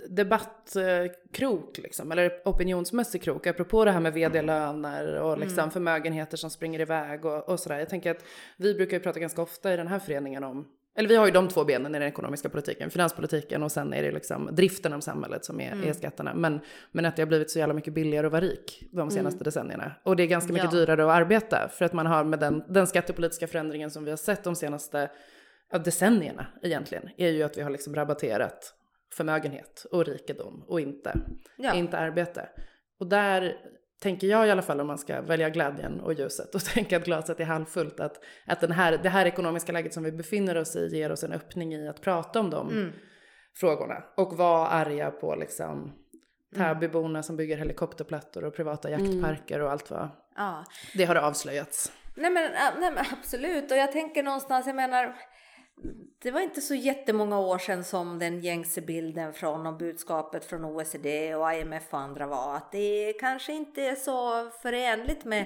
debattkrok, 0.10 1.78
liksom, 1.78 2.12
eller 2.12 2.42
opinionsmässig 2.46 3.22
krok, 3.22 3.48
apropå 3.48 3.86
det 3.86 3.92
här 3.92 4.00
med 4.00 4.14
vd-löner 4.14 5.20
och 5.20 5.38
liksom 5.38 5.60
mm. 5.60 5.72
förmögenheter 5.72 6.38
som 6.38 6.50
springer 6.50 6.80
iväg 6.80 7.26
och, 7.26 7.50
och 7.50 7.60
sådär. 7.60 7.80
Jag 7.80 7.90
tänker 7.90 8.12
att 8.12 8.26
vi 8.58 8.74
brukar 8.74 8.98
ju 8.98 9.04
prata 9.04 9.20
ganska 9.20 9.42
ofta 9.42 9.74
i 9.74 9.78
den 9.78 9.88
här 9.88 10.00
föreningen 10.00 10.44
om 10.44 10.68
eller 10.96 11.10
vi 11.10 11.16
har 11.16 11.26
ju 11.26 11.32
de 11.32 11.48
två 11.48 11.64
benen 11.64 11.96
i 11.96 12.00
den 12.00 12.08
ekonomiska 12.08 12.50
politiken, 12.50 12.90
finanspolitiken 12.90 13.64
och 13.64 13.72
sen 13.72 13.94
är 13.94 14.04
det 14.04 14.12
liksom 14.12 14.50
driften 14.52 14.94
av 14.94 15.00
samhället 15.00 15.46
som 15.46 15.62
är, 15.62 15.72
mm. 15.72 15.90
är 15.90 15.94
skatterna. 15.94 16.34
Men, 16.34 16.60
men 16.92 17.06
att 17.06 17.16
det 17.16 17.22
har 17.22 17.28
blivit 17.28 17.52
så 17.52 17.60
jävla 17.60 17.74
mycket 17.74 17.94
billigare 17.94 18.26
att 18.26 18.32
vara 18.32 18.42
rik 18.42 18.84
de 18.92 19.00
mm. 19.00 19.12
senaste 19.12 19.38
mm. 19.38 19.44
decennierna. 19.44 19.92
Och 20.04 20.16
det 20.16 20.24
är 20.24 20.28
ganska 20.28 20.54
mycket 20.54 20.74
ja. 20.74 20.80
dyrare 20.80 21.06
att 21.06 21.12
arbeta 21.12 21.70
för 21.70 21.86
att 21.86 21.94
man 21.94 22.06
har 22.06 22.24
med 22.24 22.40
den, 22.40 22.64
den 22.70 22.88
skattepolitiska 22.88 23.48
förändringen 23.48 23.92
som 23.92 24.04
vi 24.04 24.10
har 24.10 24.18
sett 24.18 24.44
de 24.44 24.56
senaste 24.56 25.10
decennierna 25.84 26.48
egentligen, 26.62 27.10
är 27.18 27.30
ju 27.30 27.44
att 27.44 27.58
vi 27.58 27.62
har 27.62 27.70
liksom 27.70 27.96
rabatterat 27.96 28.74
förmögenhet 29.14 29.86
och 29.92 30.06
rikedom 30.06 30.64
och 30.68 30.82
inte, 30.82 31.20
ja. 31.58 31.74
inte 31.74 31.98
arbete. 31.98 32.50
Och 33.00 33.08
där 33.08 33.56
tänker 34.04 34.28
jag 34.28 34.48
i 34.48 34.52
alla 34.52 34.62
fall 34.62 34.82
om 34.82 34.88
man 34.88 34.98
ska 34.98 35.22
välja 35.22 35.50
glädjen 35.50 36.00
och 36.00 36.14
ljuset 36.14 36.56
och 36.56 36.62
tänka 36.74 36.98
att 36.98 37.06
glaset 37.06 37.40
är 37.40 37.46
halvfullt, 37.46 38.00
att, 38.00 38.24
att 38.46 38.62
den 38.62 38.72
här, 38.72 38.98
det 38.98 39.10
här 39.10 39.26
ekonomiska 39.26 39.72
läget 39.72 39.94
som 39.94 40.04
vi 40.04 40.12
befinner 40.12 40.58
oss 40.58 40.76
i 40.76 40.88
ger 40.88 41.12
oss 41.12 41.24
en 41.24 41.32
öppning 41.32 41.74
i 41.74 41.88
att 41.88 42.02
prata 42.02 42.40
om 42.40 42.50
de 42.50 42.70
mm. 42.70 42.92
frågorna 43.56 44.04
och 44.18 44.38
vara 44.38 44.68
arga 44.68 45.12
på 45.12 45.36
liksom 45.36 45.72
mm. 45.80 45.94
Täbyborna 46.56 47.24
som 47.24 47.36
bygger 47.38 47.58
helikopterplattor 47.58 48.44
och 48.44 48.56
privata 48.56 48.90
mm. 48.90 49.06
jaktparker 49.06 49.60
och 49.60 49.72
allt 49.72 49.92
vad 49.92 50.10
ja. 50.36 50.66
det 50.94 51.06
har 51.06 51.16
avslöjats. 51.16 51.92
Nej 52.16 52.32
men, 52.32 52.52
nej 52.80 52.92
men 52.92 53.06
absolut 53.12 53.72
och 53.72 53.78
jag 53.78 53.92
tänker 53.92 54.24
någonstans, 54.24 54.68
jag 54.68 54.76
menar 54.76 55.16
det 56.22 56.32
var 56.32 56.42
inte 56.42 56.62
så 56.62 56.76
jättemånga 56.76 57.40
år 57.40 57.58
sedan 57.58 57.84
som 57.84 58.20
den 58.20 58.42
gängse 58.42 58.82
bilden 58.82 59.34
från 59.34 59.68
och 59.68 59.78
budskapet 59.78 60.46
från 60.46 60.66
OECD 60.66 61.36
och 61.36 61.54
IMF 61.54 61.94
och 61.94 62.00
andra 62.00 62.28
var 62.28 62.56
att 62.56 62.72
det 62.72 63.14
kanske 63.20 63.54
inte 63.54 63.82
är 63.82 63.96
så 63.96 64.50
förenligt 64.50 65.26
med 65.26 65.46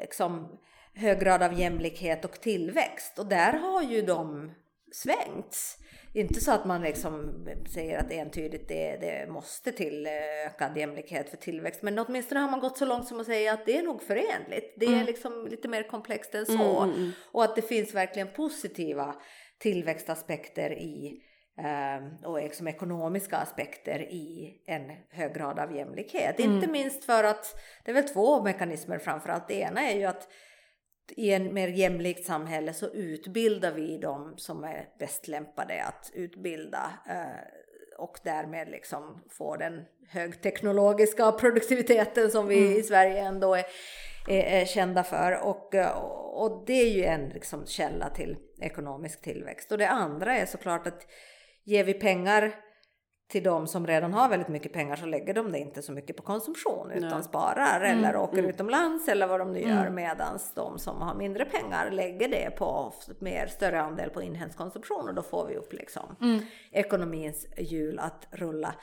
liksom, 0.00 0.58
hög 0.94 1.20
grad 1.20 1.42
av 1.42 1.60
jämlikhet 1.60 2.24
och 2.24 2.40
tillväxt. 2.40 3.18
Och 3.18 3.26
där 3.26 3.52
har 3.52 3.82
ju 3.82 4.02
de 4.02 4.52
svängts. 4.92 5.78
Inte 6.12 6.40
så 6.40 6.52
att 6.52 6.64
man 6.64 6.82
liksom 6.82 7.46
säger 7.74 7.98
att 7.98 8.10
entydigt 8.10 8.68
det, 8.68 8.96
det 9.00 9.32
måste 9.32 9.72
till 9.72 10.06
ökad 10.46 10.76
jämlikhet 10.76 11.30
för 11.30 11.36
tillväxt. 11.36 11.82
Men 11.82 11.98
åtminstone 11.98 12.40
har 12.40 12.50
man 12.50 12.60
gått 12.60 12.78
så 12.78 12.84
långt 12.84 13.08
som 13.08 13.20
att 13.20 13.26
säga 13.26 13.52
att 13.52 13.66
det 13.66 13.78
är 13.78 13.82
nog 13.82 14.02
förenligt. 14.02 14.74
Det 14.76 14.86
är 14.86 14.92
mm. 14.92 15.06
liksom 15.06 15.48
lite 15.50 15.68
mer 15.68 15.82
komplext 15.82 16.34
än 16.34 16.46
så. 16.46 16.82
Mm, 16.82 16.94
mm, 16.94 17.10
och 17.32 17.44
att 17.44 17.56
det 17.56 17.62
finns 17.62 17.94
verkligen 17.94 18.28
positiva 18.32 19.14
tillväxtaspekter 19.58 20.72
i 20.72 21.22
eh, 21.58 22.28
och 22.28 22.42
liksom 22.42 22.68
ekonomiska 22.68 23.36
aspekter 23.36 24.00
i 24.00 24.54
en 24.66 24.90
hög 25.10 25.34
grad 25.34 25.58
av 25.58 25.76
jämlikhet. 25.76 26.40
Mm. 26.40 26.54
Inte 26.54 26.68
minst 26.68 27.04
för 27.04 27.24
att 27.24 27.60
det 27.84 27.90
är 27.90 27.94
väl 27.94 28.08
två 28.08 28.42
mekanismer 28.42 28.98
framförallt. 28.98 29.48
Det 29.48 29.54
ena 29.54 29.90
är 29.90 29.98
ju 29.98 30.04
att 30.04 30.28
i 31.16 31.32
en 31.32 31.54
mer 31.54 31.68
jämlikt 31.68 32.26
samhälle 32.26 32.72
så 32.72 32.86
utbildar 32.86 33.72
vi 33.72 33.98
de 33.98 34.34
som 34.36 34.64
är 34.64 34.88
bäst 34.98 35.28
lämpade 35.28 35.84
att 35.84 36.10
utbilda 36.14 36.92
eh, 37.08 37.57
och 37.98 38.18
därmed 38.22 38.68
liksom 38.68 39.20
få 39.28 39.56
den 39.56 39.84
högteknologiska 40.08 41.32
produktiviteten 41.32 42.30
som 42.30 42.46
vi 42.46 42.66
mm. 42.66 42.78
i 42.78 42.82
Sverige 42.82 43.18
ändå 43.18 43.54
är, 43.54 43.64
är, 44.28 44.60
är, 44.60 44.64
kända 44.64 45.04
för. 45.04 45.40
Och, 45.42 45.74
och 46.34 46.64
det 46.66 46.72
är 46.72 46.88
ju 46.88 47.04
en 47.04 47.28
liksom 47.28 47.66
källa 47.66 48.10
till 48.10 48.36
ekonomisk 48.60 49.22
tillväxt. 49.22 49.72
Och 49.72 49.78
det 49.78 49.88
andra 49.88 50.36
är 50.36 50.46
såklart 50.46 50.86
att 50.86 51.06
ger 51.64 51.84
vi 51.84 51.94
pengar 51.94 52.54
till 53.28 53.42
de 53.42 53.66
som 53.66 53.86
redan 53.86 54.12
har 54.12 54.28
väldigt 54.28 54.48
mycket 54.48 54.72
pengar 54.72 54.96
så 54.96 55.06
lägger 55.06 55.34
de 55.34 55.52
det 55.52 55.58
inte 55.58 55.82
så 55.82 55.92
mycket 55.92 56.16
på 56.16 56.22
konsumtion 56.22 56.90
utan 56.90 57.10
Nej. 57.10 57.22
sparar 57.22 57.80
mm, 57.80 58.04
eller 58.04 58.16
åker 58.16 58.38
mm. 58.38 58.50
utomlands 58.50 59.08
eller 59.08 59.26
vad 59.26 59.40
de 59.40 59.52
nu 59.52 59.60
gör 59.60 59.80
mm. 59.80 59.94
medans 59.94 60.52
de 60.54 60.78
som 60.78 61.02
har 61.02 61.14
mindre 61.14 61.44
pengar 61.44 61.90
lägger 61.90 62.28
det 62.28 62.50
på 62.50 62.92
mer 63.18 63.46
större 63.46 63.80
andel 63.80 64.10
på 64.10 64.22
inhemsk 64.22 64.58
konsumtion 64.58 65.08
och 65.08 65.14
då 65.14 65.22
får 65.22 65.46
vi 65.46 65.56
upp 65.56 65.72
liksom 65.72 66.16
mm. 66.20 66.40
ekonomins 66.72 67.46
hjul 67.58 67.98
att 67.98 68.28
rulla. 68.30 68.74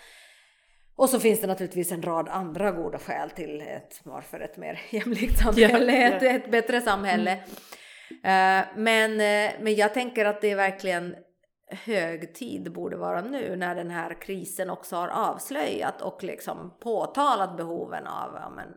Och 0.96 1.10
så 1.10 1.20
finns 1.20 1.42
det 1.42 1.48
naturligtvis 1.48 1.92
en 1.92 2.02
rad 2.02 2.30
andra 2.30 2.72
goda 2.72 2.98
skäl 2.98 3.30
till 3.30 3.62
ett, 3.62 4.02
varför 4.04 4.40
ett 4.40 4.58
mer 4.58 4.82
jämlikt 4.90 5.40
samhälle, 5.40 5.94
yeah, 5.94 6.24
yeah. 6.24 6.36
Ett, 6.36 6.44
ett, 6.44 6.52
bättre 6.52 6.82
samhälle. 6.82 7.34
Uh, 8.12 8.66
men, 8.76 9.12
uh, 9.12 9.62
men 9.62 9.76
jag 9.76 9.94
tänker 9.94 10.26
att 10.26 10.42
det 10.42 10.52
är 10.52 10.56
verkligen 10.56 11.16
hög 11.68 12.34
tid 12.34 12.74
borde 12.74 12.98
vara 12.98 13.22
nu 13.22 13.56
när 13.56 13.76
den 13.76 13.92
här 13.92 14.22
krisen 14.22 14.70
också 14.70 14.96
har 14.96 15.08
avslöjat 15.08 16.02
och 16.02 16.24
liksom 16.24 16.78
påtalat 16.80 17.58
behoven 17.58 18.08
av 18.08 18.32
ja, 18.34 18.54
men, 18.56 18.68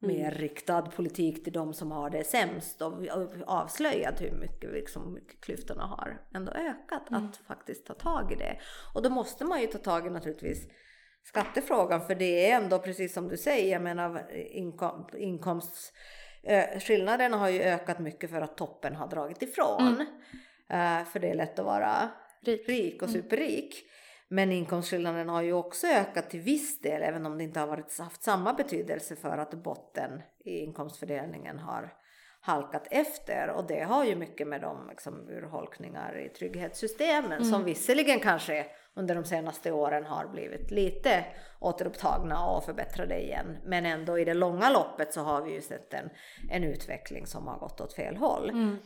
mer 0.00 0.28
mm. 0.28 0.34
riktad 0.34 0.82
politik 0.82 1.44
till 1.44 1.52
de 1.52 1.74
som 1.74 1.90
har 1.90 2.10
det 2.10 2.24
sämst 2.24 2.82
och 2.82 2.92
avslöjat 3.46 4.20
hur 4.20 4.32
mycket, 4.32 4.72
liksom, 4.72 5.14
mycket 5.14 5.40
klyftorna 5.40 5.86
har 5.86 6.20
ändå 6.34 6.52
ökat. 6.52 7.10
Mm. 7.10 7.24
Att 7.24 7.36
faktiskt 7.36 7.86
ta 7.86 7.94
tag 7.94 8.32
i 8.32 8.34
det. 8.34 8.58
Och 8.94 9.02
då 9.02 9.10
måste 9.10 9.44
man 9.44 9.60
ju 9.60 9.66
ta 9.66 9.78
tag 9.78 10.06
i 10.06 10.10
naturligtvis 10.10 10.68
skattefrågan 11.22 12.06
för 12.06 12.14
det 12.14 12.50
är 12.50 12.56
ändå 12.56 12.78
precis 12.78 13.14
som 13.14 13.28
du 13.28 13.36
säger, 13.36 13.72
jag 13.72 13.82
menar 13.82 14.30
inkom, 14.32 15.08
inkomst 15.16 15.92
skillnaderna 16.80 17.36
har 17.36 17.48
ju 17.48 17.62
ökat 17.62 17.98
mycket 17.98 18.30
för 18.30 18.40
att 18.40 18.56
toppen 18.56 18.96
har 18.96 19.08
dragit 19.08 19.42
ifrån. 19.42 19.86
Mm. 19.86 20.06
Uh, 20.72 21.04
för 21.04 21.18
det 21.18 21.30
är 21.30 21.34
lätt 21.34 21.58
att 21.58 21.64
vara 21.64 22.10
rik, 22.42 22.68
rik 22.68 23.02
och 23.02 23.08
mm. 23.08 23.22
superrik. 23.22 23.84
Men 24.28 24.52
inkomstskillnaden 24.52 25.28
har 25.28 25.42
ju 25.42 25.52
också 25.52 25.86
ökat 25.86 26.30
till 26.30 26.40
viss 26.40 26.80
del, 26.80 27.02
även 27.02 27.26
om 27.26 27.38
det 27.38 27.44
inte 27.44 27.60
har 27.60 27.66
varit, 27.66 27.98
haft 27.98 28.22
samma 28.22 28.52
betydelse 28.52 29.16
för 29.16 29.38
att 29.38 29.54
botten 29.54 30.22
i 30.44 30.58
inkomstfördelningen 30.58 31.58
har 31.58 31.94
halkat 32.40 32.86
efter. 32.90 33.50
Och 33.50 33.66
det 33.66 33.82
har 33.82 34.04
ju 34.04 34.16
mycket 34.16 34.48
med 34.48 34.60
de 34.60 34.88
liksom, 34.88 35.28
urholkningar 35.28 36.18
i 36.18 36.28
trygghetssystemen 36.28 37.32
mm. 37.32 37.44
som 37.44 37.64
visserligen 37.64 38.20
kanske 38.20 38.66
under 38.94 39.14
de 39.14 39.24
senaste 39.24 39.72
åren 39.72 40.04
har 40.04 40.28
blivit 40.28 40.70
lite 40.70 41.24
återupptagna 41.60 42.46
och 42.46 42.64
förbättrade 42.64 43.22
igen. 43.22 43.56
Men 43.64 43.86
ändå 43.86 44.18
i 44.18 44.24
det 44.24 44.34
långa 44.34 44.70
loppet 44.70 45.12
så 45.12 45.20
har 45.20 45.42
vi 45.42 45.52
ju 45.52 45.60
sett 45.60 45.94
en, 45.94 46.10
en 46.50 46.64
utveckling 46.64 47.26
som 47.26 47.46
har 47.46 47.58
gått 47.58 47.80
åt 47.80 47.92
fel 47.92 48.16
håll. 48.16 48.50
Mm. 48.50 48.76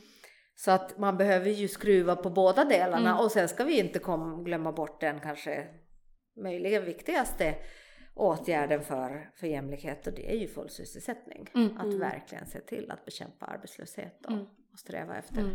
Så 0.64 0.70
att 0.70 0.98
man 0.98 1.16
behöver 1.16 1.50
ju 1.50 1.68
skruva 1.68 2.16
på 2.16 2.30
båda 2.30 2.64
delarna 2.64 3.10
mm. 3.10 3.24
och 3.24 3.30
sen 3.30 3.48
ska 3.48 3.64
vi 3.64 3.78
inte 3.78 3.98
kom, 3.98 4.44
glömma 4.44 4.72
bort 4.72 5.00
den 5.00 5.20
kanske 5.20 5.66
möjligen 6.36 6.84
viktigaste 6.84 7.54
åtgärden 8.14 8.82
för, 8.82 9.30
för 9.34 9.46
jämlikhet 9.46 10.06
och 10.06 10.12
det 10.12 10.32
är 10.32 10.36
ju 10.36 10.48
full 10.48 10.70
sysselsättning. 10.70 11.50
Mm. 11.54 11.76
Att 11.76 11.84
mm. 11.84 11.98
verkligen 11.98 12.46
se 12.46 12.60
till 12.60 12.90
att 12.90 13.04
bekämpa 13.04 13.46
arbetslöshet 13.46 14.20
och, 14.24 14.32
mm. 14.32 14.44
och 14.72 14.78
sträva 14.78 15.16
efter 15.16 15.40
mm. 15.40 15.54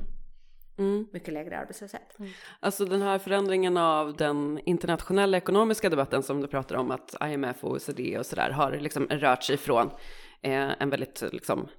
Mm. 0.78 1.08
mycket 1.14 1.34
lägre 1.34 1.58
arbetslöshet. 1.60 2.20
Mm. 2.20 2.32
Alltså 2.60 2.86
den 2.86 3.02
här 3.02 3.20
förändringen 3.20 3.78
av 3.78 4.16
den 4.16 4.60
internationella 4.66 5.38
ekonomiska 5.38 5.90
debatten 5.90 6.24
som 6.24 6.42
du 6.42 6.48
pratar 6.48 6.76
om 6.76 6.92
att 6.92 7.16
IMF 7.22 7.64
och 7.64 7.72
OECD 7.72 8.18
och 8.20 8.26
sådär 8.26 8.50
har 8.50 8.72
liksom 8.72 9.08
rört 9.08 9.44
sig 9.44 9.56
ifrån 9.56 9.90
eh, 10.42 10.82
en 10.82 10.90
väldigt 10.90 11.24
liksom 11.32 11.70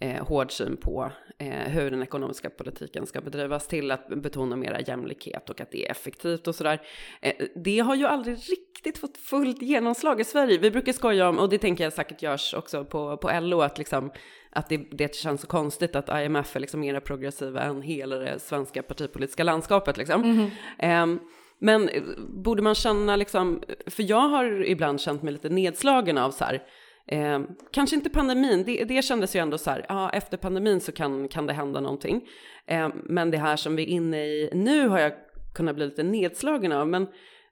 eh, 0.00 0.26
hård 0.26 0.52
syn 0.52 0.76
på 0.76 1.10
eh, 1.38 1.48
hur 1.48 1.90
den 1.90 2.02
ekonomiska 2.02 2.50
politiken 2.50 3.06
ska 3.06 3.20
bedrivas 3.20 3.66
till 3.66 3.90
att 3.90 4.08
betona 4.08 4.56
mera 4.56 4.80
jämlikhet 4.80 5.50
och 5.50 5.60
att 5.60 5.70
det 5.70 5.86
är 5.86 5.90
effektivt 5.90 6.48
och 6.48 6.54
sådär. 6.54 6.82
Eh, 7.20 7.34
det 7.54 7.78
har 7.78 7.94
ju 7.94 8.06
aldrig 8.06 8.36
riktigt 8.36 8.98
fått 8.98 9.16
fullt 9.16 9.62
genomslag 9.62 10.20
i 10.20 10.24
Sverige. 10.24 10.58
Vi 10.58 10.70
brukar 10.70 10.92
skoja 10.92 11.28
om, 11.28 11.38
och 11.38 11.48
det 11.48 11.58
tänker 11.58 11.84
jag 11.84 11.92
säkert 11.92 12.22
görs 12.22 12.54
också 12.54 12.84
på, 12.84 13.16
på 13.16 13.40
LO, 13.40 13.60
att, 13.60 13.78
liksom, 13.78 14.10
att 14.50 14.68
det, 14.68 14.76
det 14.76 15.14
känns 15.14 15.40
så 15.40 15.46
konstigt 15.46 15.96
att 15.96 16.08
IMF 16.08 16.56
är 16.56 16.60
liksom 16.60 16.80
mer 16.80 17.00
progressiva 17.00 17.62
än 17.62 17.82
hela 17.82 18.16
det 18.16 18.38
svenska 18.38 18.82
partipolitiska 18.82 19.44
landskapet. 19.44 19.96
Liksom. 19.96 20.22
Mm 20.22 20.50
-hmm. 20.78 21.18
men 21.58 21.90
borde 22.28 22.62
man 22.62 22.74
känna 22.74 23.16
liksom, 23.16 23.62
för 23.86 24.02
jag 24.02 24.28
har 24.28 24.64
ibland 24.64 25.00
känt 25.00 25.22
mig 25.22 25.32
lite 25.32 25.48
nedslagen 25.48 26.18
av 26.18 26.30
så 26.30 26.44
här, 26.44 26.62
Eh, 27.08 27.40
kanske 27.70 27.96
inte 27.96 28.10
pandemin, 28.10 28.64
det, 28.66 28.84
det 28.84 29.04
kändes 29.04 29.36
ju 29.36 29.40
ändå 29.40 29.58
så 29.58 29.70
här, 29.70 29.86
ja 29.88 30.10
efter 30.10 30.36
pandemin 30.36 30.80
så 30.80 30.92
kan, 30.92 31.28
kan 31.28 31.46
det 31.46 31.52
hända 31.52 31.80
någonting. 31.80 32.28
Eh, 32.66 32.88
men 33.04 33.30
det 33.30 33.38
här 33.38 33.56
som 33.56 33.76
vi 33.76 33.82
är 33.82 33.86
inne 33.86 34.24
i 34.24 34.50
nu 34.52 34.88
har 34.88 34.98
jag 34.98 35.12
kunnat 35.54 35.76
bli 35.76 35.84
lite 35.84 36.02
nedslagen 36.02 36.72
av. 36.72 36.88
Men 36.88 37.06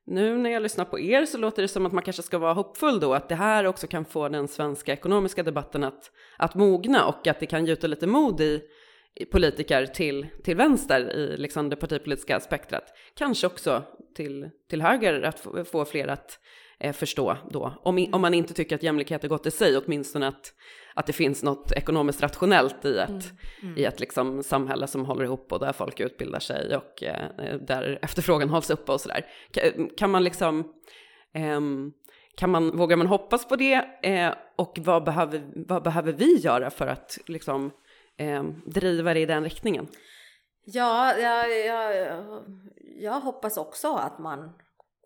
nu 0.06 0.38
när 0.38 0.50
jag 0.50 0.62
lyssnar 0.62 0.84
på 0.84 1.00
er 1.00 1.24
så 1.24 1.38
låter 1.38 1.62
det 1.62 1.68
som 1.68 1.86
att 1.86 1.92
man 1.92 2.02
kanske 2.02 2.22
ska 2.22 2.38
vara 2.38 2.52
hoppfull 2.52 3.00
då, 3.00 3.14
att 3.14 3.28
det 3.28 3.34
här 3.34 3.66
också 3.66 3.86
kan 3.86 4.04
få 4.04 4.28
den 4.28 4.48
svenska 4.48 4.92
ekonomiska 4.92 5.42
debatten 5.42 5.84
att, 5.84 6.10
att 6.36 6.54
mogna 6.54 7.06
och 7.06 7.26
att 7.26 7.40
det 7.40 7.46
kan 7.46 7.66
gjuta 7.66 7.86
lite 7.86 8.06
mod 8.06 8.40
i, 8.40 8.62
politiker 9.32 9.86
till, 9.86 10.26
till 10.44 10.56
vänster 10.56 11.12
i 11.12 11.36
liksom 11.36 11.70
det 11.70 11.76
partipolitiska 11.76 12.40
spektrat. 12.40 12.84
Kanske 13.14 13.46
också 13.46 13.82
till, 14.16 14.50
till 14.70 14.82
höger, 14.82 15.22
att 15.22 15.40
få, 15.40 15.64
få 15.64 15.84
fler 15.84 16.08
att 16.08 16.38
eh, 16.84 16.92
förstå 16.92 17.36
då. 17.50 17.72
Om, 17.82 18.06
om 18.12 18.20
man 18.20 18.34
inte 18.34 18.54
tycker 18.54 18.76
att 18.76 18.82
jämlikhet 18.82 19.24
är 19.24 19.28
gott 19.28 19.46
i 19.46 19.50
sig, 19.50 19.76
åtminstone 19.76 20.28
att, 20.28 20.52
att 20.94 21.06
det 21.06 21.12
finns 21.12 21.42
något 21.42 21.72
ekonomiskt 21.72 22.22
rationellt 22.22 22.84
i 22.84 22.98
ett, 22.98 23.08
mm. 23.08 23.22
Mm. 23.62 23.78
I 23.78 23.84
ett 23.84 24.00
liksom 24.00 24.42
samhälle 24.42 24.86
som 24.86 25.04
håller 25.04 25.24
ihop 25.24 25.52
och 25.52 25.60
där 25.60 25.72
folk 25.72 26.00
utbildar 26.00 26.40
sig 26.40 26.76
och 26.76 27.02
eh, 27.02 27.56
där 27.60 27.98
efterfrågan 28.02 28.50
hålls 28.50 28.70
uppe 28.70 28.92
och 28.92 29.00
sådär. 29.00 29.26
Kan, 29.52 29.88
kan 29.96 30.10
man 30.10 30.24
liksom 30.24 30.64
Ehm, 31.34 31.92
kan 32.36 32.50
man, 32.50 32.76
vågar 32.76 32.96
man 32.96 33.06
hoppas 33.06 33.48
på 33.48 33.56
det? 33.56 33.74
Eh, 34.02 34.34
och 34.56 34.78
vad 34.80 35.04
behöver, 35.04 35.42
vad 35.54 35.82
behöver 35.82 36.12
vi 36.12 36.36
göra 36.36 36.70
för 36.70 36.86
att 36.86 37.18
liksom, 37.26 37.70
eh, 38.16 38.42
driva 38.66 39.14
det 39.14 39.20
i 39.20 39.26
den 39.26 39.44
riktningen? 39.44 39.86
Ja, 40.64 41.16
jag, 41.16 41.66
jag, 41.66 42.22
jag 43.00 43.20
hoppas 43.20 43.56
också 43.56 43.94
att 43.94 44.18
man 44.18 44.52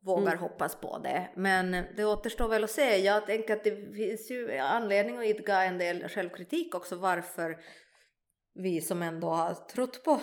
vågar 0.02 0.32
mm. 0.32 0.38
hoppas 0.38 0.76
på 0.76 0.98
det. 0.98 1.28
Men 1.36 1.84
det 1.96 2.04
återstår 2.04 2.48
väl 2.48 2.64
att 2.64 2.70
se. 2.70 2.96
Jag 2.96 3.26
tänker 3.26 3.56
att 3.56 3.64
det 3.64 3.94
finns 3.96 4.30
ju 4.30 4.58
anledning 4.58 5.18
att 5.18 5.24
idka 5.24 5.62
en 5.62 5.78
del 5.78 6.08
självkritik 6.08 6.74
också 6.74 6.96
varför 6.96 7.58
vi 8.54 8.80
som 8.80 9.02
ändå 9.02 9.28
har 9.28 9.54
trott 9.54 10.04
på 10.04 10.20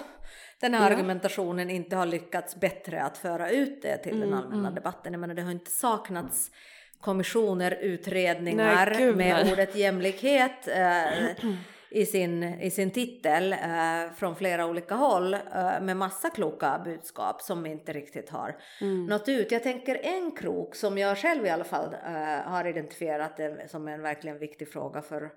den 0.61 0.73
här 0.73 0.91
ja. 0.91 0.95
argumentationen 0.95 1.69
inte 1.69 1.95
har 1.95 2.05
lyckats 2.05 2.55
bättre 2.55 3.03
att 3.03 3.17
föra 3.17 3.49
ut 3.49 3.81
det 3.81 3.97
till 3.97 4.15
mm, 4.15 4.29
den 4.29 4.39
allmänna 4.39 4.59
mm. 4.59 4.75
debatten. 4.75 5.13
Jag 5.13 5.19
menar 5.19 5.33
det 5.33 5.41
har 5.41 5.51
inte 5.51 5.71
saknats 5.71 6.51
kommissioner, 6.99 7.71
utredningar 7.71 8.89
nej, 8.99 9.15
med 9.15 9.51
ordet 9.51 9.75
jämlikhet 9.75 10.67
eh, 10.67 11.47
i, 11.95 12.05
sin, 12.05 12.43
i 12.43 12.71
sin 12.71 12.91
titel 12.91 13.53
eh, 13.53 14.13
från 14.15 14.35
flera 14.35 14.65
olika 14.65 14.95
håll 14.95 15.33
eh, 15.33 15.81
med 15.81 15.97
massa 15.97 16.29
kloka 16.29 16.81
budskap 16.85 17.41
som 17.41 17.65
inte 17.65 17.93
riktigt 17.93 18.29
har 18.29 18.55
mm. 18.81 19.05
nått 19.05 19.29
ut. 19.29 19.51
Jag 19.51 19.63
tänker 19.63 19.99
en 20.03 20.31
krok 20.31 20.75
som 20.75 20.97
jag 20.97 21.17
själv 21.17 21.45
i 21.45 21.49
alla 21.49 21.63
fall 21.63 21.93
eh, 21.93 22.51
har 22.51 22.65
identifierat 22.65 23.39
som 23.67 23.87
en 23.87 24.01
verkligen 24.01 24.39
viktig 24.39 24.71
fråga 24.71 25.01
för 25.01 25.31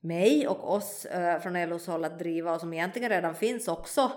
mig 0.00 0.48
och 0.48 0.72
oss 0.72 1.04
eh, 1.04 1.40
från 1.40 1.68
LOs 1.68 1.86
håll 1.86 2.04
att 2.04 2.18
driva 2.18 2.54
och 2.54 2.60
som 2.60 2.72
egentligen 2.72 3.10
redan 3.10 3.34
finns 3.34 3.68
också 3.68 4.12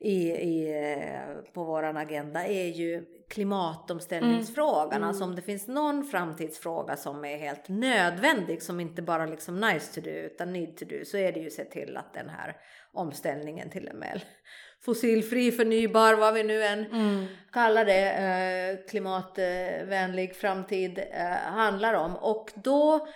i, 0.00 0.30
i, 0.30 0.78
eh, 0.92 1.52
på 1.52 1.64
vår 1.64 1.82
agenda 1.82 2.44
är 2.46 2.68
ju 2.68 3.04
klimatomställningsfrågan. 3.28 4.92
Mm. 4.92 5.08
Alltså 5.08 5.24
om 5.24 5.34
det 5.34 5.42
finns 5.42 5.68
någon 5.68 6.04
framtidsfråga 6.04 6.96
som 6.96 7.24
är 7.24 7.38
helt 7.38 7.68
nödvändig 7.68 8.62
som 8.62 8.80
inte 8.80 9.02
bara 9.02 9.26
liksom 9.26 9.60
nice 9.60 9.94
to 9.94 10.00
do 10.00 10.16
utan 10.16 10.52
need 10.52 10.76
to 10.76 10.84
do 10.84 11.04
så 11.04 11.16
är 11.16 11.32
det 11.32 11.40
ju 11.40 11.50
se 11.50 11.64
till 11.64 11.96
att 11.96 12.14
den 12.14 12.28
här 12.28 12.56
omställningen 12.92 13.70
till 13.70 13.88
en 13.88 13.98
mer 13.98 14.24
fossilfri, 14.84 15.52
förnybar, 15.52 16.14
vad 16.14 16.34
vi 16.34 16.42
nu 16.42 16.62
än 16.62 16.86
mm. 16.86 17.26
kallar 17.52 17.84
det, 17.84 18.10
eh, 18.10 18.88
klimatvänlig 18.90 20.36
framtid 20.36 20.98
eh, 20.98 21.52
handlar 21.52 21.94
om. 21.94 22.16
Och 22.16 22.52
då 22.54 23.08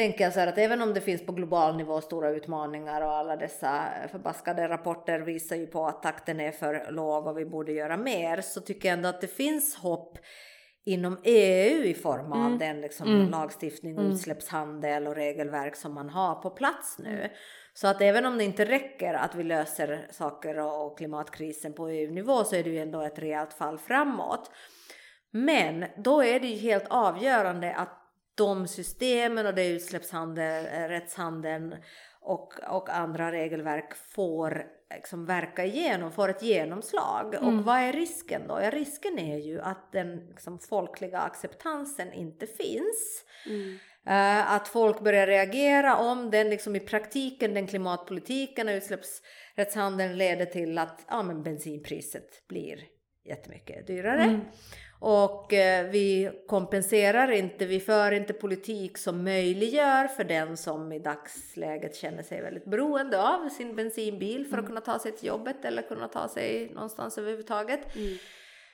tänker 0.00 0.24
jag 0.24 0.32
så 0.32 0.40
här 0.40 0.46
att 0.46 0.58
även 0.58 0.82
om 0.82 0.94
det 0.94 1.00
finns 1.00 1.26
på 1.26 1.32
global 1.32 1.76
nivå 1.76 2.00
stora 2.00 2.30
utmaningar 2.30 3.00
och 3.00 3.12
alla 3.12 3.36
dessa 3.36 3.84
förbaskade 4.10 4.68
rapporter 4.68 5.20
visar 5.20 5.56
ju 5.56 5.66
på 5.66 5.86
att 5.86 6.02
takten 6.02 6.40
är 6.40 6.52
för 6.52 6.92
låg 6.92 7.26
och 7.26 7.38
vi 7.38 7.44
borde 7.44 7.72
göra 7.72 7.96
mer 7.96 8.40
så 8.40 8.60
tycker 8.60 8.88
jag 8.88 8.96
ändå 8.96 9.08
att 9.08 9.20
det 9.20 9.26
finns 9.26 9.76
hopp 9.76 10.18
inom 10.84 11.18
EU 11.24 11.84
i 11.84 11.94
form 11.94 12.32
av 12.32 12.46
mm. 12.46 12.58
den 12.58 12.80
liksom 12.80 13.08
mm. 13.08 13.30
lagstiftning 13.30 13.94
och 13.98 14.04
mm. 14.04 14.12
utsläppshandel 14.12 15.06
och 15.06 15.14
regelverk 15.14 15.76
som 15.76 15.94
man 15.94 16.10
har 16.10 16.34
på 16.34 16.50
plats 16.50 16.98
nu. 16.98 17.30
Så 17.74 17.88
att 17.88 18.00
även 18.00 18.26
om 18.26 18.38
det 18.38 18.44
inte 18.44 18.64
räcker 18.64 19.14
att 19.14 19.34
vi 19.34 19.42
löser 19.42 20.06
saker 20.10 20.58
och 20.58 20.98
klimatkrisen 20.98 21.72
på 21.72 21.88
EU-nivå 21.88 22.44
så 22.44 22.56
är 22.56 22.64
det 22.64 22.70
ju 22.70 22.78
ändå 22.78 23.00
ett 23.00 23.18
rejält 23.18 23.52
fall 23.52 23.78
framåt. 23.78 24.50
Men 25.30 25.84
då 25.96 26.24
är 26.24 26.40
det 26.40 26.46
ju 26.46 26.56
helt 26.56 26.86
avgörande 26.88 27.74
att 27.74 27.99
de 28.40 28.68
systemen 28.68 29.46
och 29.46 29.54
det 29.54 29.68
utsläppshandel, 29.68 30.66
eh, 30.66 30.88
rättshandeln 30.88 31.76
och, 32.20 32.54
och 32.68 32.90
andra 32.90 33.32
regelverk 33.32 33.94
får 33.94 34.66
liksom 34.94 35.26
verka 35.26 35.64
igenom, 35.64 36.12
får 36.12 36.28
ett 36.28 36.42
genomslag. 36.42 37.34
Mm. 37.34 37.58
Och 37.58 37.64
vad 37.64 37.76
är 37.76 37.92
risken 37.92 38.48
då? 38.48 38.60
Ja, 38.62 38.70
risken 38.70 39.18
är 39.18 39.38
ju 39.38 39.60
att 39.60 39.92
den 39.92 40.16
liksom, 40.16 40.58
folkliga 40.58 41.18
acceptansen 41.18 42.12
inte 42.12 42.46
finns. 42.46 43.24
Mm. 43.46 43.78
Uh, 44.06 44.52
att 44.52 44.68
folk 44.68 45.00
börjar 45.00 45.26
reagera 45.26 45.96
om 45.96 46.30
den 46.30 46.50
liksom 46.50 46.76
i 46.76 46.80
praktiken, 46.80 47.54
den 47.54 47.66
klimatpolitiken 47.66 48.68
och 48.68 48.74
utsläppsrättshandeln 48.74 50.18
leder 50.18 50.46
till 50.46 50.78
att 50.78 51.04
ja, 51.08 51.22
men 51.22 51.42
bensinpriset 51.42 52.48
blir 52.48 52.84
jättemycket 53.24 53.86
dyrare. 53.86 54.22
Mm. 54.22 54.40
Och 55.00 55.52
eh, 55.52 55.90
vi 55.90 56.30
kompenserar 56.46 57.30
inte, 57.30 57.66
vi 57.66 57.80
för 57.80 58.12
inte 58.12 58.32
politik 58.32 58.98
som 58.98 59.24
möjliggör 59.24 60.08
för 60.08 60.24
den 60.24 60.56
som 60.56 60.92
i 60.92 60.98
dagsläget 60.98 61.96
känner 61.96 62.22
sig 62.22 62.42
väldigt 62.42 62.64
beroende 62.64 63.22
av 63.22 63.48
sin 63.48 63.76
bensinbil 63.76 64.46
för 64.46 64.52
att 64.52 64.58
mm. 64.58 64.66
kunna 64.66 64.80
ta 64.80 64.98
sig 64.98 65.12
till 65.12 65.28
jobbet 65.28 65.64
eller 65.64 65.82
kunna 65.82 66.08
ta 66.08 66.28
sig 66.28 66.70
någonstans 66.74 67.18
överhuvudtaget. 67.18 67.96
Mm. 67.96 68.18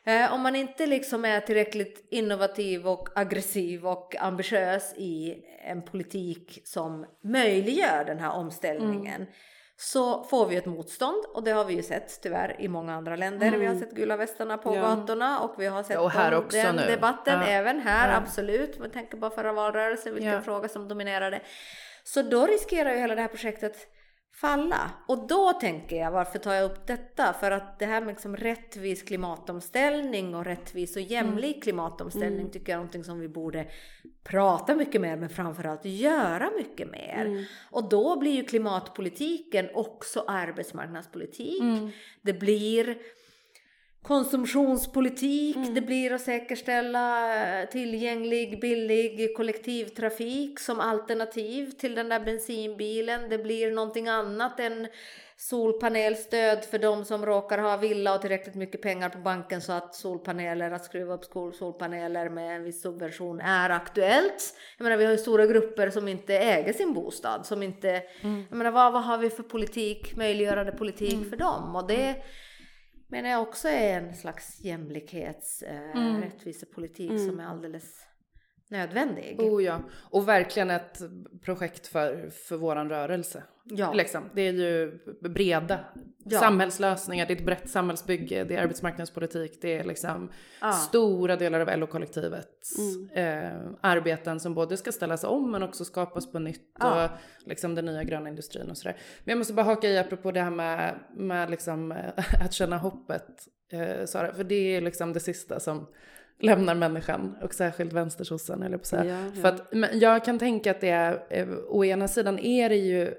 Eh, 0.04 0.34
om 0.34 0.40
man 0.40 0.56
inte 0.56 0.86
liksom 0.86 1.24
är 1.24 1.40
tillräckligt 1.40 2.06
innovativ 2.10 2.88
och 2.88 3.08
aggressiv 3.14 3.86
och 3.86 4.16
ambitiös 4.16 4.94
i 4.96 5.42
en 5.64 5.82
politik 5.82 6.60
som 6.64 7.06
möjliggör 7.20 8.04
den 8.04 8.18
här 8.18 8.30
omställningen 8.30 9.22
mm 9.22 9.32
så 9.78 10.24
får 10.24 10.46
vi 10.46 10.56
ett 10.56 10.66
motstånd 10.66 11.24
och 11.34 11.42
det 11.42 11.50
har 11.50 11.64
vi 11.64 11.74
ju 11.74 11.82
sett 11.82 12.20
tyvärr 12.22 12.56
i 12.58 12.68
många 12.68 12.94
andra 12.94 13.16
länder. 13.16 13.46
Mm. 13.46 13.60
Vi 13.60 13.66
har 13.66 13.74
sett 13.74 13.92
gula 13.92 14.16
västarna 14.16 14.58
på 14.58 14.76
ja. 14.76 14.80
gatorna 14.80 15.40
och 15.40 15.54
vi 15.58 15.66
har 15.66 15.82
sett 15.82 15.98
och 15.98 16.10
här 16.10 16.34
också 16.34 16.56
den 16.56 16.76
nu. 16.76 16.86
debatten 16.86 17.40
ja. 17.40 17.46
även 17.46 17.80
här, 17.80 18.10
ja. 18.10 18.16
absolut. 18.16 18.78
Man 18.78 18.90
tänker 18.90 19.16
bara 19.16 19.30
förra 19.30 19.52
valrörelsen, 19.52 20.14
vilken 20.14 20.42
fråga 20.42 20.68
som 20.68 20.88
dominerade. 20.88 21.40
Så 22.04 22.22
då 22.22 22.46
riskerar 22.46 22.92
ju 22.92 22.98
hela 22.98 23.14
det 23.14 23.20
här 23.20 23.28
projektet 23.28 23.76
falla. 24.40 24.90
Och 25.06 25.26
då 25.26 25.52
tänker 25.52 25.96
jag, 25.96 26.10
varför 26.10 26.38
tar 26.38 26.54
jag 26.54 26.64
upp 26.64 26.86
detta? 26.86 27.32
För 27.32 27.50
att 27.50 27.78
det 27.78 27.86
här 27.86 28.00
med 28.00 28.08
liksom 28.08 28.36
rättvis 28.36 29.02
klimatomställning 29.02 30.34
och 30.34 30.44
rättvis 30.44 30.96
och 30.96 31.02
jämlik 31.02 31.54
mm. 31.54 31.60
klimatomställning 31.60 32.40
mm. 32.40 32.50
tycker 32.50 32.72
jag 32.72 32.76
är 32.76 32.78
någonting 32.78 33.04
som 33.04 33.20
vi 33.20 33.28
borde 33.28 33.66
prata 34.24 34.74
mycket 34.74 35.00
mer 35.00 35.16
men 35.16 35.28
framförallt 35.28 35.84
göra 35.84 36.50
mycket 36.56 36.90
mer. 36.90 37.24
Mm. 37.26 37.44
Och 37.70 37.88
då 37.88 38.18
blir 38.18 38.32
ju 38.32 38.44
klimatpolitiken 38.44 39.68
också 39.74 40.24
arbetsmarknadspolitik. 40.26 41.62
Mm. 41.62 41.90
Det 42.22 42.32
blir 42.32 42.98
konsumtionspolitik, 44.06 45.56
mm. 45.56 45.74
det 45.74 45.80
blir 45.80 46.12
att 46.12 46.20
säkerställa 46.20 47.66
tillgänglig, 47.72 48.60
billig 48.60 49.36
kollektivtrafik 49.36 50.60
som 50.60 50.80
alternativ 50.80 51.70
till 51.70 51.94
den 51.94 52.08
där 52.08 52.20
bensinbilen. 52.20 53.28
Det 53.28 53.38
blir 53.38 53.70
någonting 53.70 54.08
annat 54.08 54.60
än 54.60 54.88
solpanelstöd 55.36 56.64
för 56.64 56.78
de 56.78 57.04
som 57.04 57.26
råkar 57.26 57.58
ha 57.58 57.76
villa 57.76 58.14
och 58.14 58.20
tillräckligt 58.20 58.54
mycket 58.54 58.82
pengar 58.82 59.08
på 59.08 59.18
banken 59.18 59.62
så 59.62 59.72
att 59.72 59.94
solpaneler, 59.94 60.70
att 60.70 60.84
skruva 60.84 61.14
upp 61.14 61.54
solpaneler 61.54 62.28
med 62.28 62.56
en 62.56 62.64
viss 62.64 62.82
subvention 62.82 63.40
är 63.40 63.70
aktuellt. 63.70 64.54
Jag 64.78 64.84
menar 64.84 64.96
vi 64.96 65.04
har 65.04 65.12
ju 65.12 65.18
stora 65.18 65.46
grupper 65.46 65.90
som 65.90 66.08
inte 66.08 66.34
äger 66.34 66.72
sin 66.72 66.94
bostad, 66.94 67.46
som 67.46 67.62
inte, 67.62 68.02
mm. 68.20 68.44
jag 68.50 68.56
menar 68.58 68.70
vad, 68.70 68.92
vad 68.92 69.04
har 69.04 69.18
vi 69.18 69.30
för 69.30 69.42
politik, 69.42 70.16
möjliggörande 70.16 70.72
politik 70.72 71.14
mm. 71.14 71.30
för 71.30 71.36
dem? 71.36 71.76
Och 71.76 71.86
det 71.86 72.16
men 73.08 73.24
det 73.24 73.36
också 73.36 73.68
är 73.68 74.00
en 74.00 74.14
slags 74.14 74.60
jämlikhets, 74.60 75.62
eh, 75.62 75.96
mm. 75.96 76.20
rättvisepolitik 76.20 77.10
mm. 77.10 77.26
som 77.26 77.40
är 77.40 77.44
alldeles 77.46 78.06
nödvändig. 78.68 79.40
Oh 79.40 79.64
ja, 79.64 79.80
och 80.10 80.28
verkligen 80.28 80.70
ett 80.70 81.02
projekt 81.42 81.86
för, 81.86 82.30
för 82.30 82.56
våran 82.56 82.88
rörelse. 82.88 83.42
Ja. 83.64 83.92
Liksom. 83.92 84.30
Det 84.34 84.42
är 84.42 84.52
ju 84.52 84.98
breda 85.20 85.78
ja. 86.24 86.40
samhällslösningar, 86.40 87.26
det 87.26 87.32
är 87.32 87.36
ett 87.36 87.46
brett 87.46 87.70
samhällsbygge, 87.70 88.44
det 88.44 88.56
är 88.56 88.62
arbetsmarknadspolitik, 88.62 89.58
det 89.62 89.78
är 89.78 89.84
liksom 89.84 90.30
ja. 90.60 90.72
stora 90.72 91.36
delar 91.36 91.60
av 91.60 91.78
LO-kollektivets 91.78 92.78
mm. 92.78 93.10
eh, 93.10 93.70
arbeten 93.80 94.40
som 94.40 94.54
både 94.54 94.76
ska 94.76 94.92
ställas 94.92 95.24
om 95.24 95.50
men 95.50 95.62
också 95.62 95.84
skapas 95.84 96.32
på 96.32 96.38
nytt 96.38 96.76
ja. 96.78 97.04
och 97.04 97.10
liksom 97.48 97.74
den 97.74 97.86
nya 97.86 98.04
gröna 98.04 98.28
industrin 98.28 98.70
och 98.70 98.78
sådär. 98.78 98.96
Men 99.24 99.32
jag 99.32 99.38
måste 99.38 99.52
bara 99.52 99.66
haka 99.66 99.88
i 99.88 99.98
apropå 99.98 100.32
det 100.32 100.40
här 100.40 100.50
med, 100.50 100.94
med 101.16 101.50
liksom, 101.50 101.92
att 102.44 102.52
känna 102.52 102.78
hoppet, 102.78 103.26
eh, 103.72 104.06
Sara, 104.06 104.34
för 104.34 104.44
det 104.44 104.76
är 104.76 104.80
liksom 104.80 105.12
det 105.12 105.20
sista 105.20 105.60
som 105.60 105.86
lämnar 106.38 106.74
människan 106.74 107.36
och 107.42 107.54
särskilt 107.54 107.92
vänstersossen 107.92 108.62
eller 108.62 108.78
på 108.78 108.84
säga. 108.84 109.04
Ja, 109.04 109.26
ja. 109.34 109.42
För 109.42 109.48
att 109.48 109.72
men 109.72 109.98
jag 109.98 110.24
kan 110.24 110.38
tänka 110.38 110.70
att 110.70 110.80
det 110.80 110.88
är, 110.88 111.26
eh, 111.30 111.48
å 111.68 111.84
ena 111.84 112.08
sidan 112.08 112.38
är 112.38 112.68
det 112.68 112.76
ju 112.76 113.14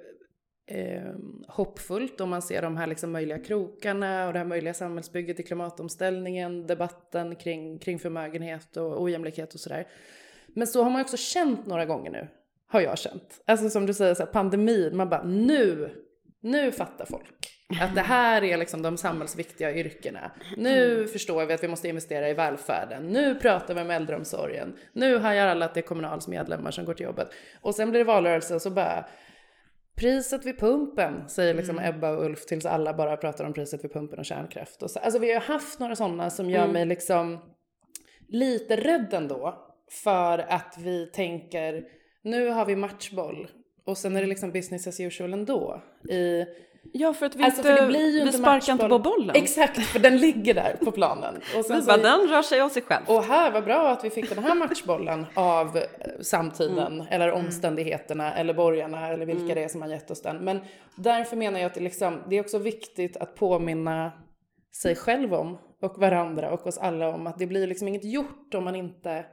eh, 0.68 1.14
hoppfullt 1.48 2.22
om 2.22 2.30
man 2.30 2.42
ser 2.42 2.62
de 2.62 2.78
här 2.78 2.88
liksom 2.88 3.12
möjliga 3.12 3.40
krokarna 3.40 4.28
och 4.28 4.34
det 4.34 4.40
här 4.40 4.46
möjliga 4.46 4.74
samhällsbygget 4.74 5.40
i 5.40 5.44
klimatomställningen, 5.44 6.68
debatten 6.68 7.36
kring, 7.36 7.80
kring 7.80 8.00
förmögenhet 8.00 8.78
och 8.78 9.02
ojämlikhet 9.02 9.54
och 9.54 9.60
sådär. 9.60 9.88
Men 10.48 10.68
så 10.68 10.84
har 10.84 10.90
man 10.90 11.02
också 11.02 11.18
känt 11.18 11.66
några 11.66 11.86
gånger 11.86 12.12
nu, 12.12 12.28
har 12.68 12.82
jag 12.82 12.98
känt. 12.98 13.42
Alltså 13.46 13.70
som 13.70 13.86
du 13.86 13.94
säger, 13.94 14.14
så 14.14 14.24
här, 14.24 14.32
pandemin, 14.32 14.98
man 14.98 15.10
bara 15.10 15.24
nu, 15.24 15.90
nu 16.42 16.72
fattar 16.72 17.06
folk. 17.06 17.57
Att 17.82 17.96
det 17.96 18.02
här 18.02 18.44
är 18.44 18.58
liksom 18.58 18.82
de 18.82 18.98
samhällsviktiga 18.98 19.76
yrkena. 19.76 20.32
Nu 20.58 20.96
mm. 20.96 21.08
förstår 21.08 21.46
vi 21.46 21.54
att 21.54 21.64
vi 21.64 21.68
måste 21.68 21.88
investera 21.88 22.30
i 22.30 22.34
välfärden. 22.34 23.08
Nu 23.08 23.36
pratar 23.36 23.74
vi 23.74 23.82
om 23.82 23.92
äldreomsorgen. 23.92 24.76
Nu 24.94 25.18
hajar 25.18 25.48
alla 25.48 25.66
att 25.66 25.74
det 25.74 25.80
är 25.80 25.82
Kommunals 25.82 26.28
medlemmar 26.28 26.72
som 26.72 26.86
går 26.86 26.94
till 26.94 27.06
jobbet. 27.06 27.28
Och 27.62 27.76
sen 27.76 27.90
blir 27.90 28.00
det 28.00 28.04
valrörelse 28.04 28.56
och 28.56 28.62
så 28.62 28.70
bara 28.70 29.06
Priset 29.96 30.46
vid 30.46 30.60
pumpen, 30.60 31.30
säger 31.30 31.54
liksom 31.54 31.80
mm. 31.80 31.96
Ebba 31.96 32.10
och 32.10 32.26
Ulf 32.26 32.46
tills 32.46 32.66
alla 32.66 32.94
bara 32.94 33.18
pratar 33.18 33.46
om 33.46 33.54
priset 33.54 33.84
vid 33.84 33.94
pumpen 33.94 34.20
och 34.20 34.26
kärnkraft. 34.26 34.84
Och 34.84 34.92
så, 34.92 35.00
alltså 35.00 35.20
vi 35.20 35.34
har 35.34 35.42
haft 35.42 35.80
några 35.80 35.96
sådana 35.96 36.30
som 36.30 36.50
gör 36.50 36.64
mm. 36.64 36.74
mig 36.74 36.86
liksom 36.86 37.40
lite 38.28 38.76
rädd 38.76 39.14
ändå. 39.14 39.64
för 40.04 40.40
att 40.40 40.76
vi 40.80 41.06
tänker 41.06 41.84
nu 42.24 42.50
har 42.50 42.66
vi 42.66 42.76
matchboll 42.76 43.48
och 43.86 43.98
sen 43.98 44.16
är 44.16 44.22
det 44.22 44.28
liksom 44.28 44.52
business 44.52 44.88
as 44.88 45.00
usual 45.00 45.34
ändå. 45.34 45.84
I, 46.10 46.46
Ja, 46.94 47.14
för 47.14 47.26
att 47.26 47.36
vi 47.36 47.44
Alltså, 47.44 47.70
inte, 47.70 47.82
det 47.82 47.88
blir 47.88 48.06
ju 48.06 48.12
vi 48.12 48.22
inte 48.22 48.38
sparkar 48.38 48.74
inte 48.74 48.90
på 48.90 49.00
bollen. 49.00 49.36
Exakt, 49.36 49.86
för 49.86 50.00
den 50.00 50.18
ligger 50.18 50.54
där 50.54 50.78
på 50.84 50.92
planen. 50.92 51.36
Och 51.58 51.66
sen 51.66 51.84
så, 51.84 51.98
den 51.98 52.28
rör 52.28 52.42
sig 52.42 52.62
av 52.62 52.70
sig 52.70 52.82
själv. 52.82 53.04
och 53.08 53.24
här, 53.24 53.52
vad 53.52 53.64
bra 53.64 53.92
att 53.92 54.04
vi 54.04 54.10
fick 54.10 54.30
den 54.36 54.44
här 54.44 54.56
matchbollen 54.56 55.26
av 55.34 55.78
eh, 55.78 55.84
samtiden 56.22 57.04
eller 57.10 57.32
omständigheterna 57.32 58.36
eller 58.36 58.54
borgarna 58.54 59.08
eller 59.08 59.26
vilka 59.26 59.56
det 59.56 59.64
är 59.64 59.68
som 59.68 59.82
har 59.82 59.90
gett 59.90 60.12
oss 60.12 60.22
den. 60.22 60.38
Men 60.38 60.60
därför 60.96 61.36
menar 61.38 61.60
jag 61.60 61.68
att 61.68 61.74
det, 61.74 61.82
liksom, 61.82 62.24
det 62.30 62.36
är 62.36 62.42
också 62.42 62.58
viktigt 62.58 63.18
att 63.18 63.36
påminna 63.36 64.12
sig 64.82 64.96
själv 64.96 65.34
om 65.34 65.58
och 65.82 65.98
varandra 66.00 66.52
och 66.52 66.68
oss 66.68 66.78
alla 66.78 67.10
om 67.10 67.28
att 67.28 67.40
det 67.40 67.48
blir 67.48 67.68
liksom 67.68 67.88
inget 67.88 68.06
gjort 68.06 68.54
om 68.54 68.64
man 68.64 68.76
inte 68.76 69.26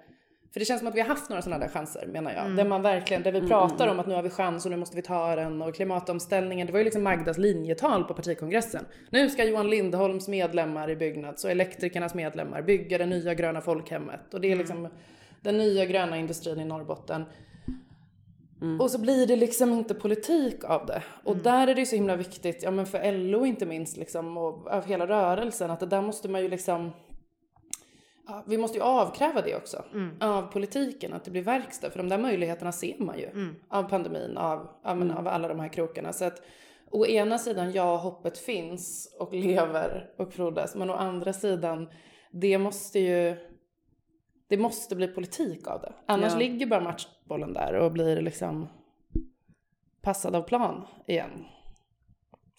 för 0.55 0.61
det 0.61 0.67
känns 0.67 0.79
som 0.79 0.89
att 0.89 0.95
vi 0.95 1.01
har 1.01 1.09
haft 1.09 1.29
några 1.29 1.43
sådana 1.43 1.65
där 1.65 1.73
chanser 1.73 2.07
menar 2.07 2.33
jag. 2.33 2.57
Där 2.57 2.65
man 2.65 2.83
verkligen, 2.83 3.23
där 3.23 3.33
vi 3.33 3.49
pratar 3.49 3.89
om 3.89 4.01
att 4.01 4.07
nu 4.07 4.15
har 4.15 4.23
vi 4.23 4.31
chans 4.31 4.65
och 4.65 4.71
nu 4.71 4.77
måste 4.77 4.97
vi 4.97 5.03
ta 5.03 5.37
den 5.37 5.63
och 5.63 5.75
klimatomställningen. 5.75 6.67
Det 6.67 6.73
var 6.73 6.79
ju 6.79 6.85
liksom 6.85 7.03
Magdas 7.03 7.39
linjetal 7.39 8.05
på 8.05 8.15
partikongressen. 8.15 8.85
Nu 9.11 9.31
ska 9.31 9.45
Johan 9.45 9.71
Lindholms 9.71 10.29
medlemmar 10.29 10.91
i 10.91 10.97
Byggnads 10.97 11.45
och 11.45 11.51
elektrikernas 11.51 12.15
medlemmar 12.15 12.63
bygga 12.63 12.99
det 12.99 13.07
nya 13.07 13.35
gröna 13.35 13.61
folkhemmet. 13.61 14.35
Och 14.35 14.41
det 14.41 14.53
är 14.53 14.57
liksom 14.57 14.89
den 15.41 15.59
nya 15.59 15.85
gröna 15.85 16.19
industrin 16.19 16.61
i 16.61 16.65
Norrbotten. 16.65 17.25
Och 18.81 18.91
så 18.91 19.01
blir 19.01 19.27
det 19.27 19.37
liksom 19.37 19.73
inte 19.73 19.95
politik 19.95 20.65
av 20.65 20.87
det. 20.87 21.03
Och 21.25 21.37
där 21.37 21.69
är 21.69 21.75
det 21.75 21.81
ju 21.81 21.87
så 21.87 21.97
himla 21.97 22.17
viktigt, 22.17 22.63
ja 22.63 22.71
men 22.71 22.87
för 22.87 23.13
LO 23.13 23.47
inte 23.47 23.67
minst 23.67 23.97
liksom 23.97 24.37
och 24.37 24.67
av 24.67 24.87
hela 24.87 25.07
rörelsen 25.07 25.71
att 25.71 25.81
det 25.81 25.87
där 25.87 26.03
måste 26.03 26.29
man 26.29 26.43
ju 26.43 26.49
liksom 26.49 26.93
vi 28.47 28.59
måste 28.59 28.79
ju 28.79 28.85
avkräva 28.85 29.41
det 29.43 29.57
också 29.57 29.85
av 30.21 30.43
politiken, 30.43 31.13
att 31.13 31.25
det 31.25 31.31
blir 31.31 31.43
verkstad. 31.43 31.91
För 31.91 31.99
de 31.99 32.09
där 32.09 32.19
möjligheterna 32.19 32.73
ser 32.73 32.99
man 32.99 33.19
ju 33.19 33.55
av 33.69 33.83
pandemin, 33.83 34.37
av, 34.37 34.69
av, 34.83 34.97
men, 34.97 35.11
av 35.11 35.29
alla 35.29 35.49
de 35.49 35.61
här 35.61 35.69
krokarna. 35.69 36.13
Så 36.13 36.25
att 36.25 36.43
å 36.91 37.07
ena 37.07 37.39
sidan, 37.39 37.73
ja, 37.73 37.97
hoppet 37.97 38.39
finns 38.39 39.17
och 39.19 39.33
lever 39.33 40.11
och 40.19 40.33
frodas. 40.33 40.75
Men 40.75 40.91
å 40.91 40.95
andra 40.95 41.33
sidan, 41.33 41.89
det 42.31 42.59
måste 42.59 42.99
ju, 42.99 43.37
det 44.49 44.57
måste 44.57 44.97
bli 44.97 45.09
politik 45.09 45.67
av 45.69 45.81
det. 45.81 45.93
Annars 46.07 46.33
Ja. 46.33 46.39
ligger 46.39 46.67
bara 46.67 46.81
matchbollen 46.81 47.53
där 47.53 47.75
och 47.75 47.93
blir 47.93 48.21
liksom 48.21 48.69
passad 50.03 50.37
av 50.37 50.43
plan 50.43 50.87
igen. 51.07 51.45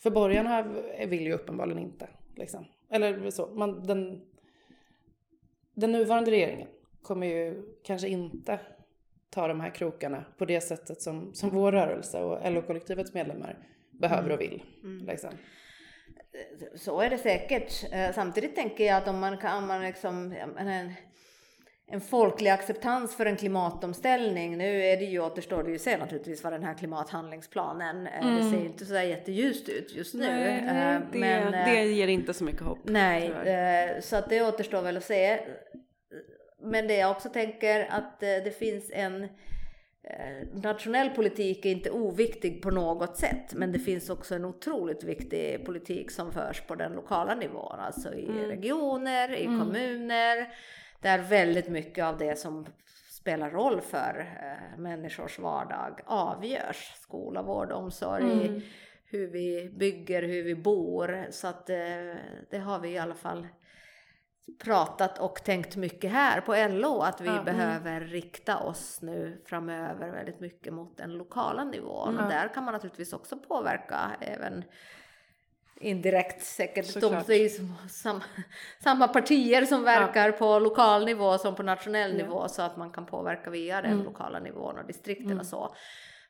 För 0.03 0.09
borgarna 0.11 0.61
vill 1.07 1.21
ju 1.21 1.33
uppenbarligen 1.33 1.83
inte. 1.83 2.07
Liksom. 2.35 2.65
Eller 2.89 3.29
så, 3.29 3.47
man, 3.47 3.83
den, 3.83 4.21
den 5.75 5.91
nuvarande 5.91 6.31
regeringen 6.31 6.67
kommer 7.01 7.27
ju 7.27 7.63
kanske 7.83 8.07
inte 8.07 8.59
ta 9.29 9.47
de 9.47 9.59
här 9.59 9.69
krokarna 9.69 10.25
på 10.37 10.45
det 10.45 10.61
sättet 10.61 11.01
som, 11.01 11.33
som 11.33 11.49
vår 11.49 11.71
rörelse 11.71 12.19
och 12.19 12.51
LO-kollektivets 12.51 13.13
medlemmar 13.13 13.57
behöver 13.91 14.31
och 14.31 14.41
vill. 14.41 14.63
Liksom. 15.07 15.29
Så 16.75 17.01
är 17.01 17.09
det 17.09 17.17
säkert. 17.17 17.93
Eh, 17.93 18.11
Samtidigt 18.13 18.55
tänker 18.55 18.83
jag 18.85 18.97
att 18.97 19.07
om 19.07 19.19
man 19.19 19.37
kan, 19.37 19.57
om 19.57 19.67
man 19.67 19.81
liksom, 19.81 20.35
jag 20.39 20.49
menar, 20.49 20.93
en, 21.87 22.01
folklig 22.01 22.49
acceptans 22.49 23.15
för 23.15 23.25
en 23.25 23.37
klimatomställning. 23.37 24.57
Nu 24.57 24.83
är 24.83 24.97
det 24.97 25.05
ju, 25.05 25.19
återstår 25.19 25.63
det 25.63 25.71
ju 25.71 25.79
se 25.79 25.97
naturligtvis 25.97 26.43
vad 26.43 26.53
den 26.53 26.63
här 26.63 26.73
klimathandlingsplanen, 26.73 28.07
eh, 28.07 28.35
det 28.35 28.43
ser 28.43 28.59
ju 28.59 28.65
inte 28.65 28.85
så 28.85 28.93
jätteljust 28.93 29.69
ut 29.69 29.95
just 29.95 30.13
nu. 30.13 30.19
Nej, 30.27 30.59
Eh, 30.95 31.01
det, 31.11 31.19
men, 31.19 31.53
eh, 31.53 31.65
det 31.65 31.83
ger 31.83 32.07
inte 32.07 32.33
så 32.33 32.43
mycket 32.43 32.61
hopp. 32.61 32.79
Nej, 32.83 33.21
tyvärr. 33.27 33.95
eh, 33.95 34.01
så 34.01 34.15
att 34.15 34.29
det 34.29 34.41
återstår 34.41 34.81
väl 34.81 34.97
att 34.97 35.03
se. 35.03 35.39
Men 36.61 36.87
det 36.87 36.95
jag 36.97 37.11
också 37.11 37.29
tänker 37.29 37.87
att 37.89 38.23
eh, 38.23 38.29
det 38.29 38.57
finns 38.59 38.91
en 38.93 39.23
eh, 39.23 40.47
nationell 40.53 41.09
politik 41.09 41.65
är 41.65 41.69
inte 41.69 41.91
oviktig 41.91 42.61
på 42.61 42.71
något 42.71 43.17
sätt, 43.17 43.53
men 43.53 43.71
det 43.71 43.79
finns 43.79 44.09
också 44.09 44.35
en 44.35 44.45
otroligt 44.45 45.03
viktig 45.03 45.65
politik 45.65 46.11
som 46.11 46.31
förs 46.31 46.61
på 46.61 46.75
den 46.75 46.91
lokala 46.91 47.35
nivån, 47.35 47.79
alltså 47.79 48.13
i 48.13 48.27
regioner, 48.47 49.33
i 49.35 49.45
kommuner, 49.45 50.47
där 51.05 51.19
väldigt 51.19 51.67
mycket 51.69 52.05
av 52.05 52.17
det 52.17 52.39
som 52.39 52.65
spelar 53.11 53.49
roll 53.49 53.81
för 53.81 54.19
eh, 54.41 54.79
människors 54.79 55.39
vardag 55.39 56.01
avgörs. 56.05 56.93
Skola, 56.95 57.41
vård, 57.43 57.71
omsorg, 57.71 58.61
hur 59.05 59.27
vi 59.27 59.69
bygger, 59.79 60.21
hur 60.23 60.43
vi 60.43 60.55
bor. 60.55 61.27
Så 61.29 61.47
att 61.47 61.69
eh, 61.69 61.75
det 62.51 62.57
har 62.57 62.79
vi 62.79 62.89
i 62.89 62.97
alla 62.97 63.15
fall 63.15 63.47
pratat 64.63 65.19
och 65.19 65.43
tänkt 65.43 65.75
mycket 65.75 66.11
här 66.11 66.41
på 66.41 66.55
LO 66.75 66.99
att 67.01 67.21
vi 67.21 67.27
Ja. 67.27 67.43
behöver 67.43 68.01
rikta 68.01 68.59
oss 68.59 69.01
nu 69.01 69.41
framöver 69.45 70.09
väldigt 70.11 70.39
mycket 70.39 70.73
mot 70.73 70.97
den 70.97 71.11
lokala 71.13 71.63
nivån. 71.63 72.19
Och 72.19 72.29
där 72.29 72.53
kan 72.53 72.63
man 72.63 72.73
naturligtvis 72.73 73.13
också 73.13 73.37
påverka 73.37 73.99
även 74.21 74.63
indirekt 75.79 76.43
säkert. 76.43 77.01
De, 77.01 77.23
det 77.27 77.35
är 77.35 77.43
ju 77.43 77.49
samma, 77.89 78.23
samma 78.83 79.07
partier 79.07 79.65
som 79.65 79.83
verkar 79.83 80.31
på 80.31 80.59
lokal 80.59 81.05
nivå 81.05 81.37
som 81.37 81.55
på 81.55 81.63
nationell 81.63 82.17
nivå 82.17 82.47
så 82.47 82.61
att 82.61 82.77
man 82.77 82.91
kan 82.91 83.05
påverka 83.05 83.49
via 83.49 83.81
den 83.81 84.03
lokala 84.03 84.39
nivån 84.39 84.77
och 84.77 84.85
distrikten 84.85 85.39
och 85.39 85.45
så. 85.45 85.75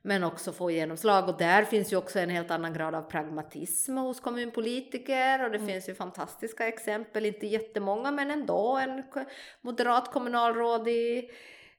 Men 0.02 0.24
också 0.24 0.52
få 0.52 0.72
genomslag 0.72 1.30
och 1.30 1.38
där 1.38 1.64
finns 1.64 1.94
ju 1.94 1.98
också 1.98 2.20
en 2.20 2.30
helt 2.30 2.52
annan 2.52 2.74
grad 2.74 2.96
av 2.96 3.02
pragmatism 3.02 3.98
hos 3.98 4.20
kommunpolitiker 4.20 5.44
och 5.46 5.52
det 5.52 5.60
finns 5.60 5.90
ju 5.90 5.96
fantastiska 5.96 6.68
exempel, 6.68 7.26
inte 7.26 7.48
jättemånga 7.48 8.12
men 8.12 8.32
ändå 8.32 8.78
en 8.78 9.04
moderat 9.62 10.12
kommunalråd 10.12 10.88
i 10.88 11.30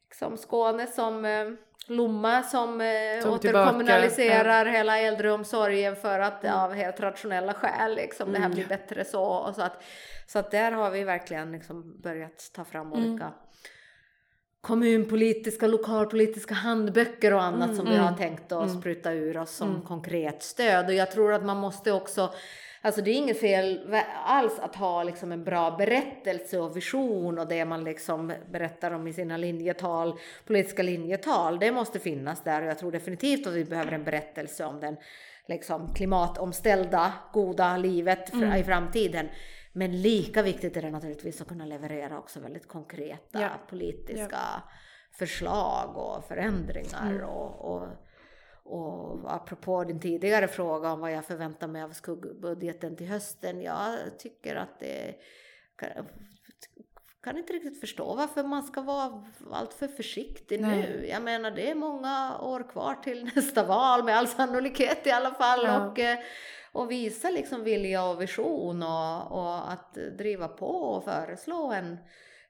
liksom 0.09 0.37
Skåne 0.37 0.87
som 0.87 1.25
eh, 1.25 1.47
Lomma 1.89 2.43
som 2.43 2.80
eh, 2.80 3.32
återkommunaliserar 3.32 4.66
hela 4.66 4.99
äldreomsorgen 4.99 5.97
för 5.97 6.20
att 6.20 6.45
av 6.45 6.72
helt 6.72 7.01
rationella 7.01 7.55
skäl 7.55 7.95
liksom 7.95 8.32
det 8.32 8.39
här 8.39 8.49
blir 8.49 8.66
bättre 8.66 9.05
så 9.05 9.22
och 9.22 9.55
så 9.55 9.62
att 9.62 9.82
så 10.26 10.39
att 10.39 10.51
där 10.51 10.72
har 10.72 10.91
vi 10.91 11.05
verkligen 11.05 11.53
liksom 11.53 12.01
börjat 12.01 12.51
ta 12.55 12.64
fram 12.64 12.93
olika 12.93 13.32
kommunpolitiska, 14.66 15.66
lokalpolitiska 15.66 16.55
handböcker 16.55 17.34
och 17.34 17.43
annat 17.43 17.76
som 17.76 17.87
vi 17.91 17.97
har 17.97 18.12
tänkt 18.12 18.53
att 18.53 18.78
spruta 18.78 19.12
ur 19.12 19.37
oss 19.37 19.51
som 19.51 19.82
konkret 19.82 20.43
stöd. 20.43 20.87
Och 20.87 20.95
jag 20.95 21.11
tror 21.11 21.32
att 21.32 21.45
man 21.45 21.57
måste 21.57 21.93
också, 21.93 22.34
alltså 22.87 23.03
det 23.03 23.11
är 23.11 23.14
inget 23.14 23.41
fel 23.41 23.95
alls 24.24 24.59
att 24.59 24.76
ha 24.76 25.03
liksom 25.03 25.32
en 25.32 25.45
bra 25.45 25.70
berättelse 25.70 26.59
och 26.59 26.76
vision 26.76 27.39
och 27.39 27.49
det 27.49 27.64
man 27.64 27.84
liksom 27.84 28.32
berättar 28.51 28.91
om 28.91 29.07
i 29.07 29.12
sina 29.12 29.37
linjetal, 29.37 30.18
politiska 30.47 30.82
linjetal, 30.82 31.59
det 31.59 31.72
måste 31.72 31.99
finnas 31.99 32.43
där 32.45 32.62
och 32.62 32.68
jag 32.68 32.78
tror 32.78 32.93
definitivt 32.93 33.47
att 33.47 33.53
vi 33.53 33.64
behöver 33.64 33.93
en 33.93 34.05
berättelse 34.05 34.64
om 34.64 34.80
den 34.80 34.97
liksom 35.49 35.95
klimatomställda, 35.95 37.12
goda 37.32 37.76
livet 37.76 38.32
fr- 38.32 38.57
i 38.57 38.64
framtiden. 38.64 39.28
Men 39.72 40.03
lika 40.03 40.43
viktigt 40.43 40.76
är 40.76 40.82
det 40.82 40.91
naturligtvis 40.91 41.41
att 41.41 41.49
kunna 41.49 41.64
leverera 41.66 42.18
också 42.18 42.41
väldigt 42.41 42.68
konkreta 42.68 43.41
Ja. 43.41 43.49
politiska 43.68 44.39
förslag 45.18 45.97
och 45.97 46.24
förändringar. 46.24 47.24
Och, 47.24 47.74
och, 47.74 47.89
och 48.67 49.35
apropå 49.35 49.85
din 49.85 50.01
tidigare 50.01 50.49
fråga 50.49 50.93
om 50.93 51.01
vad 51.01 51.12
jag 51.12 51.25
förväntar 51.25 51.69
mig 51.69 51.83
av 51.83 51.91
skuggbudgeten 51.91 52.97
till 52.97 53.07
hösten. 53.07 53.62
Jag 53.62 54.19
tycker 54.19 54.57
att 54.57 54.81
det 54.81 55.14
kan, 55.77 55.91
kan 57.23 57.39
inte 57.39 57.53
riktigt 57.53 57.81
förstå 57.81 58.14
varför 58.14 58.43
man 58.43 58.62
ska 58.62 58.81
vara 58.81 59.25
alltför 59.53 59.89
försiktig 59.89 60.61
Nej. 60.61 60.79
nu. 60.79 61.07
Jag 61.07 61.23
menar 61.23 61.51
det 61.51 61.71
är 61.71 61.75
många 61.75 62.39
år 62.41 62.71
kvar 62.71 62.95
till 62.95 63.25
nästa 63.37 63.64
val 63.64 64.05
med 64.05 64.17
all 64.17 64.29
sannolikhet 64.29 65.07
i 65.07 65.11
alla 65.11 65.31
fall. 65.31 65.64
Ja. 65.64 65.87
Och, 65.87 65.99
eh, 65.99 66.19
och 66.73 66.91
visa 66.91 67.31
liksom 67.31 67.64
vilja 67.64 68.05
och 68.05 68.23
vision 68.23 68.83
och, 68.83 69.33
och 69.33 69.73
att 69.73 69.95
driva 70.19 70.49
på 70.49 70.67
och 70.67 71.05
föreslå 71.05 71.73
en 71.73 71.99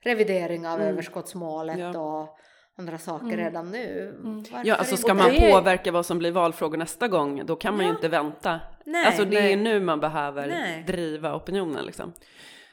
revidering 0.01 0.67
av 0.69 0.81
överskottsmålet 0.81 1.79
Ja. 1.79 2.23
och 2.23 2.39
andra 2.79 2.99
saker 2.99 3.37
redan 3.37 3.71
nu. 3.71 4.15
Varför 4.53 4.69
Ja, 4.69 4.75
alltså 4.75 4.97
ska 4.97 5.15
man 5.15 5.31
det- 5.31 5.51
påverka 5.53 5.93
vad 5.93 6.07
som 6.07 6.19
blir 6.19 6.33
valfrågor 6.33 6.77
nästa 6.77 7.09
gång, 7.09 7.47
då 7.47 7.57
kan 7.57 7.75
man 7.77 7.85
ju 7.85 7.91
Ja. 7.91 7.95
inte 7.97 8.09
vänta. 8.09 8.61
Nej, 8.85 9.07
alltså 9.07 9.25
det 9.25 9.37
är 9.37 9.43
nej. 9.43 9.57
nu 9.57 9.81
man 9.81 10.01
behöver 10.01 10.47
Nej. 10.47 10.85
driva 10.87 11.35
opinionen 11.37 11.85
liksom. 11.87 12.13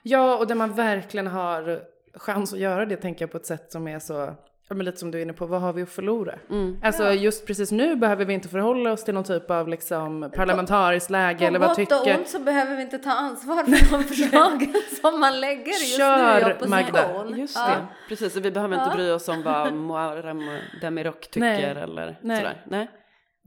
Ja, 0.01 0.37
och 0.37 0.47
där 0.47 0.55
man 0.55 0.73
verkligen 0.73 1.27
har 1.27 1.81
chans 2.13 2.53
att 2.53 2.59
göra 2.59 2.85
det 2.85 2.95
tänker 2.95 3.23
jag 3.23 3.31
på 3.31 3.37
ett 3.37 3.45
sätt 3.45 3.71
som 3.71 3.87
är 3.87 3.99
så, 3.99 4.33
ja 4.73 4.77
men 4.77 4.85
lite 4.85 4.97
som 4.97 5.11
du 5.11 5.17
är 5.17 5.21
inne 5.21 5.33
på, 5.33 5.45
vad 5.45 5.61
har 5.61 5.73
vi 5.73 5.81
att 5.81 5.89
förlora? 5.89 6.39
Mm. 6.49 6.77
Alltså 6.83 7.11
just 7.11 7.47
precis 7.47 7.71
nu 7.71 7.95
behöver 7.95 8.25
vi 8.25 8.33
inte 8.33 8.49
förhålla 8.49 8.91
oss 8.91 9.03
till 9.03 9.13
någon 9.13 9.23
typ 9.23 9.51
av 9.51 9.67
liksom 9.67 10.31
parlamentariskt 10.35 11.09
läge 11.09 11.47
eller 11.47 11.59
På 11.59 11.65
vad 11.67 11.77
gott 11.77 11.91
och 11.91 11.99
tycker... 12.03 12.17
ont 12.19 12.27
så 12.29 12.39
behöver 12.39 12.75
vi 12.75 12.81
inte 12.81 12.97
ta 12.97 13.11
ansvar 13.11 13.63
för 13.63 13.97
de 13.97 14.03
förslagen 14.13 14.73
som 15.01 15.19
man 15.19 15.39
lägger 15.39 15.65
just 15.67 15.81
nu 15.81 15.95
i 15.95 15.97
Kör, 15.97 16.51
opposition. 16.51 16.69
Magda. 16.69 17.25
Just 17.37 17.55
Ja. 17.55 17.67
det, 17.67 17.85
precis. 18.09 18.35
Och 18.37 18.45
vi 18.45 18.51
behöver 18.51 18.75
inte 18.75 18.89
Ja. 18.89 18.95
bry 18.95 19.11
oss 19.11 19.27
om 19.29 19.43
vad 19.43 19.73
Muharrem 19.73 20.39
Demirok 20.81 21.21
tycker 21.21 21.39
Nej. 21.39 21.63
eller 21.63 22.19
Nej. 22.21 22.37
sådär. 22.37 22.63
Nej. 22.67 22.91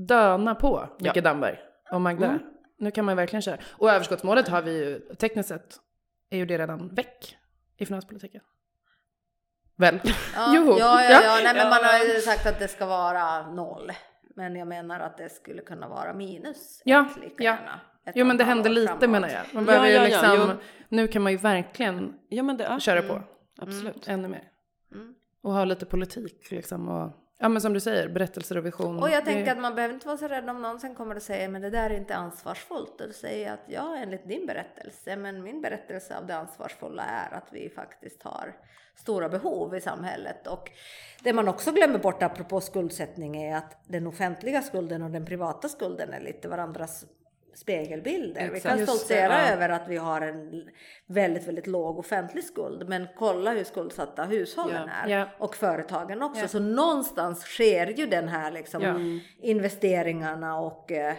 Döna 0.09 0.55
på, 0.55 0.89
Micke 1.01 1.17
Ja. 1.17 1.23
Damberg 1.23 1.59
och 1.93 2.01
Magda. 2.01 2.27
Mm. 2.27 2.39
Nu 2.79 2.91
kan 2.91 3.05
man 3.05 3.17
verkligen 3.17 3.43
köra. 3.43 3.59
Och 3.71 3.91
överskottsmålet 3.91 4.49
har 4.49 4.63
vi 4.63 4.79
ju, 4.79 4.99
tekniskt 4.99 5.49
sett, 5.49 5.77
är 6.31 6.39
ju 6.39 6.47
det 6.47 6.59
redan 6.59 6.95
väck 6.95 7.37
i 7.79 7.87
finanspolitiken. 7.87 8.41
Väl? 9.77 10.01
Ja, 10.35 10.53
Jo, 10.57 10.77
ja, 10.79 11.03
ja, 11.03 11.23
ja. 11.23 11.41
Nej, 11.45 11.55
men 11.55 11.69
man 11.71 11.79
har 11.85 12.15
ju 12.15 12.21
sagt 12.21 12.47
att 12.47 12.59
det 12.59 12.69
ska 12.69 12.87
vara 12.87 13.51
noll. 13.51 13.93
Men 14.37 14.57
jag 14.57 14.69
menar 14.69 15.01
att 15.01 15.17
det 15.19 15.29
skulle 15.29 15.63
kunna 15.63 15.89
vara 15.89 16.15
minus. 16.15 16.83
Ja, 16.85 17.07
ett 17.11 17.17
lika 17.23 17.45
ja. 17.45 17.51
gärna 17.57 17.81
ett 18.07 18.13
Jo 18.17 18.25
men 18.27 18.37
det 18.37 18.45
händer 18.45 18.71
lite 18.71 18.87
framåt. 18.87 19.11
menar 19.11 19.29
jag. 19.29 19.43
Man 19.53 19.63
Ja, 19.63 19.67
behöver 19.67 19.87
ja, 19.89 19.95
ja, 19.95 20.05
liksom, 20.05 20.51
jo. 20.51 20.57
nu 20.89 21.09
kan 21.09 21.23
man 21.23 21.33
ju 21.33 21.39
verkligen 21.39 22.15
Ja, 22.29 22.43
men 22.43 22.57
det 22.57 22.65
är 22.65 22.79
köra 22.79 23.03
på 23.03 23.23
absolut. 23.59 24.09
ännu 24.09 24.29
mer. 24.29 24.45
Mm. 24.95 25.15
Och 25.43 25.53
ha 25.53 25.65
lite 25.65 25.87
politik 25.87 26.51
liksom 26.51 26.89
och, 26.89 27.11
ja 27.39 27.49
men 27.49 27.63
som 27.63 27.73
du 27.73 27.81
säger, 27.81 28.09
berättelser 28.09 28.57
och 28.59 28.67
vision. 28.67 29.03
Och 29.03 29.11
jag 29.11 29.25
Det- 29.25 29.31
tänker 29.33 29.53
att 29.53 29.59
man 29.59 29.75
behöver 29.75 29.95
inte 29.95 30.07
vara 30.07 30.17
så 30.17 30.29
rädd 30.29 30.51
om 30.51 30.63
någon 30.63 30.81
sen 30.81 30.95
kommer 30.95 31.15
och 31.17 31.23
säger 31.23 31.49
men 31.49 31.63
det 31.63 31.71
där 31.71 31.91
är 31.91 31.95
inte 31.97 32.15
ansvarsfullt. 32.17 33.01
Och 33.01 33.07
då 33.07 33.13
säger 33.13 33.45
jag 33.47 33.55
att 33.55 33.65
ja, 33.67 33.97
enligt 33.97 34.29
din 34.29 34.47
berättelse, 34.47 35.17
men 35.17 35.43
min 35.43 35.61
berättelse 35.61 36.17
av 36.19 36.27
det 36.27 36.37
ansvarsfulla 36.37 37.03
är 37.05 37.35
att 37.37 37.49
vi 37.51 37.69
faktiskt 37.69 38.23
har 38.23 38.57
stora 38.95 39.29
behov 39.29 39.77
i 39.77 39.81
samhället. 39.81 40.47
Och 40.47 40.71
det 41.23 41.33
man 41.33 41.49
också 41.49 41.73
glömmer 41.73 41.99
bort 41.99 42.23
apropå 42.23 42.61
skuldsättning 42.61 43.37
är 43.43 43.57
att 43.57 43.77
den 43.87 44.07
offentliga 44.07 44.63
skulden 44.63 45.03
och 45.03 45.11
den 45.11 45.25
privata 45.27 45.69
skulden 45.69 46.13
är 46.13 46.21
lite 46.21 46.49
varandras 46.49 47.05
spegelbilder. 47.57 48.41
Vi 48.41 48.47
Exakt. 48.57 48.63
kan 48.63 48.79
Just 48.79 48.93
det, 48.93 48.97
stoltsera 48.99 49.33
ja. 49.33 49.53
över 49.53 49.69
att 49.69 49.89
vi 49.89 49.97
har 49.97 50.21
en 50.21 50.69
väldigt, 51.07 51.49
väldigt 51.49 51.67
låg 51.67 51.99
offentlig 51.99 52.45
skuld. 52.45 52.89
Men 52.89 53.07
kolla 53.19 53.51
hur 53.51 53.65
skuldsatta 53.65 54.25
hushållen 54.25 54.89
Ja. 54.89 55.09
är. 55.09 55.19
Ja. 55.19 55.29
Och 55.39 55.57
företagen 55.57 56.23
också. 56.23 56.49
Så 56.49 56.59
någonstans 56.59 57.41
sker 57.41 57.87
ju 57.87 58.07
den 58.07 58.29
här 58.29 58.51
liksom 58.51 59.21
investeringarna 59.43 60.59
och, 60.61 60.93
eh, 60.93 61.15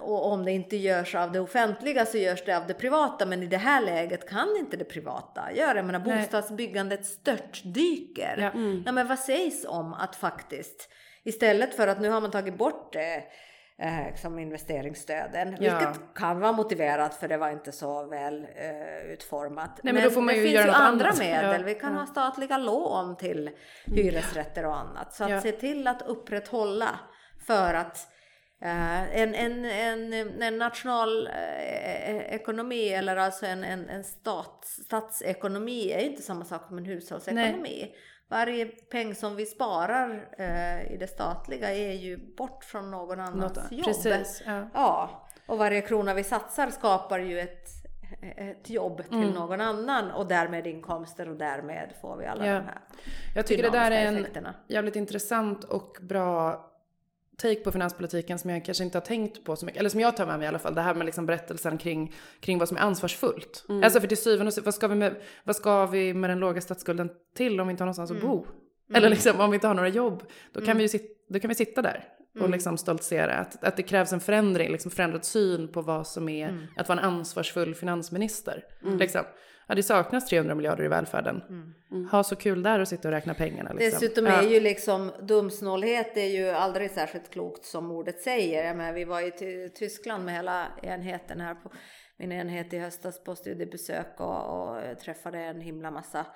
och 0.00 0.32
om 0.32 0.44
det 0.44 0.52
inte 0.52 0.76
görs 0.76 1.14
av 1.14 1.32
det 1.32 1.40
offentliga 1.40 2.06
så 2.06 2.18
görs 2.18 2.44
det 2.44 2.56
av 2.56 2.66
det 2.66 2.74
privata. 2.74 3.26
Men 3.26 3.42
i 3.42 3.46
det 3.46 3.56
här 3.56 3.80
läget 3.82 4.28
kan 4.28 4.56
inte 4.58 4.76
det 4.76 4.84
privata 4.84 5.52
göra. 5.52 5.76
Jag 5.76 5.84
menar 5.86 6.02
Nej. 6.06 6.18
bostadsbyggandet 6.18 7.06
störtdyker. 7.06 8.36
Ja. 8.38 8.60
Ja, 8.86 8.92
men 8.92 9.08
vad 9.08 9.18
sägs 9.18 9.64
om 9.68 9.94
att 9.94 10.16
faktiskt 10.16 10.88
istället 11.24 11.74
för 11.74 11.88
att 11.88 12.00
nu 12.00 12.08
har 12.10 12.20
man 12.20 12.30
tagit 12.30 12.58
bort 12.58 12.96
eh, 12.96 13.02
eh, 13.78 14.06
liksom 14.06 14.38
investeringsstöden, 14.38 15.56
Ja. 15.60 15.78
vilket 15.78 16.14
kan 16.14 16.40
vara 16.40 16.52
motiverat 16.52 17.14
för 17.14 17.28
det 17.28 17.36
var 17.36 17.50
inte 17.50 17.72
så 17.72 18.06
väl 18.06 18.46
eh, 18.56 19.12
utformat. 19.12 19.80
Nej, 19.82 19.92
men 19.94 20.02
då 20.02 20.10
får 20.10 20.20
man 20.20 20.34
det 20.34 20.40
ju 20.40 20.42
finns 20.42 20.54
göra 20.54 20.66
ju 20.66 20.72
andra 20.72 21.06
annat. 21.06 21.18
medel. 21.18 21.60
Ja, 21.60 21.66
Vi 21.66 21.74
kan 21.74 21.92
ja. 21.92 21.98
ha 21.98 22.06
statliga 22.06 22.58
lån 22.58 23.16
till 23.16 23.50
hyresrätter 23.86 24.66
och 24.66 24.76
annat. 24.76 25.14
Så 25.14 25.24
att 25.24 25.42
se 25.42 25.52
till 25.52 25.86
att 25.86 26.02
upprätthålla 26.02 27.00
för 27.46 27.74
att 27.74 28.08
eh, 28.62 29.16
en, 29.20 29.34
en, 29.34 29.64
en, 29.64 30.42
en 30.42 30.58
national 30.58 31.26
eh, 31.26 32.16
ekonomi 32.34 32.88
eller 32.88 33.16
alltså 33.16 33.46
en, 33.46 33.64
en, 33.64 33.88
en 33.88 34.04
stat, 34.04 34.64
statsekonomi 34.64 35.92
är 35.92 35.98
inte 36.00 36.22
samma 36.22 36.44
sak 36.44 36.66
som 36.68 36.78
en 36.78 36.84
hushållsekonomi. 36.84 37.94
Varje 38.32 38.66
peng 38.66 39.14
som 39.14 39.36
vi 39.36 39.46
sparar 39.46 40.28
eh, 40.38 40.92
i 40.92 40.96
det 40.96 41.06
statliga 41.06 41.74
är 41.74 41.92
ju 41.92 42.34
bort 42.36 42.64
från 42.64 42.90
någon 42.90 43.20
annans 43.20 43.56
Något, 43.56 43.72
jobb. 43.72 43.84
precis. 43.84 44.42
Ja. 44.46 44.68
Ja, 44.74 45.26
och 45.46 45.58
varje 45.58 45.80
krona 45.80 46.14
vi 46.14 46.24
satsar 46.24 46.70
skapar 46.70 47.18
ju 47.18 47.40
ett, 47.40 47.68
ett 48.36 48.70
jobb 48.70 49.02
till 49.08 49.16
Mm. 49.18 49.30
någon 49.30 49.60
annan 49.60 50.10
och 50.10 50.26
därmed 50.26 50.66
inkomster 50.66 51.28
och 51.28 51.36
därmed 51.36 51.92
får 52.00 52.16
vi 52.16 52.26
alla 52.26 52.46
Ja. 52.46 52.54
de 52.54 52.64
här 52.64 52.80
Jag 53.34 53.46
tycker 53.46 53.62
det 53.62 53.70
där 53.70 53.90
är 53.90 54.06
en 54.06 54.16
effekterna. 54.16 54.54
jävligt 54.68 54.96
intressant 54.96 55.64
och 55.64 55.96
bra 56.00 56.68
take 57.42 57.60
på 57.60 57.72
finanspolitiken 57.72 58.38
som 58.38 58.50
jag 58.50 58.64
kanske 58.64 58.84
inte 58.84 58.98
har 58.98 59.02
tänkt 59.06 59.44
på 59.44 59.56
så 59.56 59.66
mycket. 59.66 59.80
Eller 59.80 59.90
som 59.90 60.00
jag 60.00 60.16
tar 60.16 60.26
med 60.26 60.38
mig 60.38 60.44
i 60.44 60.48
alla 60.48 60.58
fall. 60.58 60.74
Det 60.74 60.80
här 60.80 60.94
med 60.94 61.06
liksom 61.06 61.26
berättelsen 61.26 61.78
kring, 61.78 62.14
kring 62.40 62.58
vad 62.58 62.68
som 62.68 62.76
är 62.76 62.80
ansvarsfullt. 62.80 63.64
Mm. 63.68 63.82
Alltså 63.84 64.00
för 64.00 64.08
till 64.08 64.16
syvende 64.16 64.46
och 64.48 64.54
sist, 64.54 64.64
vad 64.64 64.74
ska, 64.74 64.88
vi 64.88 64.94
med, 64.94 65.14
vad 65.44 65.56
ska 65.56 65.86
vi 65.86 66.14
med 66.14 66.30
den 66.30 66.38
låga 66.38 66.60
statsskulden 66.60 67.10
till 67.36 67.60
om 67.60 67.66
vi 67.66 67.70
inte 67.70 67.82
har 67.82 67.86
någonstans 67.86 68.10
Mm. 68.10 68.22
att 68.22 68.28
bo? 68.28 68.46
Eller 68.94 69.10
liksom 69.10 69.40
om 69.40 69.50
vi 69.50 69.54
inte 69.54 69.66
har 69.66 69.74
några 69.74 69.88
jobb. 69.88 70.22
Då 70.52 70.60
kan, 70.60 70.76
vi, 70.76 70.82
ju 70.82 70.88
sit, 70.88 71.26
då 71.28 71.40
kan 71.40 71.48
vi 71.48 71.54
sitta 71.54 71.82
där 71.82 72.04
och 72.34 72.40
Mm. 72.40 72.50
liksom 72.52 72.78
stoltsera. 72.78 73.34
Att, 73.34 73.64
att 73.64 73.76
det 73.76 73.82
krävs 73.82 74.12
en 74.12 74.20
förändring, 74.20 74.72
liksom 74.72 74.90
förändrad 74.90 75.24
syn 75.24 75.68
på 75.68 75.82
vad 75.82 76.06
som 76.06 76.28
är 76.28 76.48
Mm. 76.48 76.64
att 76.76 76.88
vara 76.88 76.98
en 76.98 77.04
ansvarsfull 77.04 77.74
finansminister. 77.74 78.64
Liksom. 78.98 79.22
Ja, 79.72 79.76
det 79.76 79.82
saknas 79.82 80.28
300 80.28 80.54
miljarder 80.54 80.84
i 80.84 80.88
välfärden. 80.88 81.42
Ha 82.10 82.24
så 82.24 82.36
kul 82.36 82.62
där 82.62 82.78
och 82.78 82.88
sitta 82.88 83.08
och 83.08 83.14
räkna 83.14 83.34
pengarna. 83.34 83.72
Liksom. 83.72 83.88
Mm. 83.88 84.00
Dessutom 84.00 84.26
Ja. 84.26 84.32
är 84.32 84.48
ju 84.48 84.60
liksom 84.60 85.12
dumsnålhet 85.20 86.16
är 86.16 86.26
ju 86.26 86.50
aldrig 86.50 86.90
särskilt 86.90 87.30
klokt 87.30 87.64
som 87.64 87.90
ordet 87.90 88.20
säger. 88.20 88.64
Jag 88.64 88.76
menar, 88.76 88.92
vi 88.92 89.04
var 89.04 89.30
till 89.30 89.70
Tyskland 89.74 90.24
med 90.24 90.34
hela 90.34 90.66
enheten 90.82 91.40
här 91.40 91.54
på 91.54 91.72
min 92.16 92.32
enhet 92.32 92.72
i 92.72 92.78
höstas 92.78 93.24
på 93.24 93.36
studiebesök 93.36 94.20
och, 94.20 94.60
och 94.60 94.98
träffade 94.98 95.38
en 95.38 95.60
himla 95.60 95.90
massa 95.90 96.26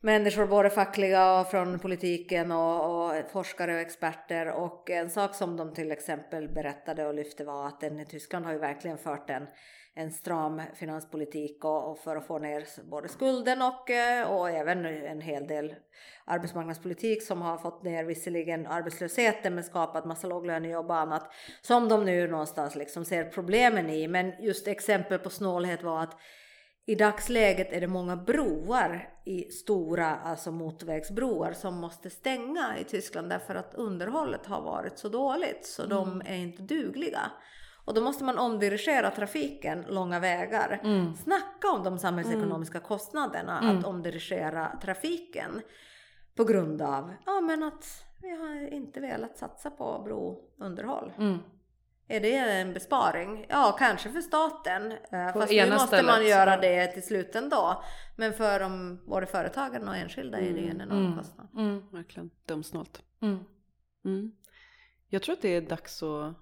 människor, 0.00 0.46
både 0.46 0.70
fackliga 0.70 1.40
och 1.40 1.50
från 1.50 1.78
politiken 1.78 2.52
och, 2.52 3.06
och 3.06 3.30
forskare 3.32 3.74
och 3.74 3.80
experter. 3.80 4.50
Och 4.50 4.90
en 4.90 5.10
sak 5.10 5.34
som 5.34 5.56
de 5.56 5.74
till 5.74 5.92
exempel 5.92 6.48
berättade 6.48 7.06
och 7.06 7.14
lyfte 7.14 7.44
var 7.44 7.66
att 7.66 7.80
den 7.80 8.00
i 8.00 8.06
Tyskland 8.06 8.44
har 8.44 8.52
ju 8.52 8.58
verkligen 8.58 8.98
fört 8.98 9.30
en, 9.30 9.46
en 9.94 10.10
stram 10.10 10.62
finanspolitik 10.74 11.64
och, 11.64 11.90
och 11.90 11.98
för 11.98 12.16
att 12.16 12.26
få 12.26 12.38
ner 12.38 12.64
både 12.90 13.08
skulden 13.08 13.62
och, 13.62 13.90
eh, 13.90 14.30
och 14.30 14.50
även 14.50 14.86
en 14.86 15.20
hel 15.20 15.46
del 15.46 15.74
arbetsmarknadspolitik 16.24 17.22
som 17.22 17.42
har 17.42 17.58
fått 17.58 17.82
ner 17.82 18.04
visserligen 18.04 18.66
arbetslösheten 18.66 19.54
men 19.54 19.64
skapat 19.64 20.04
massa 20.04 20.26
låglönejobb 20.26 20.90
och 20.90 20.96
annat 20.96 21.32
som 21.60 21.88
de 21.88 22.04
nu 22.04 22.28
någonstans 22.28 22.76
liksom 22.76 23.04
ser 23.04 23.24
problemen 23.24 23.90
i. 23.90 24.08
Men 24.08 24.32
just 24.40 24.68
exempel 24.68 25.18
på 25.18 25.30
snålhet 25.30 25.82
var 25.82 26.02
att 26.02 26.16
i 26.86 26.94
dagsläget 26.94 27.72
är 27.72 27.80
det 27.80 27.86
många 27.86 28.16
broar 28.16 29.08
i 29.24 29.50
stora, 29.50 30.16
alltså 30.16 30.52
motorvägsbroar 30.52 31.52
som 31.52 31.74
måste 31.74 32.10
stänga 32.10 32.78
i 32.80 32.84
Tyskland 32.84 33.28
därför 33.30 33.54
att 33.54 33.74
underhållet 33.74 34.46
har 34.46 34.62
varit 34.62 34.98
så 34.98 35.08
dåligt 35.08 35.66
så 35.66 35.86
de 35.86 36.22
är 36.26 36.36
inte 36.36 36.62
dugliga. 36.62 37.30
Och 37.84 37.94
då 37.94 38.00
måste 38.00 38.24
man 38.24 38.38
omdirigera 38.38 39.10
trafiken 39.10 39.84
långa 39.88 40.20
vägar. 40.20 40.80
Snacka 41.24 41.70
om 41.70 41.84
de 41.84 41.98
samhällsekonomiska 41.98 42.80
kostnaderna 42.80 43.58
att 43.58 43.84
omdirigera 43.84 44.78
trafiken 44.82 45.60
på 46.36 46.44
grund 46.44 46.82
av 46.82 47.14
ja, 47.26 47.40
men 47.40 47.62
att 47.62 48.04
vi 48.22 48.30
har 48.36 48.72
inte 48.74 49.00
velat 49.00 49.38
satsa 49.38 49.70
på 49.70 50.02
brounderhåll. 50.58 51.12
Mm. 51.18 51.38
Är 52.08 52.20
det 52.20 52.36
en 52.36 52.72
besparing? 52.72 53.46
Ja, 53.48 53.76
kanske 53.78 54.10
för 54.12 54.20
staten. 54.20 54.92
eh, 54.92 55.32
På 55.32 55.40
Fast 55.40 55.52
nu 55.52 55.70
måste 55.70 55.86
stället, 55.86 56.06
man 56.06 56.26
göra 56.26 56.56
det 56.56 56.86
till 56.86 57.02
slut 57.02 57.34
ändå. 57.36 57.82
Men 58.16 58.32
för 58.32 58.60
de, 58.60 59.00
både 59.06 59.26
företagen 59.26 59.88
och 59.88 59.96
enskilda 59.96 60.38
är 60.38 60.52
det 60.52 60.60
ju 60.60 60.70
en 60.70 60.80
enorm 60.80 61.06
Mm. 61.06 61.18
kostnad. 61.18 61.48
Mm. 61.56 61.82
Verkligen 61.92 62.30
dumsnålt. 62.46 63.02
Mm. 63.22 63.38
Mm. 64.04 64.32
Jag 65.08 65.22
tror 65.22 65.32
att 65.32 65.42
det 65.42 65.56
är 65.56 65.60
dags 65.60 66.02
att 66.02 66.34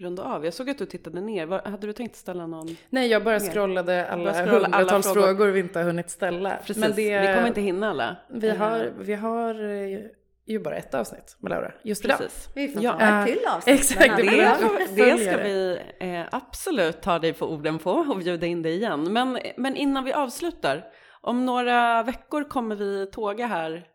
runda 0.00 0.22
av. 0.24 0.44
Jag 0.44 0.54
såg 0.54 0.70
att 0.70 0.78
du 0.78 0.86
tittade 0.86 1.20
ner. 1.20 1.46
Var, 1.46 1.62
hade 1.64 1.86
du 1.86 1.92
tänkt 1.92 2.16
ställa 2.16 2.46
någon? 2.46 2.76
Nej, 2.90 3.08
jag 3.08 3.24
bara 3.24 3.40
scrollade 3.40 4.06
alla 4.08 4.32
Bara 4.32 4.46
scrolla 4.46 4.66
alla 4.66 4.76
hundratals 4.76 5.12
frågor. 5.12 5.26
frågor. 5.26 5.46
vi 5.48 5.60
inte 5.60 5.78
har 5.78 5.86
hunnit 5.86 6.10
ställa. 6.10 6.56
Precis, 6.56 6.76
Men 6.76 6.92
det, 6.96 7.20
vi 7.20 7.26
kommer 7.34 7.46
inte 7.48 7.60
hinna 7.60 7.90
alla. 7.90 8.16
vi, 8.30 8.48
Eh, 8.48 8.56
har, 8.56 8.92
vi 8.98 9.14
har 9.14 9.54
eh, 9.70 9.98
ju 10.46 10.58
bara 10.58 10.76
ett 10.76 10.94
avsnitt 10.94 11.36
med 11.40 11.50
Laura 11.50 11.72
just 11.84 12.04
idag. 12.04 12.18
Precis. 12.18 12.48
Vi 12.54 12.68
får 12.68 12.82
Ja. 12.82 12.92
ta 12.98 13.04
ett 13.20 13.26
till 13.26 13.46
avsnitt. 13.56 13.78
Exakt, 13.80 14.08
Men 14.08 14.26
det 14.26 14.56
Det, 14.96 15.04
det. 15.04 15.18
ska 15.18 15.36
vi 15.42 15.78
eh, 16.00 16.22
absolut 16.32 17.02
ta 17.02 17.18
dig 17.18 17.32
på 17.32 17.46
orden 17.52 17.78
på 17.78 17.90
och 17.92 18.18
bjuda 18.18 18.46
in 18.46 18.62
dig 18.62 18.74
igen. 18.74 19.12
Men, 19.12 19.38
men 19.56 19.76
innan 19.76 20.04
vi 20.04 20.12
avslutar, 20.12 20.84
om 21.20 21.46
några 21.46 22.02
veckor 22.02 22.44
kommer 22.44 22.76
vi 22.76 23.06
tåga 23.12 23.46
här, 23.46 23.86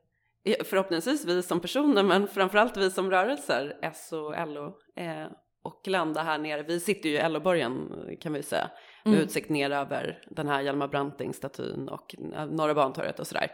eh, 0.46 0.66
förhoppningsvis 0.66 1.26
vi 1.26 1.42
som 1.44 1.60
personer, 1.60 2.04
men 2.04 2.28
framförallt 2.28 2.78
vi 2.78 2.92
som 2.92 3.12
rörelser, 3.12 3.78
S 3.82 4.10
och 4.14 4.48
LO, 4.48 4.66
eh, 4.98 5.28
och 5.68 5.88
landa 5.88 6.22
här 6.22 6.38
nere. 6.38 6.64
Vi 6.64 6.80
sitter 6.80 7.10
ju 7.10 7.16
i 7.16 7.30
LO-borgen 7.30 7.90
kan 8.22 8.34
vi 8.34 8.44
säga, 8.44 8.70
med 9.04 9.14
Mm. 9.14 9.26
utsikt 9.26 9.50
ner 9.50 9.72
över 9.72 10.24
den 10.30 10.48
här 10.48 10.62
Hjalmar 10.62 10.88
Branting-statyn 10.88 11.90
och 11.90 12.16
Norra 12.50 12.74
Bantorget 12.74 13.20
och 13.20 13.28
sådär. 13.28 13.52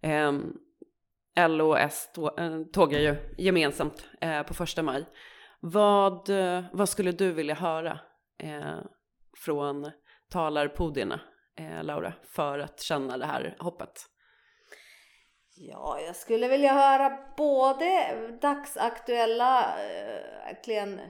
Eh, 0.00 0.32
LO 1.48 1.68
och 1.68 1.78
S 1.80 2.08
eh, 2.38 2.60
tågar 2.72 2.98
ju 2.98 3.16
gemensamt 3.38 4.08
eh, 4.20 4.42
på 4.42 4.54
första 4.54 4.82
maj. 4.82 5.06
Vad, 5.60 6.28
eh, 6.28 6.64
vad 6.72 6.88
skulle 6.88 7.12
du 7.12 7.32
vilja 7.32 7.54
höra 7.54 7.98
eh, 8.42 8.78
från 9.44 9.90
talarpodierna, 10.30 11.20
eh, 11.58 11.84
Laura, 11.84 12.12
för 12.34 12.58
att 12.58 12.80
känna 12.80 13.18
det 13.18 13.26
här 13.26 13.56
hoppet? 13.58 14.06
Ja, 15.56 16.00
jag 16.06 16.16
skulle 16.16 16.48
vilja 16.48 16.72
höra 16.72 17.18
både 17.36 17.88
dagsaktuella 18.42 19.60
eh, 19.60 20.44
verkligen 20.46 21.00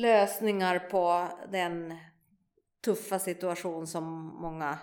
lösningar 0.00 0.78
på 0.78 1.28
den 1.52 1.94
tuffa 2.84 3.18
situation 3.18 3.86
som 3.86 4.04
många 4.42 4.78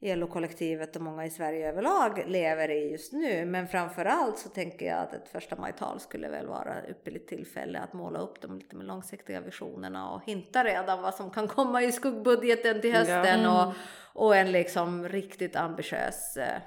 i 0.00 0.14
LO-kollektivet 0.14 0.96
och 0.96 1.02
många 1.02 1.26
i 1.26 1.30
Sverige 1.30 1.68
överlag 1.68 2.24
lever 2.26 2.70
i 2.70 2.90
just 2.90 3.12
nu. 3.12 3.44
Men 3.44 3.68
framför 3.68 4.04
allt 4.04 4.38
så 4.38 4.48
tänker 4.48 4.86
jag 4.86 4.98
att 4.98 5.14
ett 5.14 5.28
första 5.28 5.56
majtal 5.56 6.00
skulle 6.00 6.28
väl 6.28 6.46
vara 6.46 6.74
ett 6.74 6.90
ypperligt 6.90 7.28
tillfälle 7.28 7.78
att 7.78 7.92
måla 7.92 8.18
upp 8.18 8.40
de 8.40 8.58
lite 8.58 8.76
mer 8.76 8.84
långsiktiga 8.84 9.40
visionerna 9.40 10.10
och 10.10 10.24
hinta 10.24 10.64
redan 10.64 11.02
vad 11.02 11.14
som 11.14 11.30
kan 11.30 11.48
komma 11.48 11.82
i 11.82 11.92
skuggbudgeten 11.92 12.80
till 12.80 12.94
hösten 12.94 13.42
Ja. 13.42 13.66
och, 14.14 14.24
och 14.24 14.36
en 14.36 14.52
liksom 14.52 15.08
riktigt 15.08 15.56
ambitiös 15.56 16.36
eh, 16.36 16.60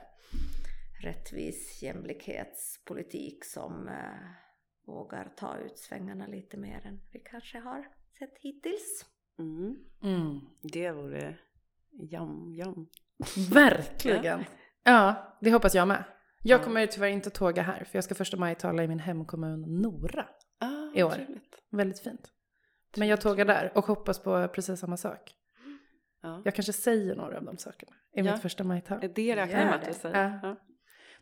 rättvis 1.04 1.84
jämlikhetspolitik 1.84 3.46
som 3.46 3.88
eh, 3.88 4.41
vågar 4.92 5.30
ta 5.38 5.58
ut 5.58 5.78
svängarna 5.78 6.28
lite 6.28 6.58
mer 6.58 6.88
än 6.88 7.00
vi 7.12 7.20
kanske 7.20 7.60
har 7.60 7.88
sett 8.20 8.38
hittills. 8.38 9.06
Mm. 9.40 9.76
Mm. 10.04 10.40
Det 10.74 10.92
vore 10.92 11.38
jam, 12.12 12.54
jam. 12.54 12.88
Verkligen. 13.54 14.44
Ja, 14.84 15.38
det 15.42 15.52
hoppas 15.52 15.76
jag 15.76 15.88
med. 15.88 16.04
Jag 16.44 16.60
Ja. 16.60 16.64
kommer 16.64 16.88
tyvärr 16.88 17.08
inte 17.10 17.30
tåga 17.30 17.62
här 17.62 17.84
för 17.84 17.98
jag 17.98 18.04
ska 18.04 18.16
första 18.16 18.38
maj 18.38 18.56
tala 18.56 18.84
i 18.84 18.88
min 18.88 19.00
hemkommun 19.00 19.62
Nora. 19.82 20.26
Ah, 20.60 20.92
I 20.96 21.04
år. 21.04 21.10
trevligt. 21.12 21.56
Väldigt 21.70 22.00
fint. 22.00 22.32
Men 22.98 23.08
jag 23.08 23.22
tågar 23.22 23.46
där 23.46 23.72
och 23.76 23.86
hoppas 23.86 24.20
på 24.24 24.48
precis 24.48 24.80
samma 24.80 24.98
sak. 24.98 25.36
Ja. 26.22 26.42
Jag 26.46 26.56
kanske 26.56 26.74
säger 26.74 27.16
några 27.16 27.38
av 27.38 27.44
de 27.44 27.58
sakerna 27.58 27.92
i 28.16 28.22
Ja. 28.22 28.24
mitt 28.32 28.42
första 28.42 28.64
majtal. 28.64 29.00
Det 29.16 29.36
räknar 29.36 29.60
jag 29.60 29.66
med 29.68 29.76
att 29.76 29.86
du 29.86 29.94
säger. 29.94 30.40
Ja. 30.44 30.50
Ja. 30.50 30.56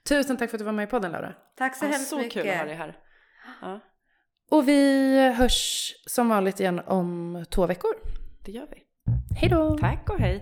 Tusen 0.03 0.37
tack 0.37 0.49
för 0.49 0.57
att 0.57 0.59
du 0.59 0.65
var 0.65 0.71
med 0.71 0.83
i 0.83 0.91
podden 0.91 1.11
Laura. 1.11 1.33
Tack 1.55 1.75
så 1.75 1.85
Ja, 1.85 1.89
hemskt 1.89 2.09
så 2.09 2.17
mycket. 2.17 2.33
kul 2.43 2.49
att 2.51 2.57
ha 2.57 2.65
dig 2.65 2.75
här. 2.75 2.97
Ja, 3.61 3.79
Och 4.51 4.67
vi 4.67 5.17
hörs 5.37 5.91
som 6.07 6.29
vanligt 6.29 6.59
igen 6.59 6.79
om 6.85 7.45
två 7.49 7.65
veckor. 7.67 7.93
det 8.45 8.51
gör 8.51 8.67
vi. 8.71 8.77
Hej 9.39 9.49
då! 9.49 9.77
Tack 9.77 10.09
och 10.09 10.19
hej. 10.19 10.39